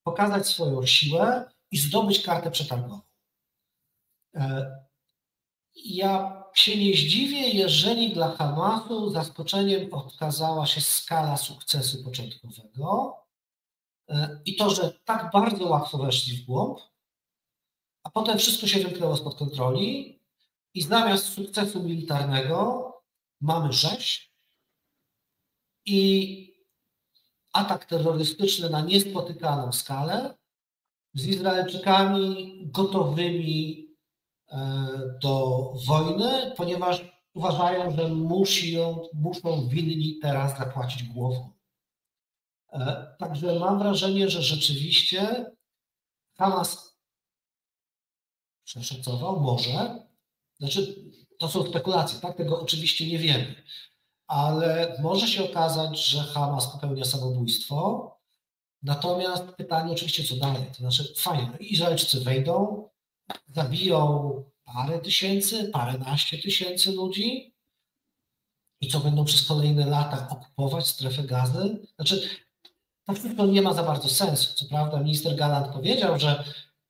pokazać 0.04 0.48
swoją 0.48 0.86
siłę 0.86 1.52
i 1.72 1.78
zdobyć 1.78 2.24
kartę 2.24 2.52
przetargową. 2.52 3.02
Ja 5.86 6.44
się 6.54 6.78
nie 6.78 6.94
zdziwię, 6.94 7.50
jeżeli 7.50 8.14
dla 8.14 8.36
Hamasu 8.36 9.10
zaskoczeniem 9.10 9.94
okazała 9.94 10.66
się 10.66 10.82
skala 10.82 11.38
sukcesu 11.38 12.04
początkowego 12.04 13.18
e, 14.10 14.42
i 14.46 14.56
to, 14.56 14.70
że 14.70 15.00
tak 15.06 15.32
bardzo 15.34 15.66
łatwo 15.66 15.98
weszli 15.98 16.38
w 16.38 16.46
głąb, 16.46 16.80
a 18.04 18.10
potem 18.10 18.38
wszystko 18.38 18.68
się 18.68 18.80
wymknęło 18.80 19.18
spod 19.18 19.36
kontroli 19.36 20.20
i 20.74 20.82
zamiast 20.82 21.26
sukcesu 21.26 21.84
militarnego 21.84 22.92
mamy 23.42 23.74
rzeź 23.74 24.34
i 25.86 26.58
atak 27.54 27.86
terrorystyczny 27.86 28.70
na 28.70 28.82
niespotykaną 28.82 29.72
skalę 29.72 30.38
z 31.14 31.28
Izraelczykami 31.28 32.62
gotowymi 32.66 33.87
do 35.22 35.74
wojny, 35.88 36.52
ponieważ 36.58 37.06
uważają, 37.34 37.92
że 37.92 38.08
musi 38.08 38.78
muszą 39.14 39.68
winni 39.68 40.20
teraz 40.22 40.58
zapłacić 40.58 41.04
głową. 41.04 41.52
E, 42.72 43.08
także 43.20 43.60
mam 43.60 43.80
wrażenie, 43.80 44.30
że 44.30 44.42
rzeczywiście 44.42 45.46
Hamas 46.38 46.98
przeszacował, 48.64 49.40
może, 49.40 50.08
znaczy 50.60 50.96
to 51.40 51.48
są 51.48 51.64
spekulacje, 51.64 52.20
tak? 52.20 52.38
Tego 52.38 52.62
oczywiście 52.62 53.08
nie 53.08 53.18
wiemy. 53.18 53.64
Ale 54.28 54.98
może 55.02 55.28
się 55.28 55.52
okazać, 55.52 56.06
że 56.06 56.24
Hamas 56.24 56.68
popełnia 56.68 57.06
samobójstwo. 57.06 58.12
Natomiast 58.84 59.44
pytanie 59.44 59.94
oczywiście, 59.94 60.24
co 60.24 60.36
dalej? 60.36 60.66
To 60.68 60.78
znaczy, 60.78 61.14
fajnie, 61.18 61.58
Izraelczycy 61.60 62.20
wejdą, 62.20 62.90
zabiją 63.48 64.44
parę 64.66 65.00
tysięcy, 65.00 65.70
paręnaście 65.74 66.38
tysięcy 66.38 66.92
ludzi 66.92 67.54
i 68.82 68.88
co 68.88 69.00
będą 69.00 69.26
przez 69.26 69.48
kolejne 69.48 69.86
lata 69.86 70.28
okupować 70.30 70.88
strefę 70.88 71.24
gazy? 71.24 71.88
Znaczy, 71.96 72.30
to 73.38 73.46
nie 73.46 73.62
ma 73.62 73.74
za 73.74 73.84
bardzo 73.84 74.10
sensu. 74.10 74.56
Co 74.56 74.66
prawda 74.66 75.00
minister 75.00 75.36
Galant 75.36 75.68
powiedział, 75.68 76.20
że 76.20 76.44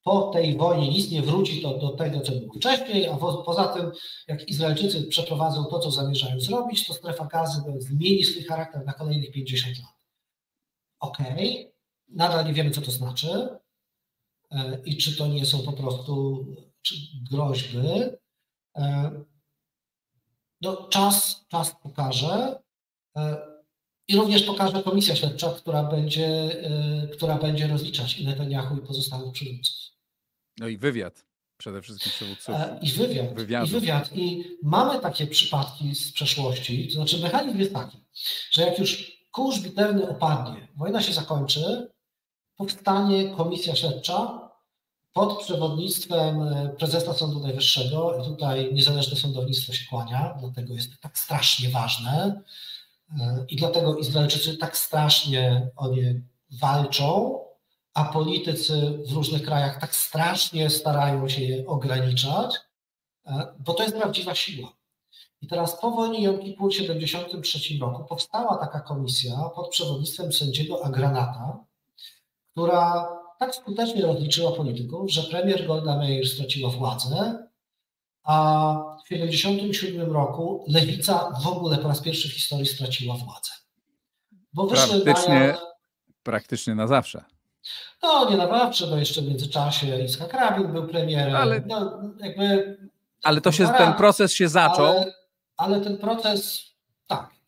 po 0.03 0.21
tej 0.21 0.57
wojnie 0.57 0.89
nic 0.89 1.11
nie 1.11 1.21
wróci 1.21 1.61
do, 1.61 1.77
do 1.77 1.89
tego, 1.89 2.21
co 2.21 2.31
było 2.31 2.53
wcześniej, 2.53 3.07
a 3.07 3.17
po, 3.17 3.37
poza 3.37 3.67
tym, 3.67 3.91
jak 4.27 4.49
Izraelczycy 4.49 5.03
przeprowadzą 5.03 5.65
to, 5.65 5.79
co 5.79 5.91
zamierzają 5.91 6.39
zrobić, 6.39 6.87
to 6.87 6.93
strefa 6.93 7.25
gazy 7.25 7.61
zmieni 7.77 8.23
swój 8.23 8.43
charakter 8.43 8.85
na 8.85 8.93
kolejnych 8.93 9.31
50 9.31 9.79
lat. 9.79 9.93
Okej, 10.99 11.59
okay. 11.59 11.73
nadal 12.09 12.45
nie 12.45 12.53
wiemy, 12.53 12.71
co 12.71 12.81
to 12.81 12.91
znaczy 12.91 13.49
i 14.85 14.97
czy 14.97 15.17
to 15.17 15.27
nie 15.27 15.45
są 15.45 15.63
po 15.63 15.73
prostu 15.73 16.45
groźby. 17.31 17.77
E, 18.77 19.11
no, 20.61 20.87
czas, 20.87 21.45
czas 21.47 21.75
pokaże. 21.83 22.59
E, 23.17 23.37
I 24.07 24.15
również 24.15 24.43
pokaże 24.43 24.83
komisja 24.83 25.15
śledcza, 25.15 25.49
która 25.49 25.83
będzie, 25.83 26.49
która 27.13 27.37
będzie 27.37 27.67
rozliczać 27.67 28.19
Netanyahu 28.19 28.77
i 28.77 28.81
pozostałych 28.81 29.33
przywódców. 29.33 29.75
No 30.59 30.67
i 30.67 30.77
wywiad 30.77 31.25
przede 31.57 31.81
wszystkim 31.81 32.11
przywódców. 32.11 32.55
E, 32.55 32.79
I 32.81 32.91
wywiad, 32.91 33.31
i 33.67 33.69
wywiad. 33.69 34.15
I 34.15 34.43
mamy 34.63 34.99
takie 34.99 35.27
przypadki 35.27 35.95
z 35.95 36.11
przeszłości, 36.11 36.87
to 36.87 36.93
znaczy 36.93 37.17
mechanizm 37.17 37.59
jest 37.59 37.73
taki, 37.73 37.97
że 38.51 38.61
jak 38.61 38.79
już 38.79 39.17
kurz 39.31 39.59
bitewny 39.59 40.09
opadnie, 40.09 40.67
wojna 40.75 41.01
się 41.01 41.13
zakończy, 41.13 41.91
powstanie 42.57 43.29
komisja 43.29 43.75
śledcza 43.75 44.49
pod 45.13 45.39
przewodnictwem 45.39 46.41
e, 46.41 46.69
prezesa 46.69 47.13
Sądu 47.13 47.39
Najwyższego 47.39 48.17
i 48.21 48.25
tutaj 48.25 48.73
niezależne 48.73 49.17
sądownictwo 49.17 49.73
się 49.73 49.85
kłania, 49.89 50.37
dlatego 50.39 50.73
jest 50.73 51.01
tak 51.01 51.17
strasznie 51.17 51.69
ważne 51.69 52.41
e, 53.19 53.45
i 53.49 53.55
dlatego 53.55 53.97
Izraelczycy 53.97 54.57
tak 54.57 54.77
strasznie 54.77 55.71
o 55.75 55.87
nie 55.87 56.21
walczą, 56.61 57.39
a 57.93 58.03
politycy 58.03 58.99
w 59.07 59.11
różnych 59.11 59.43
krajach 59.43 59.81
tak 59.81 59.95
strasznie 59.95 60.69
starają 60.69 61.29
się 61.29 61.41
je 61.41 61.67
ograniczać, 61.67 62.55
e, 63.25 63.47
bo 63.59 63.73
to 63.73 63.83
jest 63.83 63.95
prawdziwa 63.95 64.35
siła. 64.35 64.73
I 65.41 65.47
teraz 65.47 65.81
po 65.81 65.91
wojnie 65.91 66.23
Jom 66.23 66.39
Kippur 66.39 66.69
w 66.69 66.77
1973 66.77 67.79
roku 67.79 68.03
powstała 68.03 68.57
taka 68.57 68.79
komisja 68.79 69.49
pod 69.55 69.69
przewodnictwem 69.69 70.33
sędziego 70.33 70.85
Agranata, 70.85 71.66
która 72.57 73.07
tak 73.39 73.55
skutecznie 73.55 74.01
rozliczyła 74.01 74.51
polityków, 74.51 75.11
że 75.11 75.23
premier 75.23 75.67
Golda 75.67 75.97
Meir 75.97 76.27
straciła 76.27 76.69
władzę, 76.69 77.47
a 78.23 78.73
w 79.05 79.07
1977 79.07 80.11
roku 80.11 80.65
lewica 80.67 81.31
w 81.43 81.47
ogóle 81.47 81.77
po 81.77 81.87
raz 81.87 82.01
pierwszy 82.01 82.29
w 82.29 82.31
historii 82.31 82.65
straciła 82.65 83.15
władzę. 83.15 83.51
Bo 84.53 84.67
praktycznie, 84.67 85.55
praktycznie 86.23 86.75
na 86.75 86.87
zawsze. 86.87 87.23
No, 88.03 88.29
nie 88.29 88.37
nawawcze, 88.37 88.87
bo 88.87 88.97
jeszcze 88.97 89.21
w 89.21 89.27
międzyczasie 89.27 89.99
Iskak 89.99 90.33
Rabin 90.33 90.67
był 90.67 90.87
premierem. 90.87 91.35
Ale, 91.35 91.63
no, 91.65 92.01
jakby, 92.19 92.77
ale 93.23 93.41
to 93.41 93.51
się, 93.51 93.67
ten 93.67 93.93
proces 93.93 94.33
się 94.33 94.47
zaczął. 94.49 94.85
Ale, 94.85 95.13
ale 95.57 95.81
ten 95.81 95.97
proces. 95.97 96.67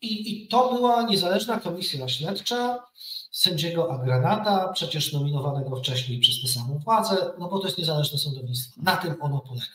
I, 0.02 0.44
I 0.44 0.48
to 0.48 0.74
była 0.74 1.02
niezależna 1.02 1.60
komisja 1.60 2.08
śledcza 2.08 2.86
sędziego 3.30 3.92
Agranata, 3.92 4.72
przecież 4.72 5.12
nominowanego 5.12 5.76
wcześniej 5.76 6.20
przez 6.20 6.42
tę 6.42 6.48
samą 6.48 6.78
władzę, 6.78 7.32
no 7.38 7.48
bo 7.48 7.58
to 7.58 7.66
jest 7.66 7.78
niezależne 7.78 8.18
sądownictwo. 8.18 8.80
Na 8.82 8.96
tym 8.96 9.16
ono 9.20 9.40
polega. 9.40 9.66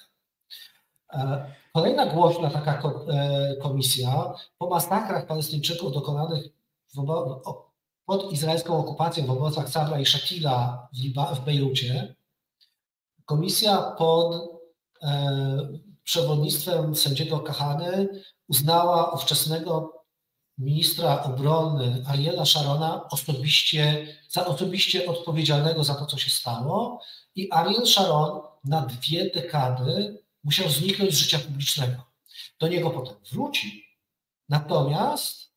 E, 1.14 1.54
kolejna 1.74 2.06
głośna 2.06 2.50
taka 2.50 2.82
e, 2.82 3.56
komisja 3.56 4.34
po 4.58 4.70
masakrach 4.70 5.28
palestyńczyków 5.28 5.94
dokonanych 5.94 6.46
pod 8.06 8.32
izraelską 8.32 8.78
okupacją 8.78 9.26
w 9.26 9.30
obozach 9.30 9.70
Sabra 9.70 10.00
i 10.00 10.06
Shakila 10.06 10.88
w, 10.94 10.98
Liba, 10.98 11.36
w 11.36 11.46
Bejrucie, 11.46 12.16
komisja 13.26 13.78
pod 13.78 14.36
e, 15.02 15.68
przewodnictwem 16.04 16.96
sędziego 16.96 17.40
Kahany 17.40 18.08
uznała 18.48 19.12
ówczesnego 19.12 20.05
ministra 20.58 21.24
obrony 21.24 22.04
Ariela 22.08 22.46
Sharona 22.46 23.10
osobiście, 23.10 24.08
za 24.30 24.46
osobiście 24.46 25.10
odpowiedzialnego 25.10 25.84
za 25.84 25.96
to, 25.96 26.06
co 26.06 26.18
się 26.18 26.30
stało 26.30 27.02
i 27.36 27.52
Ariel 27.52 27.86
Sharon 27.86 28.42
na 28.64 28.82
dwie 28.82 29.30
dekady 29.30 30.24
musiał 30.44 30.70
zniknąć 30.70 31.14
z 31.14 31.18
życia 31.18 31.40
publicznego. 31.40 32.04
Do 32.60 32.68
niego 32.68 32.90
potem 32.90 33.16
wróci. 33.32 33.86
Natomiast 34.50 35.52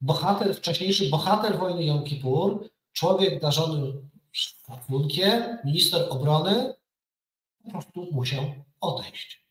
bohater, 0.00 0.54
wcześniejszy 0.54 1.08
bohater 1.08 1.58
wojny 1.58 1.84
Jom 1.84 2.04
Kippur, 2.04 2.70
człowiek 2.92 3.40
darzony 3.40 3.92
szacunkiem, 4.32 5.58
minister 5.64 6.06
obrony, 6.10 6.74
po 7.64 7.70
prostu 7.70 8.08
musiał 8.12 8.54
odejść. 8.80 9.46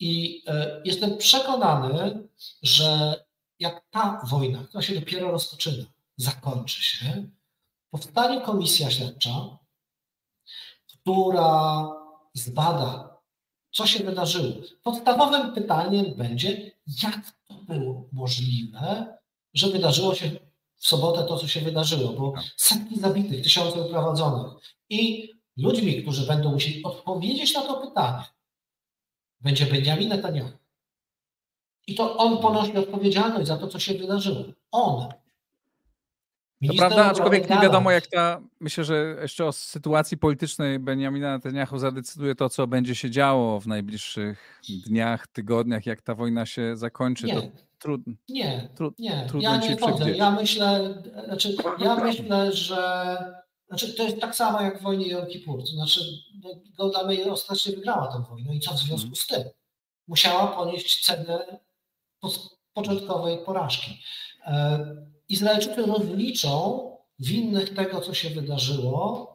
I 0.00 0.42
e, 0.46 0.82
jestem 0.84 1.18
przekonany, 1.18 2.28
że 2.62 3.16
jak 3.60 3.84
ta 3.90 4.20
wojna, 4.24 4.64
która 4.64 4.82
się 4.82 4.94
dopiero 4.94 5.30
rozpoczyna, 5.30 5.84
zakończy 6.16 6.82
się, 6.82 7.30
powstanie 7.90 8.40
komisja 8.40 8.90
śledcza, 8.90 9.58
która 10.86 11.88
zbada, 12.34 13.20
co 13.72 13.86
się 13.86 14.04
wydarzyło. 14.04 14.54
Podstawowym 14.82 15.54
pytaniem 15.54 16.14
będzie, 16.16 16.72
jak 17.02 17.32
to 17.48 17.54
było 17.54 18.08
możliwe, 18.12 19.18
że 19.54 19.68
wydarzyło 19.68 20.14
się 20.14 20.30
w 20.76 20.86
sobotę 20.86 21.24
to, 21.24 21.38
co 21.38 21.48
się 21.48 21.60
wydarzyło, 21.60 22.12
bo 22.12 22.32
tak. 22.32 22.44
setki 22.56 23.00
zabitych, 23.00 23.42
tysiące 23.42 23.82
uprowadzonych 23.82 24.52
i 24.88 25.30
ludźmi, 25.56 26.02
którzy 26.02 26.26
będą 26.26 26.52
musieli 26.52 26.82
odpowiedzieć 26.82 27.54
na 27.54 27.62
to 27.62 27.86
pytanie, 27.86 28.24
będzie 29.40 29.66
Benjamin 29.66 30.08
Netanyahu. 30.08 30.59
I 31.90 31.94
to 31.94 32.16
on 32.16 32.38
ponosi 32.38 32.76
odpowiedzialność 32.76 33.46
za 33.46 33.56
to, 33.56 33.68
co 33.68 33.78
się 33.78 33.94
wydarzyło. 33.94 34.44
On. 34.72 35.08
To 36.68 36.74
prawda, 36.78 37.04
aczkolwiek 37.04 37.50
nie 37.50 37.58
wiadomo, 37.60 37.90
jak 37.90 38.06
ta. 38.06 38.40
Myślę, 38.60 38.84
że 38.84 39.16
jeszcze 39.22 39.46
o 39.46 39.52
sytuacji 39.52 40.18
politycznej 40.18 40.78
Benjamina 40.78 41.32
Netanyahu 41.32 41.78
zadecyduje 41.78 42.34
to, 42.34 42.48
co 42.48 42.66
będzie 42.66 42.94
się 42.94 43.10
działo 43.10 43.60
w 43.60 43.66
najbliższych 43.66 44.62
dniach, 44.86 45.26
tygodniach, 45.26 45.86
jak 45.86 46.02
ta 46.02 46.14
wojna 46.14 46.46
się 46.46 46.76
zakończy. 46.76 47.26
Nie. 47.26 47.34
To 47.34 47.42
trud, 47.78 48.00
nie, 48.28 48.68
trud, 48.74 48.98
nie. 48.98 49.26
trudno 49.28 49.50
ja 49.50 49.56
nie 49.56 49.76
wchodzę. 49.76 50.10
Ja 50.10 50.30
myślę, 50.30 51.02
znaczy, 51.26 51.56
ja 51.78 51.96
myślę, 51.96 52.52
że 52.52 53.16
znaczy, 53.68 53.94
to 53.94 54.02
jest 54.02 54.20
tak 54.20 54.36
samo 54.36 54.60
jak 54.60 54.78
w 54.78 54.82
wojnie 54.82 55.08
Jom 55.08 55.26
Kippur. 55.26 55.60
To 55.60 55.66
znaczy, 55.66 56.00
no, 56.42 56.50
Golda 56.76 57.06
Meir 57.06 57.30
ostatecznie 57.30 57.76
wygrała 57.76 58.06
tę 58.12 58.24
wojnę 58.30 58.54
i 58.54 58.60
co 58.60 58.74
w 58.74 58.78
związku 58.78 59.08
mhm. 59.08 59.16
z 59.16 59.26
tym? 59.26 59.42
Musiała 60.08 60.46
ponieść 60.46 61.04
cenę 61.04 61.60
początkowej 62.74 63.38
porażki. 63.38 64.02
E, 64.46 64.86
Izraelczycy 65.28 65.82
rozliczą 65.86 66.80
winnych 67.18 67.74
tego, 67.74 68.00
co 68.00 68.14
się 68.14 68.30
wydarzyło. 68.30 69.30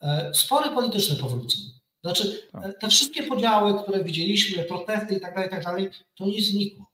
E, 0.00 0.30
spory 0.34 0.70
polityczne 0.70 1.16
powrócą. 1.16 1.58
Znaczy, 2.04 2.48
tak. 2.52 2.80
te 2.80 2.88
wszystkie 2.88 3.22
podziały, 3.22 3.82
które 3.82 4.04
widzieliśmy, 4.04 4.64
protesty 4.64 5.14
i 5.14 5.20
tak 5.20 5.34
dalej, 5.34 5.50
tak 5.50 5.64
dalej, 5.64 5.90
to 6.14 6.26
nie 6.26 6.42
znikło. 6.42 6.86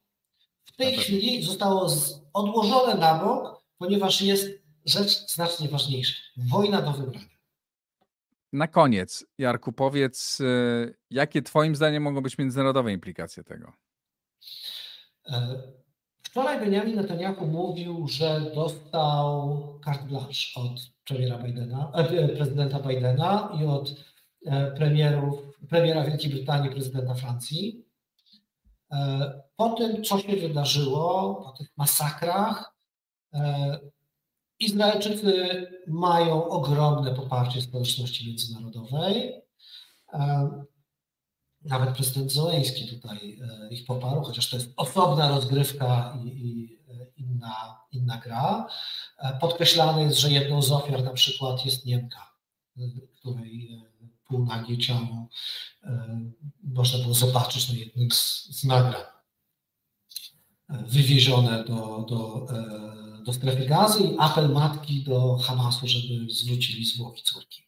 W 0.65 0.77
tej 0.77 0.97
chwili 0.97 1.43
zostało 1.43 1.91
odłożone 2.33 2.95
na 2.95 3.19
bok, 3.19 3.65
ponieważ 3.79 4.23
jest 4.23 4.51
rzecz 4.87 5.33
znacznie 5.35 5.69
ważniejsza. 5.69 6.15
Wojna 6.37 6.83
do 6.83 6.93
wygrania. 6.93 7.35
Na 8.53 8.69
koniec, 8.69 9.25
Jarku, 9.39 9.73
powiedz, 9.73 10.41
e, 10.41 10.45
jakie 11.11 11.43
Twoim 11.43 11.77
zdaniem 11.77 12.03
mogą 12.03 12.21
być 12.21 12.39
międzynarodowe 12.39 12.93
implikacje 12.93 13.45
tego? 13.45 13.73
Wczoraj 16.23 16.61
Benjamin 16.61 16.97
Netanyahu 16.97 17.47
mówił, 17.47 18.09
że 18.09 18.41
dostał 18.55 19.59
carte 19.85 20.05
blanche 20.05 20.61
od 20.61 20.95
premiera 21.05 21.39
Bidena, 21.39 21.93
e, 21.95 22.29
prezydenta 22.29 22.81
Bidena 22.81 23.59
i 23.61 23.65
od 23.65 23.95
e, 24.47 24.71
premierów, 24.71 25.39
premiera 25.69 26.05
Wielkiej 26.05 26.31
Brytanii, 26.31 26.71
prezydenta 26.71 27.15
Francji. 27.15 27.85
E, 28.93 29.43
po 29.57 29.69
tym, 29.69 30.05
co 30.05 30.19
się 30.19 30.37
wydarzyło, 30.37 31.35
po 31.35 31.53
tych 31.59 31.77
masakrach, 31.77 32.75
Izraelczycy 34.61 35.67
mają 35.87 36.49
ogromne 36.49 37.15
poparcie 37.15 37.63
społeczności 37.63 38.29
międzynarodowej. 38.29 39.43
Nawet 41.65 41.95
prezydent 41.95 42.33
Zoeński 42.33 42.89
tutaj 42.89 43.39
e, 43.43 43.69
ich 43.75 43.87
poparł, 43.87 44.23
chociaż 44.23 44.51
to 44.51 44.57
jest 44.57 44.73
osobna 44.77 45.29
rozgrywka 45.29 46.19
i, 46.25 46.29
i 46.29 46.79
e, 46.89 47.07
inna, 47.17 47.81
inna 47.93 48.17
gra. 48.17 48.67
E, 49.19 49.39
podkreślane 49.41 50.03
jest, 50.03 50.19
że 50.19 50.31
jedną 50.31 50.63
z 50.63 50.73
ofiar 50.73 51.05
na 51.05 51.13
przykład 51.13 51.67
jest 51.67 51.87
Niemka, 51.87 52.35
której 53.21 53.85
półnagie 54.29 54.79
ciało 54.79 55.29
można 56.63 56.99
było 56.99 57.15
zobaczyć 57.15 57.69
na 57.69 57.79
jednym 57.79 58.11
z, 58.11 58.49
z 58.51 58.65
nagrań. 58.65 59.03
Wywiezione 60.69 61.65
do, 61.65 62.07
do, 62.09 62.47
do 63.25 63.33
strefy 63.33 63.67
gazy 63.67 64.03
i 64.03 64.17
apel 64.19 64.53
matki 64.53 65.03
do 65.03 65.39
Hamasu, 65.39 65.89
żeby 65.89 66.31
zwrócili 66.31 66.85
zwłoki 66.85 67.23
córki. 67.23 67.64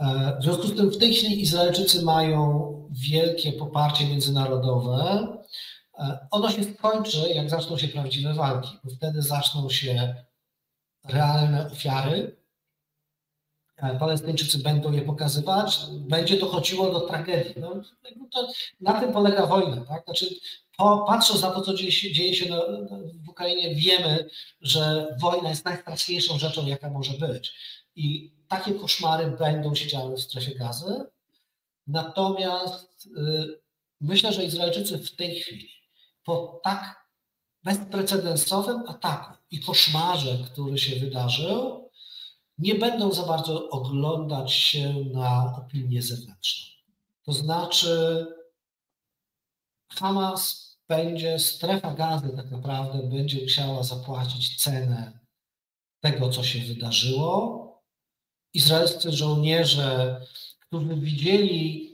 E, 0.00 0.36
w 0.40 0.42
związku 0.42 0.66
z 0.66 0.76
tym 0.76 0.90
w 0.90 0.98
tej 0.98 1.14
chwili 1.14 1.42
Izraelczycy 1.42 2.02
mają 2.02 2.70
wielkie 2.90 3.52
poparcie 3.52 4.06
międzynarodowe. 4.06 5.26
E, 5.98 6.26
ono 6.30 6.50
się 6.50 6.64
skończy, 6.64 7.18
jak 7.34 7.50
zaczną 7.50 7.78
się 7.78 7.88
prawdziwe 7.88 8.34
walki, 8.34 8.78
bo 8.84 8.90
wtedy 8.90 9.22
zaczną 9.22 9.70
się 9.70 10.14
realne 11.04 11.66
ofiary. 11.66 12.36
E, 13.76 13.98
Palestyńczycy 13.98 14.58
będą 14.58 14.92
je 14.92 15.02
pokazywać, 15.02 15.80
będzie 15.90 16.38
dochodziło 16.38 16.92
do 16.92 17.00
tragedii. 17.00 17.54
No, 17.60 17.70
to, 18.32 18.48
na 18.80 19.00
tym 19.00 19.12
polega 19.12 19.46
wojna. 19.46 19.84
Tak? 19.84 20.04
Znaczy, 20.04 20.26
po, 20.76 21.04
patrząc 21.08 21.42
na 21.42 21.50
to, 21.50 21.60
co 21.60 21.74
dzieje 21.74 21.92
się, 21.92 22.12
dzieje 22.12 22.34
się 22.34 22.50
na, 22.50 22.60
w 23.24 23.28
Ukrainie, 23.28 23.74
wiemy, 23.74 24.28
że 24.60 25.06
wojna 25.20 25.48
jest 25.48 25.64
najstraszniejszą 25.64 26.38
rzeczą, 26.38 26.66
jaka 26.66 26.90
może 26.90 27.12
być. 27.12 27.52
I 27.96 28.32
takie 28.48 28.74
koszmary 28.74 29.30
będą 29.30 29.74
się 29.74 29.86
działy 29.86 30.16
w 30.16 30.20
strefie 30.20 30.54
gazy. 30.54 31.04
Natomiast 31.86 33.06
y, 33.06 33.60
myślę, 34.00 34.32
że 34.32 34.44
Izraelczycy 34.44 34.98
w 34.98 35.16
tej 35.16 35.40
chwili 35.40 35.68
po 36.24 36.60
tak 36.64 37.06
bezprecedensowym 37.64 38.82
ataku 38.88 39.34
i 39.50 39.60
koszmarze, 39.60 40.38
który 40.52 40.78
się 40.78 41.00
wydarzył, 41.00 41.90
nie 42.58 42.74
będą 42.74 43.12
za 43.12 43.22
bardzo 43.22 43.68
oglądać 43.68 44.52
się 44.52 44.94
na 44.94 45.56
opinię 45.56 46.02
zewnętrzną. 46.02 46.70
To 47.22 47.32
znaczy, 47.32 48.26
Hamas 49.88 50.70
będzie, 50.88 51.38
strefa 51.38 51.94
gazy 51.94 52.36
tak 52.36 52.50
naprawdę 52.50 53.02
będzie 53.02 53.42
musiała 53.42 53.82
zapłacić 53.82 54.62
cenę 54.62 55.18
tego, 56.00 56.30
co 56.30 56.44
się 56.44 56.74
wydarzyło, 56.74 57.69
izraelscy 58.54 59.12
żołnierze, 59.12 60.20
którzy 60.60 60.96
widzieli 60.96 61.90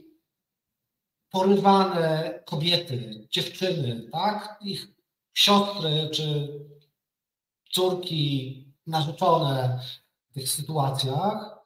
porywane 1.29 2.39
kobiety, 2.45 3.27
dziewczyny, 3.31 4.09
tak? 4.11 4.59
Ich 4.61 4.87
siostry 5.33 6.09
czy 6.13 6.59
córki 7.71 8.63
narzeczone 8.87 9.79
w 10.29 10.33
tych 10.33 10.49
sytuacjach, 10.49 11.57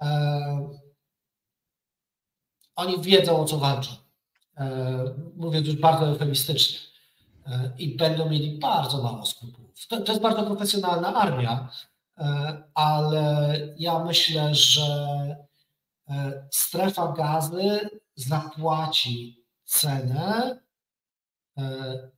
e, 0.00 0.78
oni 2.76 3.02
wiedzą 3.02 3.40
o 3.40 3.44
co 3.44 3.58
walczą. 3.58 3.90
E, 4.56 5.14
mówię 5.36 5.60
już 5.60 5.76
bardzo 5.76 6.08
eufemistycznie. 6.08 6.78
E, 7.46 7.72
I 7.78 7.96
będą 7.96 8.30
mieli 8.30 8.58
bardzo 8.58 9.02
mało 9.02 9.26
skrupułów. 9.26 9.86
To, 9.86 10.00
to 10.00 10.12
jest 10.12 10.22
bardzo 10.22 10.42
profesjonalna 10.42 11.14
armia, 11.14 11.68
ale 12.74 13.58
ja 13.78 14.04
myślę, 14.04 14.54
że 14.54 14.96
e, 16.08 16.48
strefa 16.50 17.12
gazy 17.12 17.90
zapłaci 18.14 19.44
cenę, 19.64 20.60
e, 21.58 22.10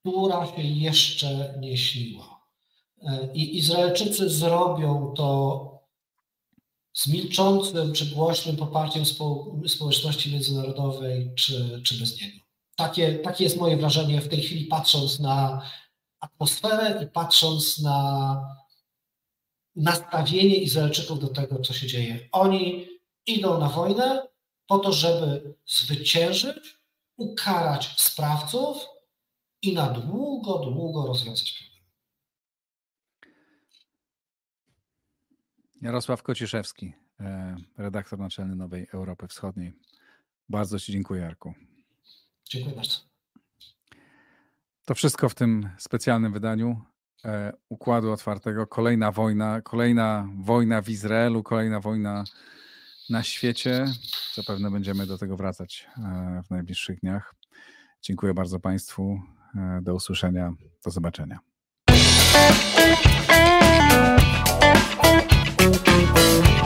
która 0.00 0.46
się 0.46 0.62
jeszcze 0.62 1.54
nie 1.58 1.76
śniła. 1.76 2.40
I 3.34 3.58
Izraelczycy 3.58 4.30
zrobią 4.30 5.14
to 5.16 5.70
z 6.92 7.06
milczącym 7.06 7.92
czy 7.92 8.06
głośnym 8.06 8.56
poparciem 8.56 9.04
społeczności 9.66 10.32
międzynarodowej, 10.32 11.34
czy, 11.34 11.82
czy 11.84 11.98
bez 11.98 12.20
niego. 12.20 12.38
Takie, 12.76 13.14
takie 13.14 13.44
jest 13.44 13.56
moje 13.56 13.76
wrażenie 13.76 14.20
w 14.20 14.28
tej 14.28 14.42
chwili, 14.42 14.64
patrząc 14.64 15.20
na 15.20 15.62
atmosferę 16.20 17.04
i 17.04 17.06
patrząc 17.06 17.78
na 17.82 18.60
nastawienie 19.76 20.56
Izraelczyków 20.56 21.20
do 21.20 21.28
tego, 21.28 21.58
co 21.58 21.74
się 21.74 21.86
dzieje. 21.86 22.28
Oni 22.32 22.88
idą 23.26 23.60
na 23.60 23.68
wojnę 23.68 24.28
po 24.66 24.78
to, 24.78 24.92
żeby 24.92 25.54
zwyciężyć, 25.66 26.80
ukarać 27.16 28.00
sprawców 28.00 28.86
i 29.62 29.74
na 29.74 29.90
długo, 29.90 30.58
długo 30.58 31.06
rozwiązać 31.06 31.52
problem. 31.52 31.70
Jarosław 35.82 36.22
Kociszewski, 36.22 36.92
e, 37.20 37.56
redaktor 37.78 38.18
naczelny 38.18 38.56
Nowej 38.56 38.86
Europy 38.92 39.28
Wschodniej. 39.28 39.72
Bardzo 40.48 40.80
Ci 40.80 40.92
dziękuję, 40.92 41.22
Jarku. 41.22 41.54
Dziękuję 42.44 42.76
bardzo. 42.76 43.09
To 44.90 44.94
wszystko 44.94 45.28
w 45.28 45.34
tym 45.34 45.68
specjalnym 45.78 46.32
wydaniu 46.32 46.80
e, 47.24 47.52
Układu 47.68 48.12
Otwartego. 48.12 48.66
Kolejna 48.66 49.12
wojna, 49.12 49.60
kolejna 49.60 50.28
wojna 50.38 50.82
w 50.82 50.88
Izraelu, 50.88 51.42
kolejna 51.42 51.80
wojna 51.80 52.24
na 53.10 53.22
świecie. 53.22 53.86
Zapewne 54.34 54.70
będziemy 54.70 55.06
do 55.06 55.18
tego 55.18 55.36
wracać 55.36 55.86
e, 55.98 56.42
w 56.46 56.50
najbliższych 56.50 57.00
dniach. 57.00 57.34
Dziękuję 58.02 58.34
bardzo 58.34 58.60
Państwu. 58.60 59.20
E, 59.56 59.80
do 59.82 59.94
usłyszenia. 59.94 60.52
Do 60.84 60.90
zobaczenia. 60.90 61.38
Thank 65.62 66.48
you. 66.48 66.59